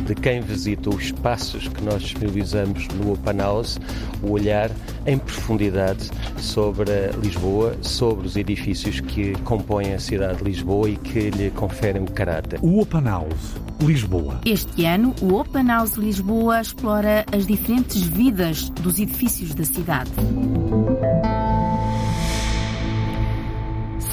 de 0.06 0.14
quem 0.14 0.40
visita 0.40 0.88
os 0.88 1.04
espaços 1.04 1.68
que 1.68 1.82
nós 1.82 2.02
disponibilizamos 2.02 2.86
no 2.88 3.12
Open 3.12 3.38
House, 3.38 3.78
o 4.22 4.30
olhar 4.30 4.70
em 5.04 5.18
profundidade 5.18 6.10
sobre 6.38 6.90
Lisboa, 7.20 7.76
sobre 7.82 8.26
os 8.26 8.36
edifícios 8.36 9.00
que 9.00 9.32
compõem 9.40 9.94
a 9.94 9.98
cidade 9.98 10.38
de 10.38 10.44
Lisboa 10.44 10.88
e 10.88 10.96
que 10.96 11.30
lhe 11.30 11.50
conferem 11.50 12.02
o 12.02 12.10
caráter. 12.10 12.58
O 12.62 12.80
Open 12.80 13.04
House 13.04 13.56
Lisboa. 13.80 14.40
Este 14.46 14.84
ano, 14.84 15.14
o 15.20 15.34
Open 15.34 15.66
House 15.66 15.96
Lisboa 15.96 16.60
explora 16.60 17.26
as 17.32 17.46
diferentes 17.46 18.02
vidas 18.02 18.70
dos 18.70 18.98
edifícios 18.98 19.54
da 19.54 19.64
cidade. 19.64 20.10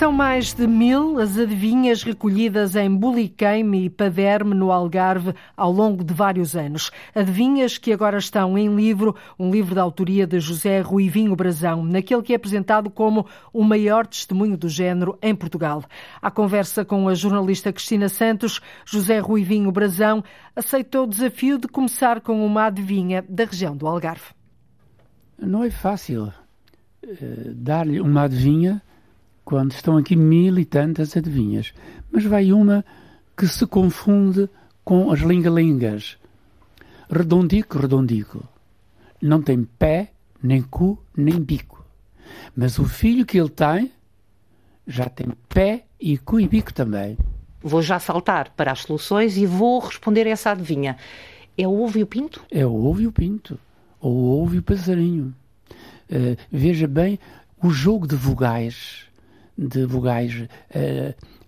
São 0.04 0.12
mais 0.12 0.54
de 0.54 0.68
mil 0.68 1.18
as 1.18 1.38
adivinhas 1.38 2.04
recolhidas 2.04 2.76
em 2.76 2.94
Buliqueime 2.94 3.86
e 3.86 3.90
Paderme, 3.90 4.54
no 4.54 4.70
Algarve, 4.70 5.34
ao 5.56 5.72
longo 5.72 6.04
de 6.04 6.14
vários 6.14 6.58
anos. 6.58 6.92
Adivinhas 7.16 7.78
que 7.78 7.94
agora 7.94 8.18
estão 8.18 8.58
em 8.58 8.76
livro, 8.76 9.16
um 9.40 9.50
livro 9.50 9.74
da 9.74 9.82
autoria 9.82 10.28
de 10.28 10.42
José 10.42 10.82
Ruivinho 10.82 11.34
Brazão, 11.38 11.86
naquele 11.86 12.22
que 12.22 12.34
é 12.34 12.36
apresentado 12.36 12.90
como 12.90 13.26
o 13.54 13.64
maior 13.64 14.06
testemunho 14.06 14.58
do 14.58 14.68
género 14.68 15.18
em 15.22 15.34
Portugal. 15.34 15.86
À 16.22 16.30
conversa 16.30 16.84
com 16.84 17.08
a 17.08 17.16
jornalista 17.16 17.72
Cristina 17.72 18.10
Santos, 18.10 18.60
José 18.86 19.20
Ruivinho 19.20 19.72
Brazão 19.72 20.22
aceitou 20.54 21.06
o 21.06 21.10
desafio 21.10 21.58
de 21.58 21.70
começar 21.70 22.20
com 22.20 22.46
uma 22.46 22.66
adivinha 22.66 23.24
da 23.30 23.46
região 23.46 23.74
do 23.74 23.88
Algarve. 23.88 24.34
Não 25.40 25.64
é 25.64 25.72
fácil 25.72 26.26
uh, 26.26 27.54
dar-lhe 27.54 28.02
uma 28.02 28.24
adivinha 28.24 28.82
quando 29.44 29.72
estão 29.72 29.98
aqui 29.98 30.16
mil 30.16 30.58
e 30.58 30.66
tantas 30.66 31.16
adivinhas. 31.16 31.74
Mas 32.12 32.24
vai 32.26 32.52
uma 32.52 32.86
que 33.38 33.48
se 33.48 33.66
confunde 33.66 34.50
com 34.84 35.12
as 35.12 35.20
lingalingas. 35.20 36.18
Redondico, 37.10 37.78
redondico. 37.78 38.48
Não 39.22 39.42
tem 39.42 39.64
pé, 39.64 40.12
nem 40.42 40.62
cu, 40.62 41.02
nem 41.16 41.40
bico. 41.40 41.86
Mas 42.56 42.78
o 42.80 42.86
filho 42.86 43.26
que 43.26 43.38
ele 43.40 43.50
tem 43.50 43.92
já 44.86 45.06
tem 45.06 45.28
pé 45.48 45.86
e 46.00 46.18
cu 46.18 46.40
e 46.40 46.48
bico 46.48 46.74
também. 46.74 47.18
Vou 47.62 47.82
já 47.82 48.00
saltar 48.00 48.52
para 48.52 48.72
as 48.72 48.82
soluções 48.82 49.38
e 49.38 49.46
vou 49.46 49.80
responder 49.80 50.28
a 50.28 50.32
essa 50.32 50.52
adivinha. 50.52 50.98
É 51.58 51.68
o 51.68 51.82
ovo 51.82 51.98
e 51.98 52.04
o 52.04 52.08
pinto? 52.08 52.44
É 52.52 52.66
o 52.66 52.86
ovo 52.86 53.02
e 53.02 53.08
o 53.08 53.12
pinto. 53.12 53.58
Ou 54.02 54.14
o 54.14 54.44
ovo 54.44 54.56
e 54.56 54.60
o 54.60 54.64
passarinho. 54.64 55.34
Uh, 56.10 56.36
veja 56.52 56.88
bem 56.88 57.18
o 57.62 57.70
jogo 57.70 58.06
de 58.06 58.16
vogais 58.16 59.06
de 59.58 59.86
vogais 59.86 60.48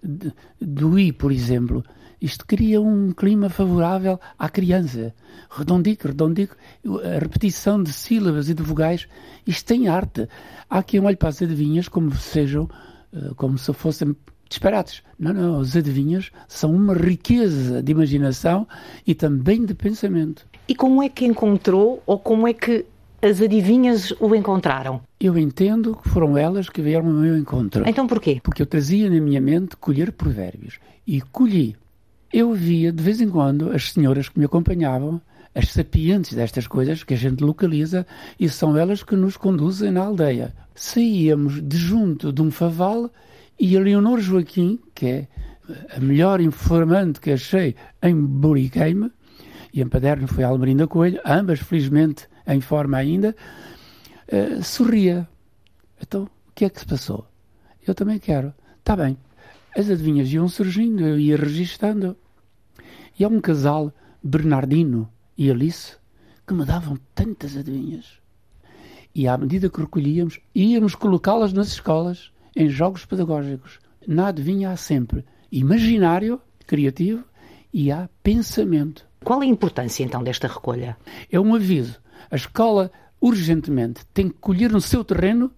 de, 0.03 0.31
do 0.61 0.97
I, 0.97 1.11
por 1.11 1.31
exemplo. 1.31 1.83
Isto 2.21 2.45
cria 2.45 2.81
um 2.81 3.11
clima 3.11 3.49
favorável 3.49 4.19
à 4.39 4.49
criança. 4.49 5.13
Redondico, 5.49 6.07
redondico, 6.07 6.55
a 7.03 7.19
repetição 7.19 7.81
de 7.81 7.91
sílabas 7.91 8.49
e 8.49 8.53
de 8.53 8.63
vogais, 8.63 9.07
isto 9.45 9.65
tem 9.65 9.87
arte. 9.87 10.27
Há 10.69 10.81
quem 10.81 10.99
olhe 11.01 11.15
para 11.15 11.29
as 11.29 11.41
adivinhas 11.41 11.87
como 11.87 12.15
sejam, 12.15 12.69
uh, 13.13 13.35
como 13.35 13.57
se 13.57 13.71
fossem 13.73 14.15
disparates. 14.49 15.03
Não, 15.19 15.33
não, 15.33 15.59
as 15.59 15.75
adivinhas 15.75 16.31
são 16.47 16.73
uma 16.73 16.93
riqueza 16.93 17.83
de 17.83 17.91
imaginação 17.91 18.67
e 19.05 19.13
também 19.13 19.65
de 19.65 19.73
pensamento. 19.73 20.47
E 20.67 20.73
como 20.73 21.03
é 21.03 21.09
que 21.09 21.25
encontrou 21.25 22.01
ou 22.05 22.17
como 22.17 22.47
é 22.47 22.53
que 22.53 22.85
as 23.25 23.41
adivinhas 23.41 24.13
o 24.19 24.35
encontraram? 24.35 25.01
Eu 25.19 25.35
entendo 25.37 25.95
que 25.95 26.07
foram 26.07 26.37
elas 26.37 26.69
que 26.69 26.79
vieram 26.79 27.07
ao 27.07 27.13
meu 27.13 27.35
encontro. 27.35 27.83
Então 27.87 28.05
porquê? 28.05 28.39
Porque 28.43 28.61
eu 28.61 28.67
trazia 28.67 29.09
na 29.09 29.19
minha 29.19 29.41
mente 29.41 29.75
colher 29.77 30.11
provérbios. 30.11 30.77
E 31.07 31.21
colhi. 31.21 31.75
Eu 32.31 32.53
via 32.53 32.91
de 32.91 33.01
vez 33.01 33.21
em 33.21 33.29
quando 33.29 33.71
as 33.71 33.91
senhoras 33.91 34.29
que 34.29 34.37
me 34.37 34.45
acompanhavam, 34.45 35.19
as 35.55 35.71
sapientes 35.71 36.33
destas 36.33 36.67
coisas 36.67 37.03
que 37.03 37.15
a 37.15 37.17
gente 37.17 37.43
localiza, 37.43 38.05
e 38.39 38.47
são 38.47 38.77
elas 38.77 39.01
que 39.01 39.15
nos 39.15 39.37
conduzem 39.37 39.89
na 39.89 40.03
aldeia. 40.03 40.53
Saíamos 40.75 41.61
de 41.61 41.77
junto 41.77 42.31
de 42.31 42.41
um 42.41 42.51
faval 42.51 43.09
e 43.59 43.75
a 43.75 43.79
Leonor 43.79 44.19
Joaquim, 44.19 44.79
que 44.93 45.05
é 45.07 45.27
a 45.95 45.99
melhor 45.99 46.41
informante 46.41 47.19
que 47.19 47.31
achei 47.31 47.75
em 48.03 48.15
Buriqueime, 48.15 49.09
e 49.73 49.81
em 49.81 49.87
Paderno 49.87 50.27
foi 50.27 50.43
a 50.43 50.47
Almerinda 50.47 50.87
Coelho, 50.87 51.19
ambas 51.25 51.59
felizmente 51.59 52.27
em 52.47 52.61
forma 52.61 52.97
ainda, 52.97 53.35
uh, 54.31 54.63
sorria. 54.63 55.27
Então, 56.01 56.23
o 56.23 56.51
que 56.53 56.65
é 56.65 56.69
que 56.69 56.79
se 56.79 56.85
passou? 56.85 57.27
Eu 57.85 57.93
também 57.93 58.19
quero. 58.19 58.53
Está 58.79 58.95
bem. 58.95 59.17
As 59.75 59.89
adivinhas 59.89 60.31
iam 60.31 60.47
surgindo, 60.47 61.05
eu 61.05 61.19
ia 61.19 61.35
registando. 61.35 62.15
E 63.19 63.23
há 63.23 63.27
um 63.27 63.41
casal, 63.41 63.93
Bernardino 64.23 65.09
e 65.37 65.49
Alice, 65.49 65.97
que 66.47 66.53
me 66.53 66.65
davam 66.65 66.97
tantas 67.13 67.57
adivinhas. 67.57 68.19
E 69.13 69.27
à 69.27 69.37
medida 69.37 69.69
que 69.69 69.79
recolhíamos, 69.79 70.39
íamos 70.53 70.95
colocá-las 70.95 71.53
nas 71.53 71.67
escolas, 71.67 72.31
em 72.55 72.69
jogos 72.69 73.05
pedagógicos. 73.05 73.79
Na 74.07 74.27
adivinha 74.27 74.71
há 74.71 74.77
sempre 74.77 75.25
imaginário, 75.51 76.41
criativo, 76.67 77.23
e 77.73 77.91
há 77.91 78.09
pensamento. 78.23 79.07
Qual 79.23 79.41
é 79.41 79.45
a 79.45 79.49
importância 79.49 80.03
então 80.03 80.23
desta 80.23 80.47
recolha? 80.47 80.97
É 81.31 81.39
um 81.39 81.55
aviso 81.55 81.99
a 82.29 82.35
escola 82.35 82.91
urgentemente, 83.21 84.05
tem 84.13 84.29
que 84.29 84.35
colher 84.39 84.71
no 84.71 84.81
seu 84.81 85.03
terreno 85.03 85.51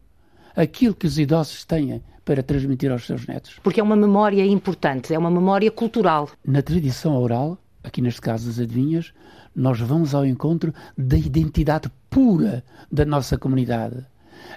aquilo 0.55 0.95
que 0.95 1.05
os 1.05 1.19
idosos 1.19 1.65
têm 1.65 2.01
para 2.23 2.43
transmitir 2.43 2.91
aos 2.91 3.05
seus 3.05 3.25
netos. 3.25 3.59
Porque 3.63 3.79
é 3.79 3.83
uma 3.83 3.95
memória 3.95 4.45
importante, 4.45 5.13
é 5.13 5.17
uma 5.17 5.31
memória 5.31 5.71
cultural. 5.71 6.29
Na 6.45 6.61
tradição 6.61 7.15
oral, 7.15 7.57
aqui 7.83 8.01
neste 8.01 8.21
caso 8.21 8.47
das 8.47 8.59
adivinhas, 8.59 9.13
nós 9.55 9.79
vamos 9.79 10.13
ao 10.13 10.25
encontro 10.25 10.73
da 10.97 11.17
identidade 11.17 11.89
pura 12.09 12.63
da 12.91 13.05
nossa 13.05 13.37
comunidade. 13.37 14.05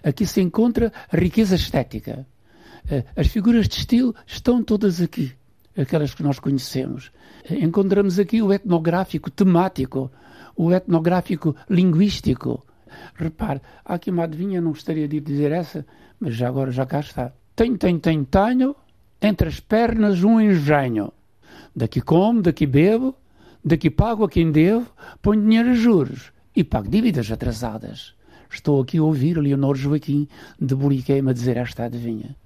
Aqui 0.02 0.26
se 0.26 0.40
encontra 0.40 0.92
a 1.10 1.16
riqueza 1.16 1.54
estética. 1.54 2.26
Eh, 2.90 3.04
as 3.16 3.28
figuras 3.28 3.68
de 3.68 3.76
estilo 3.76 4.14
estão 4.26 4.62
todas 4.62 5.00
aqui, 5.00 5.32
aquelas 5.76 6.14
que 6.14 6.22
nós 6.22 6.38
conhecemos. 6.38 7.10
Eh, 7.48 7.64
encontramos 7.64 8.18
aqui 8.18 8.42
o 8.42 8.52
etnográfico 8.52 9.30
temático, 9.30 10.10
o 10.60 10.72
etnográfico 10.74 11.56
linguístico. 11.70 12.62
Repare, 13.14 13.62
há 13.82 13.94
aqui 13.94 14.10
uma 14.10 14.24
adivinha, 14.24 14.60
não 14.60 14.72
gostaria 14.72 15.08
de 15.08 15.18
dizer 15.18 15.52
essa, 15.52 15.86
mas 16.20 16.34
já 16.34 16.48
agora 16.48 16.70
já 16.70 16.84
cá 16.84 17.00
está. 17.00 17.32
Tenho, 17.56 17.78
tenho, 17.78 17.98
tenho, 17.98 18.24
tenho, 18.26 18.76
entre 19.22 19.48
as 19.48 19.58
pernas 19.58 20.22
um 20.22 20.38
engenho. 20.38 21.12
Daqui 21.74 22.02
como, 22.02 22.42
daqui 22.42 22.66
bebo, 22.66 23.14
daqui 23.64 23.88
pago 23.88 24.22
a 24.24 24.28
quem 24.28 24.52
devo, 24.52 24.86
ponho 25.22 25.40
dinheiro 25.40 25.70
a 25.70 25.74
juros 25.74 26.30
e 26.54 26.62
pago 26.62 26.90
dívidas 26.90 27.30
atrasadas. 27.30 28.14
Estou 28.50 28.82
aqui 28.82 28.98
a 28.98 29.02
ouvir 29.02 29.38
Leonor 29.38 29.76
Joaquim 29.76 30.28
de 30.60 30.74
Buriqueima 30.74 31.32
dizer 31.32 31.56
esta 31.56 31.84
adivinha. 31.84 32.36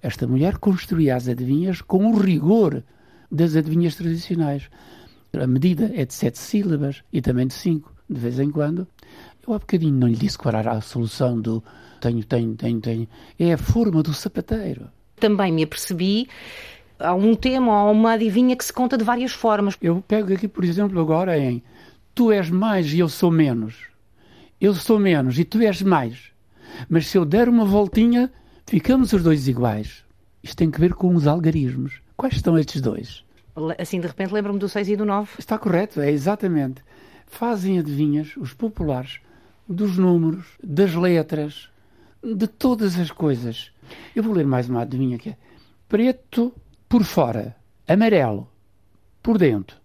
Esta 0.00 0.26
mulher 0.26 0.56
construía 0.56 1.16
as 1.16 1.28
adivinhas 1.28 1.82
com 1.82 2.06
o 2.06 2.18
rigor 2.18 2.82
das 3.30 3.56
adivinhas 3.56 3.94
tradicionais. 3.94 4.70
A 5.32 5.46
medida 5.46 5.90
é 5.94 6.04
de 6.04 6.14
sete 6.14 6.38
sílabas 6.38 7.02
e 7.12 7.20
também 7.20 7.46
de 7.46 7.54
cinco, 7.54 7.92
de 8.08 8.18
vez 8.18 8.38
em 8.38 8.50
quando. 8.50 8.86
Eu 9.46 9.54
há 9.54 9.58
bocadinho 9.58 9.94
não 9.94 10.08
lhe 10.08 10.16
disse 10.16 10.38
qual 10.38 10.54
era 10.54 10.72
a 10.72 10.80
solução 10.80 11.40
do 11.40 11.62
tenho, 12.00 12.24
tenho, 12.24 12.54
tenho, 12.54 12.80
tenho. 12.80 13.08
É 13.38 13.52
a 13.52 13.58
forma 13.58 14.02
do 14.02 14.14
sapateiro. 14.14 14.88
Também 15.16 15.52
me 15.52 15.62
apercebi 15.62 16.28
há 16.98 17.14
um 17.14 17.34
tema 17.34 17.84
ou 17.84 17.92
uma 17.92 18.12
adivinha 18.12 18.56
que 18.56 18.64
se 18.64 18.72
conta 18.72 18.96
de 18.96 19.04
várias 19.04 19.32
formas. 19.32 19.76
Eu 19.80 20.02
pego 20.06 20.32
aqui, 20.32 20.48
por 20.48 20.64
exemplo, 20.64 21.00
agora 21.00 21.38
em 21.38 21.62
tu 22.14 22.32
és 22.32 22.50
mais 22.50 22.92
e 22.92 22.98
eu 22.98 23.08
sou 23.08 23.30
menos. 23.30 23.86
Eu 24.60 24.74
sou 24.74 24.98
menos 24.98 25.38
e 25.38 25.44
tu 25.44 25.60
és 25.60 25.82
mais. 25.82 26.30
Mas 26.88 27.06
se 27.06 27.16
eu 27.16 27.24
der 27.24 27.48
uma 27.48 27.64
voltinha, 27.64 28.30
ficamos 28.66 29.12
os 29.12 29.22
dois 29.22 29.46
iguais. 29.48 30.04
Isto 30.42 30.56
tem 30.56 30.70
que 30.70 30.80
ver 30.80 30.94
com 30.94 31.14
os 31.14 31.26
algarismos. 31.26 32.00
Quais 32.16 32.40
são 32.40 32.58
estes 32.58 32.80
dois? 32.80 33.24
Assim, 33.78 34.00
de 34.00 34.06
repente, 34.06 34.32
lembro-me 34.32 34.58
do 34.58 34.68
6 34.68 34.88
e 34.88 34.96
do 34.96 35.04
9. 35.04 35.30
Está 35.38 35.58
correto, 35.58 36.00
é 36.00 36.10
exatamente. 36.10 36.82
Fazem 37.26 37.78
adivinhas, 37.78 38.36
os 38.36 38.52
populares, 38.52 39.20
dos 39.68 39.98
números, 39.98 40.46
das 40.62 40.94
letras, 40.94 41.68
de 42.22 42.46
todas 42.46 42.98
as 42.98 43.10
coisas. 43.10 43.70
Eu 44.14 44.22
vou 44.22 44.32
ler 44.32 44.46
mais 44.46 44.68
uma 44.68 44.82
adivinha 44.82 45.18
que 45.18 45.30
é 45.30 45.36
preto 45.88 46.54
por 46.88 47.04
fora, 47.04 47.56
amarelo 47.86 48.50
por 49.22 49.38
dentro. 49.38 49.76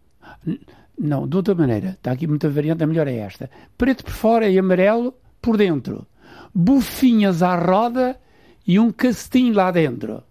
Não, 0.97 1.27
de 1.27 1.35
outra 1.35 1.55
maneira, 1.55 1.89
está 1.89 2.11
aqui 2.11 2.27
muita 2.27 2.49
variante, 2.49 2.83
a 2.83 2.87
melhor 2.87 3.07
é 3.07 3.17
esta. 3.17 3.49
Preto 3.77 4.03
por 4.03 4.13
fora 4.13 4.47
e 4.47 4.57
amarelo 4.57 5.13
por 5.41 5.57
dentro. 5.57 6.07
Bufinhas 6.53 7.41
à 7.41 7.55
roda 7.55 8.19
e 8.65 8.79
um 8.79 8.91
castinho 8.91 9.53
lá 9.53 9.71
dentro. 9.71 10.23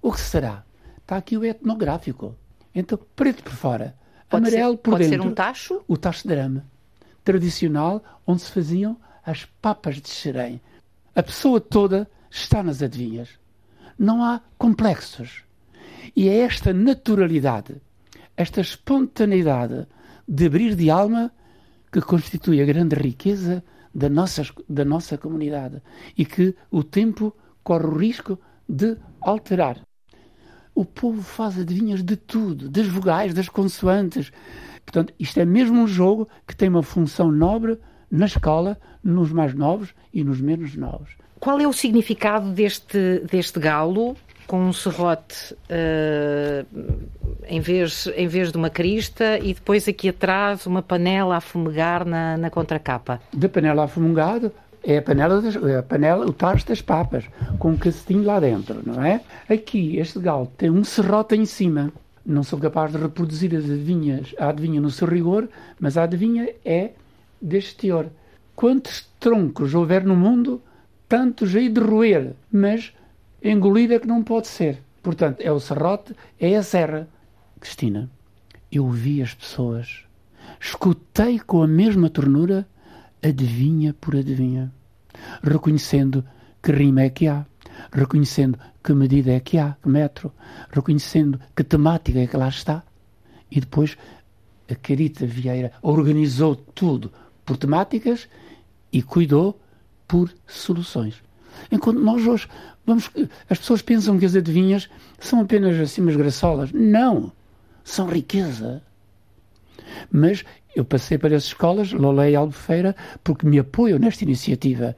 O 0.00 0.12
que 0.12 0.20
será? 0.20 0.64
Está 0.98 1.16
aqui 1.16 1.36
o 1.36 1.44
etnográfico. 1.44 2.34
Então, 2.74 2.98
preto 3.14 3.42
por 3.42 3.52
fora, 3.52 3.94
pode 4.28 4.48
amarelo 4.48 4.72
ser, 4.72 4.78
por 4.78 4.90
pode 4.92 5.04
dentro. 5.04 5.18
Pode 5.18 5.26
ser 5.26 5.30
um 5.30 5.34
tacho? 5.34 5.84
O 5.86 5.96
tacho 5.96 6.22
de 6.22 6.28
drama. 6.28 6.64
Tradicional, 7.22 8.02
onde 8.26 8.42
se 8.42 8.50
faziam 8.50 8.96
as 9.24 9.44
papas 9.44 10.00
de 10.00 10.08
xerém. 10.08 10.60
A 11.14 11.22
pessoa 11.22 11.60
toda 11.60 12.08
está 12.30 12.62
nas 12.62 12.82
adivinhas. 12.82 13.30
Não 13.98 14.22
há 14.22 14.40
complexos. 14.58 15.44
E 16.14 16.28
é 16.28 16.38
esta 16.38 16.72
naturalidade, 16.72 17.80
esta 18.36 18.60
espontaneidade 18.60 19.86
de 20.26 20.46
abrir 20.46 20.74
de 20.74 20.90
alma 20.90 21.32
que 21.92 22.00
constitui 22.00 22.60
a 22.60 22.66
grande 22.66 22.96
riqueza 22.96 23.62
da 23.94 24.08
nossa, 24.08 24.42
da 24.68 24.84
nossa 24.84 25.16
comunidade 25.16 25.80
e 26.18 26.24
que 26.24 26.54
o 26.70 26.82
tempo 26.82 27.34
corre 27.62 27.86
o 27.86 27.96
risco 27.96 28.38
de 28.68 28.96
alterar. 29.20 29.80
O 30.74 30.84
povo 30.84 31.22
faz 31.22 31.58
adivinhas 31.58 32.02
de 32.02 32.16
tudo, 32.16 32.68
das 32.68 32.86
vogais, 32.86 33.32
das 33.32 33.48
consoantes. 33.48 34.32
Portanto, 34.84 35.14
isto 35.18 35.38
é 35.38 35.44
mesmo 35.44 35.80
um 35.80 35.86
jogo 35.86 36.28
que 36.46 36.56
tem 36.56 36.68
uma 36.68 36.82
função 36.82 37.30
nobre 37.30 37.78
na 38.10 38.26
escola, 38.26 38.78
nos 39.02 39.32
mais 39.32 39.54
novos 39.54 39.94
e 40.12 40.24
nos 40.24 40.40
menos 40.40 40.76
novos. 40.76 41.10
Qual 41.38 41.60
é 41.60 41.66
o 41.66 41.72
significado 41.72 42.50
deste, 42.50 43.20
deste 43.30 43.60
galo 43.60 44.16
com 44.46 44.60
um 44.60 44.72
serrote 44.72 45.54
uh, 45.54 46.66
em, 47.46 47.60
vez, 47.60 48.08
em 48.14 48.26
vez 48.26 48.50
de 48.50 48.58
uma 48.58 48.70
crista 48.70 49.38
e 49.38 49.54
depois 49.54 49.88
aqui 49.88 50.08
atrás 50.08 50.66
uma 50.66 50.82
panela 50.82 51.36
a 51.36 51.40
fumegar 51.40 52.04
na, 52.04 52.36
na 52.36 52.50
contracapa? 52.50 53.20
Da 53.32 53.48
panela 53.48 53.84
a 53.84 53.88
fumegado 53.88 54.52
é 54.86 54.98
a 54.98 55.02
panela, 55.02 55.40
das, 55.40 55.56
é 55.56 55.78
a 55.78 55.82
panela, 55.82 56.26
o 56.26 56.32
tacho 56.32 56.66
das 56.66 56.82
papas, 56.82 57.24
com 57.58 57.70
um 57.70 57.76
cacetinho 57.76 58.22
lá 58.22 58.38
dentro, 58.38 58.82
não 58.84 59.02
é? 59.02 59.22
Aqui, 59.48 59.96
este 59.96 60.18
galo 60.18 60.50
tem 60.58 60.70
um 60.70 60.84
serrote 60.84 61.34
em 61.34 61.46
cima. 61.46 61.92
Não 62.24 62.42
sou 62.42 62.58
capaz 62.58 62.92
de 62.92 62.98
reproduzir 62.98 63.54
as 63.54 63.64
adivinhas, 63.64 64.34
a 64.38 64.48
adivinha 64.48 64.80
no 64.80 64.90
seu 64.90 65.08
rigor, 65.08 65.48
mas 65.80 65.96
a 65.96 66.04
adivinha 66.04 66.48
é 66.64 66.92
deste 67.40 67.76
teor. 67.76 68.06
Quantos 68.54 69.08
troncos 69.18 69.74
houver 69.74 70.04
no 70.04 70.14
mundo, 70.14 70.62
tantos 71.08 71.54
hei 71.54 71.68
de 71.68 71.80
roer, 71.80 72.32
mas 72.50 72.92
engolida 73.42 73.98
que 73.98 74.06
não 74.06 74.22
pode 74.22 74.46
ser. 74.46 74.80
Portanto, 75.02 75.40
é 75.40 75.52
o 75.52 75.60
serrote, 75.60 76.14
é 76.40 76.56
a 76.56 76.62
serra. 76.62 77.08
Cristina, 77.60 78.08
eu 78.72 78.88
vi 78.88 79.22
as 79.22 79.34
pessoas, 79.34 80.04
escutei 80.60 81.38
com 81.38 81.62
a 81.62 81.66
mesma 81.66 82.08
ternura, 82.08 82.66
adivinha 83.24 83.94
por 83.94 84.14
adivinha, 84.14 84.72
reconhecendo 85.42 86.24
que 86.62 86.72
rima 86.72 87.02
é 87.02 87.10
que 87.10 87.26
há, 87.26 87.46
reconhecendo 87.92 88.58
que 88.82 88.92
medida 88.92 89.32
é 89.32 89.40
que 89.40 89.58
há, 89.58 89.76
que 89.82 89.88
metro, 89.88 90.32
reconhecendo 90.70 91.40
que 91.56 91.64
temática 91.64 92.20
é 92.20 92.26
que 92.26 92.36
lá 92.36 92.48
está. 92.48 92.82
E 93.50 93.60
depois 93.60 93.96
a 94.70 94.74
Carita 94.74 95.26
Vieira 95.26 95.72
organizou 95.82 96.56
tudo 96.56 97.12
por 97.44 97.56
temáticas 97.56 98.28
e 98.92 99.02
cuidou 99.02 99.60
por 100.06 100.32
soluções. 100.46 101.22
Enquanto 101.70 102.00
nós 102.00 102.26
hoje 102.26 102.48
vamos. 102.84 103.10
As 103.48 103.58
pessoas 103.58 103.82
pensam 103.82 104.18
que 104.18 104.26
as 104.26 104.34
adivinhas 104.34 104.88
são 105.18 105.40
apenas 105.40 105.78
assim 105.78 106.02
umas 106.02 106.16
graçolas. 106.16 106.70
Não! 106.72 107.32
São 107.84 108.08
riqueza. 108.08 108.82
Mas 110.10 110.44
eu 110.74 110.84
passei 110.84 111.18
para 111.18 111.36
as 111.36 111.44
escolas, 111.44 111.92
Lolé 111.92 112.32
e 112.32 112.36
Albufeira, 112.36 112.94
porque 113.22 113.46
me 113.46 113.58
apoiam 113.58 113.98
nesta 113.98 114.24
iniciativa. 114.24 114.96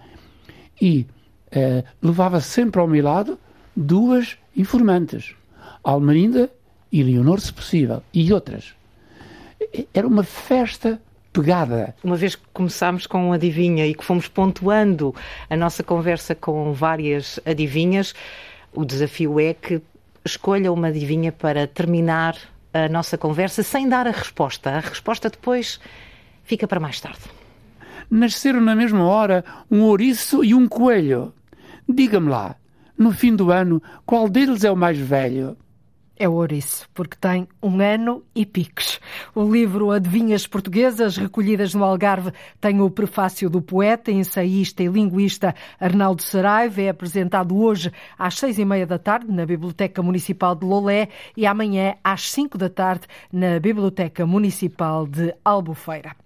E 0.80 1.06
eh, 1.50 1.84
levava 2.02 2.40
sempre 2.40 2.80
ao 2.80 2.86
meu 2.86 3.04
lado 3.04 3.38
duas 3.74 4.38
informantes, 4.56 5.34
Almerinda 5.82 6.50
e 6.90 7.02
Leonor, 7.02 7.40
se 7.40 7.52
possível, 7.52 8.02
e 8.12 8.32
outras. 8.32 8.74
Era 9.92 10.06
uma 10.06 10.22
festa 10.22 11.00
pegada. 11.32 11.94
Uma 12.02 12.16
vez 12.16 12.34
que 12.34 12.42
começámos 12.52 13.06
com 13.06 13.32
adivinha 13.32 13.86
e 13.86 13.94
que 13.94 14.04
fomos 14.04 14.28
pontuando 14.28 15.14
a 15.50 15.56
nossa 15.56 15.82
conversa 15.82 16.34
com 16.34 16.72
várias 16.72 17.38
adivinhas, 17.44 18.14
o 18.72 18.84
desafio 18.84 19.38
é 19.38 19.52
que 19.52 19.82
escolha 20.24 20.72
uma 20.72 20.88
adivinha 20.88 21.30
para 21.30 21.66
terminar 21.66 22.36
a 22.84 22.88
nossa 22.88 23.16
conversa 23.16 23.62
sem 23.62 23.88
dar 23.88 24.06
a 24.06 24.10
resposta. 24.10 24.70
A 24.70 24.80
resposta 24.80 25.30
depois 25.30 25.80
fica 26.44 26.68
para 26.68 26.80
mais 26.80 27.00
tarde. 27.00 27.22
Nasceram 28.10 28.60
na 28.60 28.74
mesma 28.74 29.04
hora 29.04 29.44
um 29.70 29.82
ouriço 29.82 30.44
e 30.44 30.54
um 30.54 30.68
coelho. 30.68 31.32
Diga-me 31.88 32.28
lá, 32.28 32.56
no 32.98 33.12
fim 33.12 33.34
do 33.34 33.50
ano, 33.50 33.82
qual 34.04 34.28
deles 34.28 34.64
é 34.64 34.70
o 34.70 34.76
mais 34.76 34.98
velho? 34.98 35.56
É 36.18 36.26
o 36.26 36.32
ouriço, 36.32 36.88
porque 36.94 37.14
tem 37.20 37.46
um 37.62 37.78
ano 37.78 38.22
e 38.34 38.46
piques. 38.46 38.98
O 39.34 39.52
livro 39.52 39.90
Adivinhas 39.90 40.46
Portuguesas, 40.46 41.18
recolhidas 41.18 41.74
no 41.74 41.84
Algarve, 41.84 42.32
tem 42.58 42.80
o 42.80 42.88
prefácio 42.88 43.50
do 43.50 43.60
poeta, 43.60 44.10
ensaísta 44.10 44.82
e 44.82 44.86
linguista 44.86 45.54
Arnaldo 45.78 46.22
Saraiva. 46.22 46.80
É 46.80 46.88
apresentado 46.88 47.54
hoje 47.54 47.92
às 48.18 48.38
seis 48.38 48.58
e 48.58 48.64
meia 48.64 48.86
da 48.86 48.98
tarde 48.98 49.30
na 49.30 49.44
Biblioteca 49.44 50.02
Municipal 50.02 50.54
de 50.54 50.64
Lolé 50.64 51.10
e 51.36 51.44
amanhã 51.44 51.96
às 52.02 52.30
cinco 52.30 52.56
da 52.56 52.70
tarde 52.70 53.06
na 53.30 53.60
Biblioteca 53.60 54.24
Municipal 54.24 55.06
de 55.06 55.34
Albufeira. 55.44 56.16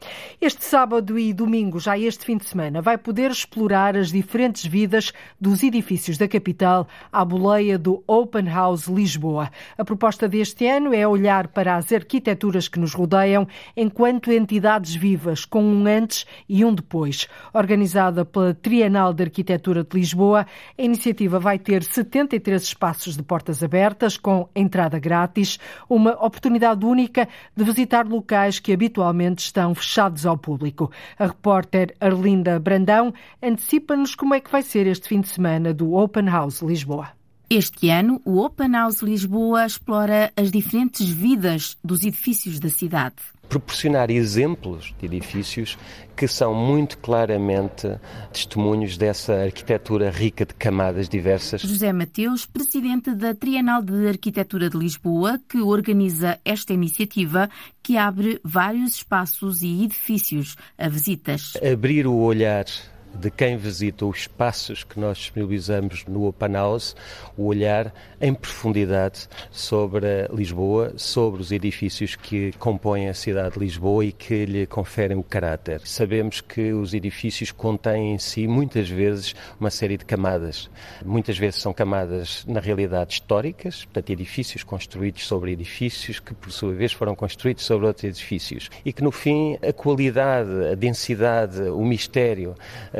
Este 0.41 0.64
sábado 0.64 1.18
e 1.18 1.32
domingo, 1.32 1.80
já 1.80 1.99
este 1.99 2.24
fim 2.24 2.36
de 2.36 2.45
semana, 2.45 2.80
vai 2.80 2.97
poder 2.97 3.32
explorar 3.32 3.97
as 3.97 4.12
diferentes 4.12 4.64
vidas 4.64 5.12
dos 5.41 5.64
edifícios 5.64 6.16
da 6.16 6.28
capital 6.28 6.86
à 7.11 7.24
boleia 7.24 7.76
do 7.76 8.05
Open 8.07 8.49
House 8.49 8.86
Lisboa. 8.86 9.51
A 9.80 9.84
proposta 9.84 10.28
deste 10.28 10.66
ano 10.66 10.92
é 10.92 11.08
olhar 11.08 11.48
para 11.48 11.74
as 11.74 11.90
arquiteturas 11.90 12.68
que 12.68 12.78
nos 12.78 12.92
rodeiam 12.92 13.48
enquanto 13.74 14.30
entidades 14.30 14.94
vivas, 14.94 15.46
com 15.46 15.64
um 15.64 15.86
antes 15.86 16.26
e 16.46 16.62
um 16.66 16.74
depois. 16.74 17.26
Organizada 17.54 18.22
pela 18.22 18.52
Trienal 18.52 19.14
de 19.14 19.22
Arquitetura 19.22 19.82
de 19.82 19.98
Lisboa, 19.98 20.46
a 20.76 20.82
iniciativa 20.82 21.38
vai 21.38 21.58
ter 21.58 21.82
73 21.82 22.62
espaços 22.62 23.16
de 23.16 23.22
portas 23.22 23.64
abertas, 23.64 24.18
com 24.18 24.50
entrada 24.54 24.98
grátis, 24.98 25.58
uma 25.88 26.12
oportunidade 26.12 26.84
única 26.84 27.26
de 27.56 27.64
visitar 27.64 28.06
locais 28.06 28.58
que 28.58 28.74
habitualmente 28.74 29.44
estão 29.44 29.74
fechados 29.74 30.26
ao 30.26 30.36
público. 30.36 30.90
A 31.18 31.24
repórter 31.24 31.96
Arlinda 31.98 32.60
Brandão 32.60 33.14
antecipa-nos 33.42 34.14
como 34.14 34.34
é 34.34 34.40
que 34.40 34.52
vai 34.52 34.60
ser 34.60 34.86
este 34.86 35.08
fim 35.08 35.22
de 35.22 35.28
semana 35.28 35.72
do 35.72 35.94
Open 35.94 36.26
House 36.26 36.60
Lisboa. 36.60 37.19
Este 37.53 37.90
ano, 37.90 38.22
o 38.24 38.38
Open 38.38 38.70
House 38.70 39.03
Lisboa 39.03 39.66
explora 39.66 40.32
as 40.36 40.53
diferentes 40.53 41.09
vidas 41.09 41.76
dos 41.82 42.05
edifícios 42.05 42.61
da 42.61 42.68
cidade. 42.68 43.16
Proporcionar 43.48 44.09
exemplos 44.09 44.94
de 45.01 45.07
edifícios 45.07 45.76
que 46.16 46.28
são 46.28 46.55
muito 46.55 46.96
claramente 46.98 47.88
testemunhos 48.32 48.96
dessa 48.96 49.34
arquitetura 49.42 50.12
rica 50.12 50.46
de 50.46 50.55
camadas 50.55 51.09
diversas. 51.09 51.62
José 51.62 51.92
Mateus, 51.92 52.46
presidente 52.46 53.16
da 53.16 53.34
Trienal 53.34 53.82
de 53.82 54.07
Arquitetura 54.07 54.70
de 54.70 54.78
Lisboa, 54.78 55.40
que 55.48 55.61
organiza 55.61 56.38
esta 56.44 56.72
iniciativa 56.72 57.51
que 57.82 57.96
abre 57.96 58.40
vários 58.44 58.94
espaços 58.94 59.62
e 59.62 59.82
edifícios 59.82 60.55
a 60.78 60.88
visitas. 60.88 61.55
Abrir 61.57 62.07
o 62.07 62.14
olhar 62.14 62.66
de 63.14 63.30
quem 63.30 63.56
visita 63.56 64.06
os 64.06 64.20
espaços 64.20 64.84
que 64.84 64.98
nós 64.98 65.18
disponibilizamos 65.18 66.04
no 66.06 66.26
Open 66.26 66.52
House, 66.52 66.96
o 67.36 67.46
olhar 67.46 67.92
em 68.20 68.32
profundidade 68.32 69.28
sobre 69.50 70.28
Lisboa, 70.32 70.94
sobre 70.96 71.40
os 71.40 71.52
edifícios 71.52 72.16
que 72.16 72.52
compõem 72.52 73.08
a 73.08 73.14
cidade 73.14 73.54
de 73.54 73.61
Lisboa 73.61 74.04
e 74.04 74.12
que 74.12 74.44
lhe 74.44 74.66
conferem 74.66 75.16
o 75.16 75.22
caráter. 75.22 75.80
Sabemos 75.84 76.40
que 76.40 76.72
os 76.72 76.94
edifícios 76.94 77.50
contêm 77.50 78.14
em 78.14 78.18
si, 78.18 78.46
muitas 78.46 78.88
vezes, 78.88 79.34
uma 79.58 79.70
série 79.70 79.96
de 79.96 80.04
camadas. 80.04 80.70
Muitas 81.04 81.38
vezes 81.38 81.61
são 81.61 81.72
camadas, 81.72 82.44
na 82.46 82.61
realidade, 82.61 83.14
históricas, 83.14 83.84
portanto, 83.84 84.11
edifícios 84.11 84.62
construídos 84.62 85.26
sobre 85.26 85.52
edifícios 85.52 86.18
que, 86.20 86.34
por 86.34 86.50
sua 86.52 86.72
vez, 86.72 86.92
foram 86.92 87.14
construídos 87.14 87.64
sobre 87.64 87.86
outros 87.86 88.04
edifícios. 88.04 88.70
E 88.84 88.92
que, 88.92 89.02
no 89.02 89.11
fim, 89.11 89.58
a 89.66 89.72
qualidade, 89.72 90.50
a 90.72 90.74
densidade, 90.74 91.61
o 91.62 91.84
mistério, 91.84 92.54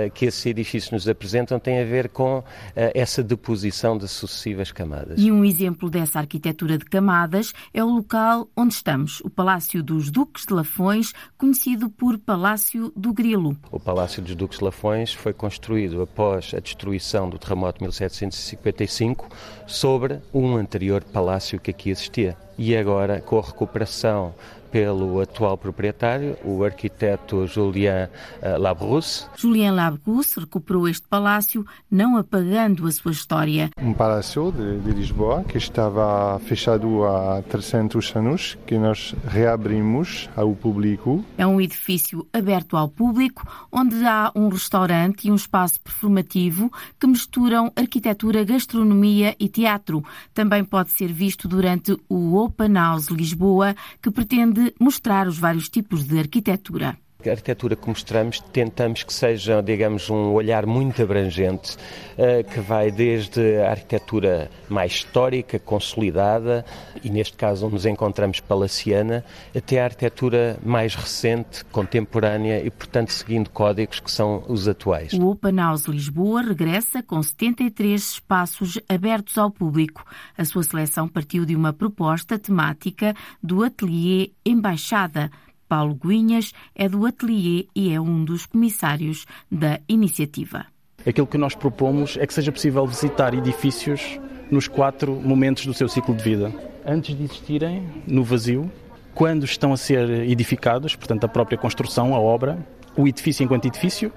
que 0.09 0.27
esses 0.27 0.45
edifícios 0.47 0.91
nos 0.91 1.09
apresentam 1.09 1.59
tem 1.59 1.81
a 1.81 1.85
ver 1.85 2.09
com 2.09 2.43
eh, 2.75 2.93
essa 2.95 3.23
deposição 3.23 3.99
de 3.99 4.09
sucessivas 4.09 4.73
camadas. 4.73 5.21
E 5.21 5.31
um 5.31 5.45
exemplo 5.45 5.91
dessa 5.91 6.19
arquitetura 6.19 6.79
de 6.79 6.85
camadas 6.85 7.53
é 7.75 7.83
o 7.85 7.89
local 7.89 8.49
onde 8.57 8.75
estamos, 8.75 9.21
o 9.21 9.29
Palácio 9.29 9.83
dos 9.83 10.11
Duques 10.11 10.47
de 10.47 10.55
Lafões, 10.55 11.13
conhecido 11.37 11.91
por 11.91 12.19
Palácio 12.19 12.93
do 12.97 13.13
Grilo. 13.13 13.57
O 13.71 13.81
Palácio 13.81 14.23
dos 14.23 14.35
Duques 14.35 14.59
de 14.59 14.65
Lafões 14.65 15.13
foi 15.13 15.33
construído 15.33 16.01
após 16.03 16.53
a 16.55 16.61
destruição 16.61 17.29
do 17.29 17.39
terremoto 17.39 17.79
de 17.79 17.85
1755 17.85 19.29
sobre 19.67 20.21
um 20.33 20.57
anterior 20.57 21.03
palácio 21.05 21.61
que 21.61 21.71
aqui 21.71 21.91
existia. 21.91 22.37
E 22.59 22.77
agora, 22.77 23.21
com 23.21 23.39
a 23.39 23.43
recuperação 23.43 24.35
pelo 24.71 25.21
atual 25.21 25.59
proprietário, 25.59 26.37
o 26.45 26.65
arquiteto 26.65 27.47
Julien 27.47 28.09
eh, 28.41 28.57
Labrousse. 28.59 29.27
Julien 29.37 29.73
Labrousse 29.73 30.41
recuperou 30.41 30.89
este 30.89 31.07
palácio, 31.09 31.65
não 31.91 32.17
apagando 32.17 32.87
a 32.87 32.93
sua 32.93 33.13
história. 33.13 33.71
Um 33.81 33.93
palácio 33.93 34.53
de, 34.53 34.79
de 34.81 34.91
Lisboa 34.93 35.45
que 35.45 35.59
estava 35.59 36.39
fechado 36.41 37.05
há 37.05 37.43
300 37.43 38.17
anos, 38.17 38.59
que 38.67 38.79
nós 38.79 39.15
reabrimos 39.27 40.29
ao 40.37 40.55
público. 40.55 41.25
É 41.37 41.47
um 41.47 41.61
edifício 41.61 42.27
aberto 42.33 42.77
ao 42.77 42.89
público, 42.89 43.47
onde 43.73 44.05
há 44.05 44.31
um 44.35 44.49
restaurante 44.49 45.29
e 45.29 45.31
um 45.31 45.35
espaço 45.35 45.81
performativo 45.81 46.71
que 46.99 47.07
misturam 47.07 47.73
arquitetura, 47.75 48.45
gastronomia 48.45 49.35
e 49.39 49.49
teatro. 49.49 50.05
Também 50.33 50.65
pode 50.65 50.91
ser 50.91 51.13
visto 51.13 51.49
durante 51.49 51.97
o 52.09 52.37
Open 52.37 52.75
House 52.75 53.09
Lisboa, 53.09 53.75
que 54.01 54.11
pretende 54.11 54.60
de 54.61 54.75
mostrar 54.79 55.27
os 55.27 55.39
vários 55.39 55.69
tipos 55.69 56.05
de 56.05 56.19
arquitetura. 56.19 56.99
A 57.29 57.33
arquitetura 57.33 57.77
que 57.77 57.89
mostramos 57.89 58.41
tentamos 58.53 59.03
que 59.03 59.13
seja, 59.13 59.63
digamos, 59.63 60.09
um 60.09 60.33
olhar 60.33 60.67
muito 60.67 61.03
abrangente, 61.03 61.77
eh, 62.17 62.43
que 62.43 62.61
vai 62.61 62.91
desde 62.91 63.59
a 63.59 63.71
arquitetura 63.71 64.51
mais 64.69 64.93
histórica, 64.93 65.59
consolidada, 65.59 66.65
e 67.03 67.11
neste 67.11 67.37
caso 67.37 67.69
nos 67.69 67.87
encontramos 67.87 68.41
palaciana, 68.41 69.25
até 69.57 69.81
a 69.81 69.85
arquitetura 69.85 70.59
mais 70.65 70.95
recente, 70.95 71.65
contemporânea 71.67 72.65
e, 72.65 72.71
portanto, 72.71 73.13
seguindo 73.13 73.51
códigos 73.51 74.01
que 74.01 74.11
são 74.11 74.45
os 74.49 74.69
atuais. 74.69 75.13
O 75.13 75.29
Open 75.29 75.57
House 75.57 75.87
Lisboa 75.87 76.43
regressa 76.43 77.03
com 77.03 77.23
73 77.23 78.01
espaços 78.01 78.79
abertos 78.89 79.37
ao 79.39 79.51
público. 79.51 80.05
A 80.37 80.45
sua 80.45 80.63
seleção 80.63 81.09
partiu 81.09 81.45
de 81.45 81.57
uma 81.57 81.73
proposta 81.73 82.39
temática 82.39 83.15
do 83.43 83.63
Atelier 83.63 84.31
Embaixada, 84.45 85.31
Paulo 85.71 85.95
Guinhas 85.95 86.53
é 86.75 86.89
do 86.89 87.07
Atelier 87.07 87.67
e 87.77 87.95
é 87.95 88.01
um 88.01 88.25
dos 88.25 88.45
comissários 88.45 89.25
da 89.49 89.79
iniciativa. 89.89 90.67
Aquilo 91.07 91.29
que 91.29 91.39
nós 91.39 91.55
propomos 91.55 92.17
é 92.17 92.27
que 92.27 92.35
seja 92.35 92.51
possível 92.51 92.85
visitar 92.85 93.33
edifícios 93.35 94.19
nos 94.51 94.67
quatro 94.67 95.15
momentos 95.15 95.65
do 95.65 95.73
seu 95.73 95.89
ciclo 95.89 96.13
de 96.13 96.25
vida. 96.25 96.53
Antes 96.85 97.17
de 97.17 97.23
existirem, 97.23 97.87
no 98.05 98.25
vazio, 98.25 98.69
quando 99.15 99.45
estão 99.45 99.73
a 99.73 99.77
ser 99.77 100.11
edificados, 100.29 100.97
portanto, 100.97 101.23
a 101.23 101.29
própria 101.29 101.57
construção, 101.57 102.17
a 102.17 102.19
obra, 102.19 102.59
o 102.97 103.07
edifício 103.07 103.45
enquanto 103.45 103.67
edifício, 103.67 104.13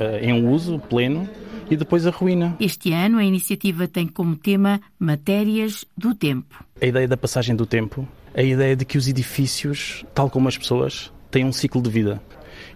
eh, 0.00 0.20
em 0.24 0.44
uso 0.44 0.80
pleno, 0.80 1.28
e 1.70 1.76
depois 1.76 2.04
a 2.04 2.10
ruína. 2.10 2.56
Este 2.58 2.92
ano 2.92 3.18
a 3.18 3.24
iniciativa 3.24 3.86
tem 3.86 4.08
como 4.08 4.34
tema 4.34 4.80
Matérias 4.98 5.84
do 5.96 6.16
Tempo. 6.16 6.64
A 6.82 6.86
ideia 6.86 7.06
da 7.06 7.16
passagem 7.16 7.54
do 7.54 7.64
tempo 7.64 8.06
a 8.36 8.42
ideia 8.42 8.76
de 8.76 8.84
que 8.84 8.98
os 8.98 9.08
edifícios, 9.08 10.04
tal 10.14 10.28
como 10.28 10.46
as 10.46 10.58
pessoas, 10.58 11.10
têm 11.30 11.46
um 11.46 11.52
ciclo 11.52 11.80
de 11.80 11.88
vida. 11.88 12.20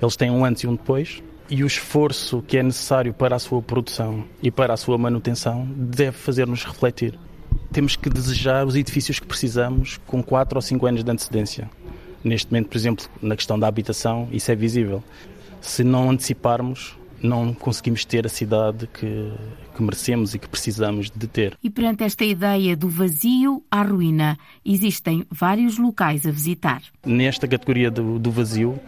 Eles 0.00 0.16
têm 0.16 0.30
um 0.30 0.42
antes 0.42 0.62
e 0.62 0.66
um 0.66 0.74
depois, 0.74 1.22
e 1.50 1.62
o 1.62 1.66
esforço 1.66 2.42
que 2.48 2.56
é 2.56 2.62
necessário 2.62 3.12
para 3.12 3.36
a 3.36 3.38
sua 3.38 3.60
produção 3.60 4.24
e 4.42 4.50
para 4.50 4.72
a 4.72 4.76
sua 4.78 4.96
manutenção 4.96 5.68
deve 5.76 6.16
fazer-nos 6.16 6.64
refletir. 6.64 7.18
Temos 7.70 7.94
que 7.94 8.08
desejar 8.08 8.66
os 8.66 8.74
edifícios 8.74 9.18
que 9.18 9.26
precisamos 9.26 10.00
com 10.06 10.22
4 10.22 10.56
ou 10.56 10.62
5 10.62 10.86
anos 10.86 11.04
de 11.04 11.10
antecedência. 11.10 11.70
Neste 12.24 12.50
momento, 12.50 12.68
por 12.68 12.78
exemplo, 12.78 13.04
na 13.20 13.36
questão 13.36 13.58
da 13.58 13.66
habitação, 13.66 14.28
isso 14.32 14.50
é 14.50 14.54
visível. 14.54 15.04
Se 15.60 15.84
não 15.84 16.08
anteciparmos, 16.08 16.96
não 17.22 17.52
conseguimos 17.52 18.04
ter 18.04 18.26
a 18.26 18.28
cidade 18.28 18.86
que, 18.86 19.32
que 19.74 19.82
merecemos 19.82 20.34
e 20.34 20.38
que 20.38 20.48
precisamos 20.48 21.10
de 21.10 21.26
ter. 21.26 21.56
E 21.62 21.70
perante 21.70 22.04
esta 22.04 22.24
ideia 22.24 22.76
do 22.76 22.88
vazio 22.88 23.62
à 23.70 23.82
ruína, 23.82 24.38
existem 24.64 25.24
vários 25.30 25.78
locais 25.78 26.26
a 26.26 26.30
visitar. 26.30 26.82
Nesta 27.04 27.46
categoria 27.46 27.90
do, 27.90 28.18
do 28.18 28.30
vazio, 28.30 28.78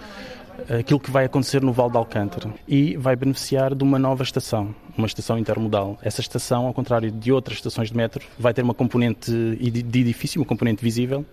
aquilo 0.79 1.01
que 1.01 1.11
vai 1.11 1.25
acontecer 1.25 1.63
no 1.63 1.73
Val 1.73 1.91
de 1.91 1.97
Alcântara 1.97 2.53
e 2.67 2.97
vai 2.97 3.17
beneficiar 3.17 3.75
de 3.75 3.83
uma 3.83 3.99
nova 3.99 4.23
estação, 4.23 4.75
uma 4.97 5.07
estação 5.07 5.39
intermodal. 5.39 5.99
Essa 6.03 6.21
estação, 6.21 6.67
ao 6.67 6.75
contrário 6.75 7.11
de 7.11 7.33
outras 7.33 7.59
estações 7.59 7.91
de 7.91 7.97
metro, 7.97 8.25
vai 8.39 8.53
ter 8.55 8.63
uma 8.63 8.75
componente 8.75 9.31
de 9.31 10.01
edifício, 10.01 10.41
uma 10.41 10.47
componente 10.47 10.83
visível. 10.83 11.25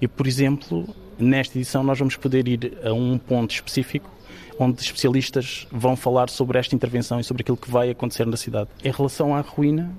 E, 0.00 0.08
por 0.08 0.26
exemplo, 0.26 0.86
nesta 1.18 1.58
edição 1.58 1.82
nós 1.82 1.98
vamos 1.98 2.16
poder 2.16 2.46
ir 2.48 2.78
a 2.84 2.92
um 2.92 3.18
ponto 3.18 3.54
específico 3.54 4.10
onde 4.58 4.80
especialistas 4.82 5.66
vão 5.70 5.94
falar 5.96 6.30
sobre 6.30 6.58
esta 6.58 6.74
intervenção 6.74 7.20
e 7.20 7.24
sobre 7.24 7.42
aquilo 7.42 7.56
que 7.56 7.70
vai 7.70 7.90
acontecer 7.90 8.26
na 8.26 8.36
cidade. 8.36 8.70
Em 8.82 8.90
relação 8.90 9.34
à 9.34 9.40
ruína, 9.40 9.92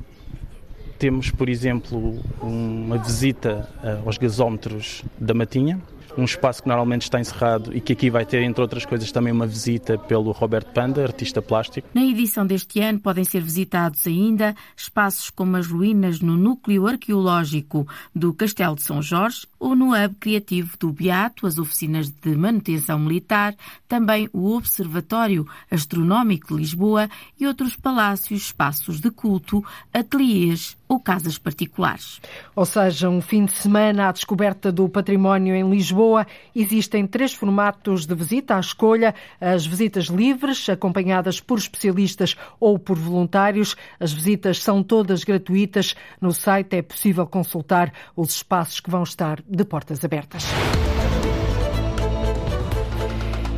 temos, 0.98 1.30
por 1.30 1.48
exemplo, 1.48 2.20
uma 2.42 2.98
visita 2.98 3.70
eh, 3.84 4.00
aos 4.04 4.18
gasómetros 4.18 5.04
da 5.20 5.34
Matinha, 5.34 5.80
um 6.18 6.24
espaço 6.24 6.62
que 6.62 6.68
normalmente 6.68 7.04
está 7.04 7.20
encerrado 7.20 7.76
e 7.76 7.82
que 7.82 7.94
aqui 7.94 8.10
vai 8.10 8.26
ter, 8.26 8.42
entre 8.44 8.62
outras 8.62 8.86
coisas, 8.86 9.12
também 9.12 9.34
uma 9.34 9.48
visita 9.48 9.98
pelo 9.98 10.32
Roberto 10.32 10.72
Panda, 10.72 11.04
artista 11.04 11.42
plástico. 11.42 11.88
Na 11.94 12.04
edição 12.04 12.46
deste 12.46 12.80
ano 12.80 13.00
podem 13.00 13.24
ser 13.24 13.42
visitados 13.42 14.06
ainda 14.06 14.56
espaços 14.76 15.30
como 15.30 15.58
as 15.58 15.68
ruínas 15.68 16.20
no 16.20 16.38
núcleo 16.38 16.88
arqueológico 16.88 17.88
do 18.16 18.34
Castelo 18.34 18.76
de 18.76 18.84
São 18.84 19.02
Jorge 19.02 19.48
ou 19.60 19.76
no 19.76 19.94
hub 19.94 20.16
criativo 20.20 20.78
do 20.80 20.92
Beato, 20.92 21.48
as 21.48 21.58
oficinas 21.58 22.10
de 22.10 22.36
manutenção 22.36 23.00
militar, 23.00 23.56
também 23.88 24.30
o 24.32 24.56
Observatório 24.56 25.48
Astronómico 25.70 26.50
de 26.50 26.62
Lisboa 26.62 27.10
e 27.40 27.48
outros 27.48 27.76
palácios, 27.76 28.44
espaços 28.44 29.00
de 29.00 29.10
culto, 29.10 29.64
ateliês 29.94 30.78
ou 30.88 31.00
casas 31.00 31.38
particulares. 31.38 32.22
Ou 32.56 32.66
seja, 32.66 33.10
um 33.10 33.22
fim 33.22 33.46
de 33.46 33.52
semana 33.52 34.10
à 34.10 34.12
descoberta 34.12 34.72
do 34.72 34.88
património 34.88 35.56
em 35.56 35.70
Lisboa. 35.70 36.26
Existem 36.56 37.06
três 37.06 37.34
formatos 37.34 38.06
de 38.06 38.16
visita 38.16 38.56
à 38.56 38.60
escolha: 38.60 39.14
as 39.40 39.66
visitas 39.66 40.06
livres, 40.06 40.70
acompanhadas 40.70 41.40
por 41.40 41.58
especialistas 41.58 42.36
ou 42.60 42.80
por 42.80 42.98
voluntários. 42.98 43.76
As 44.00 44.14
visitas 44.14 44.62
são 44.62 44.82
todas 44.82 45.24
gratuitas. 45.24 45.96
No 46.22 46.32
site 46.32 46.78
é 46.78 46.82
possível 46.82 47.28
consultar 47.28 47.92
os 48.16 48.36
espaços 48.36 48.80
que 48.80 48.90
vão 48.90 49.04
estar 49.04 49.42
de 49.48 49.64
portas 49.66 50.04
abertas. 50.04 50.46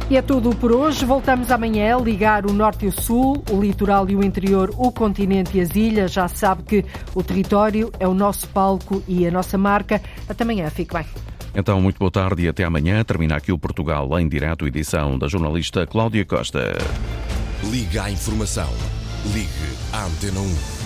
E 0.09 0.17
é 0.17 0.23
tudo 0.23 0.55
por 0.55 0.71
hoje. 0.71 1.05
Voltamos 1.05 1.51
amanhã 1.51 1.95
a 1.95 1.99
ligar 1.99 2.47
o 2.47 2.51
norte 2.51 2.85
e 2.85 2.87
o 2.87 2.91
sul, 2.91 3.43
o 3.51 3.61
litoral 3.61 4.09
e 4.09 4.15
o 4.15 4.23
interior, 4.23 4.73
o 4.75 4.91
continente 4.91 5.59
e 5.59 5.61
as 5.61 5.75
ilhas. 5.75 6.11
Já 6.11 6.27
sabe 6.27 6.63
que 6.63 6.85
o 7.13 7.21
território 7.21 7.91
é 7.99 8.07
o 8.07 8.13
nosso 8.15 8.47
palco 8.47 9.03
e 9.07 9.27
a 9.27 9.31
nossa 9.31 9.55
marca. 9.55 10.01
Até 10.27 10.43
amanhã. 10.43 10.67
Fique 10.71 10.95
bem. 10.95 11.05
Então, 11.53 11.79
muito 11.79 11.99
boa 11.99 12.09
tarde 12.09 12.43
e 12.43 12.47
até 12.47 12.63
amanhã. 12.63 13.03
Termina 13.03 13.35
aqui 13.35 13.51
o 13.51 13.59
Portugal 13.59 14.19
em 14.19 14.27
direto, 14.27 14.65
edição 14.65 15.17
da 15.17 15.27
jornalista 15.27 15.85
Cláudia 15.85 16.25
Costa. 16.25 16.75
Liga 17.69 18.03
à 18.03 18.11
informação. 18.11 18.69
Ligue 19.31 19.47
à 19.93 20.05
Antena 20.05 20.39
1. 20.39 20.78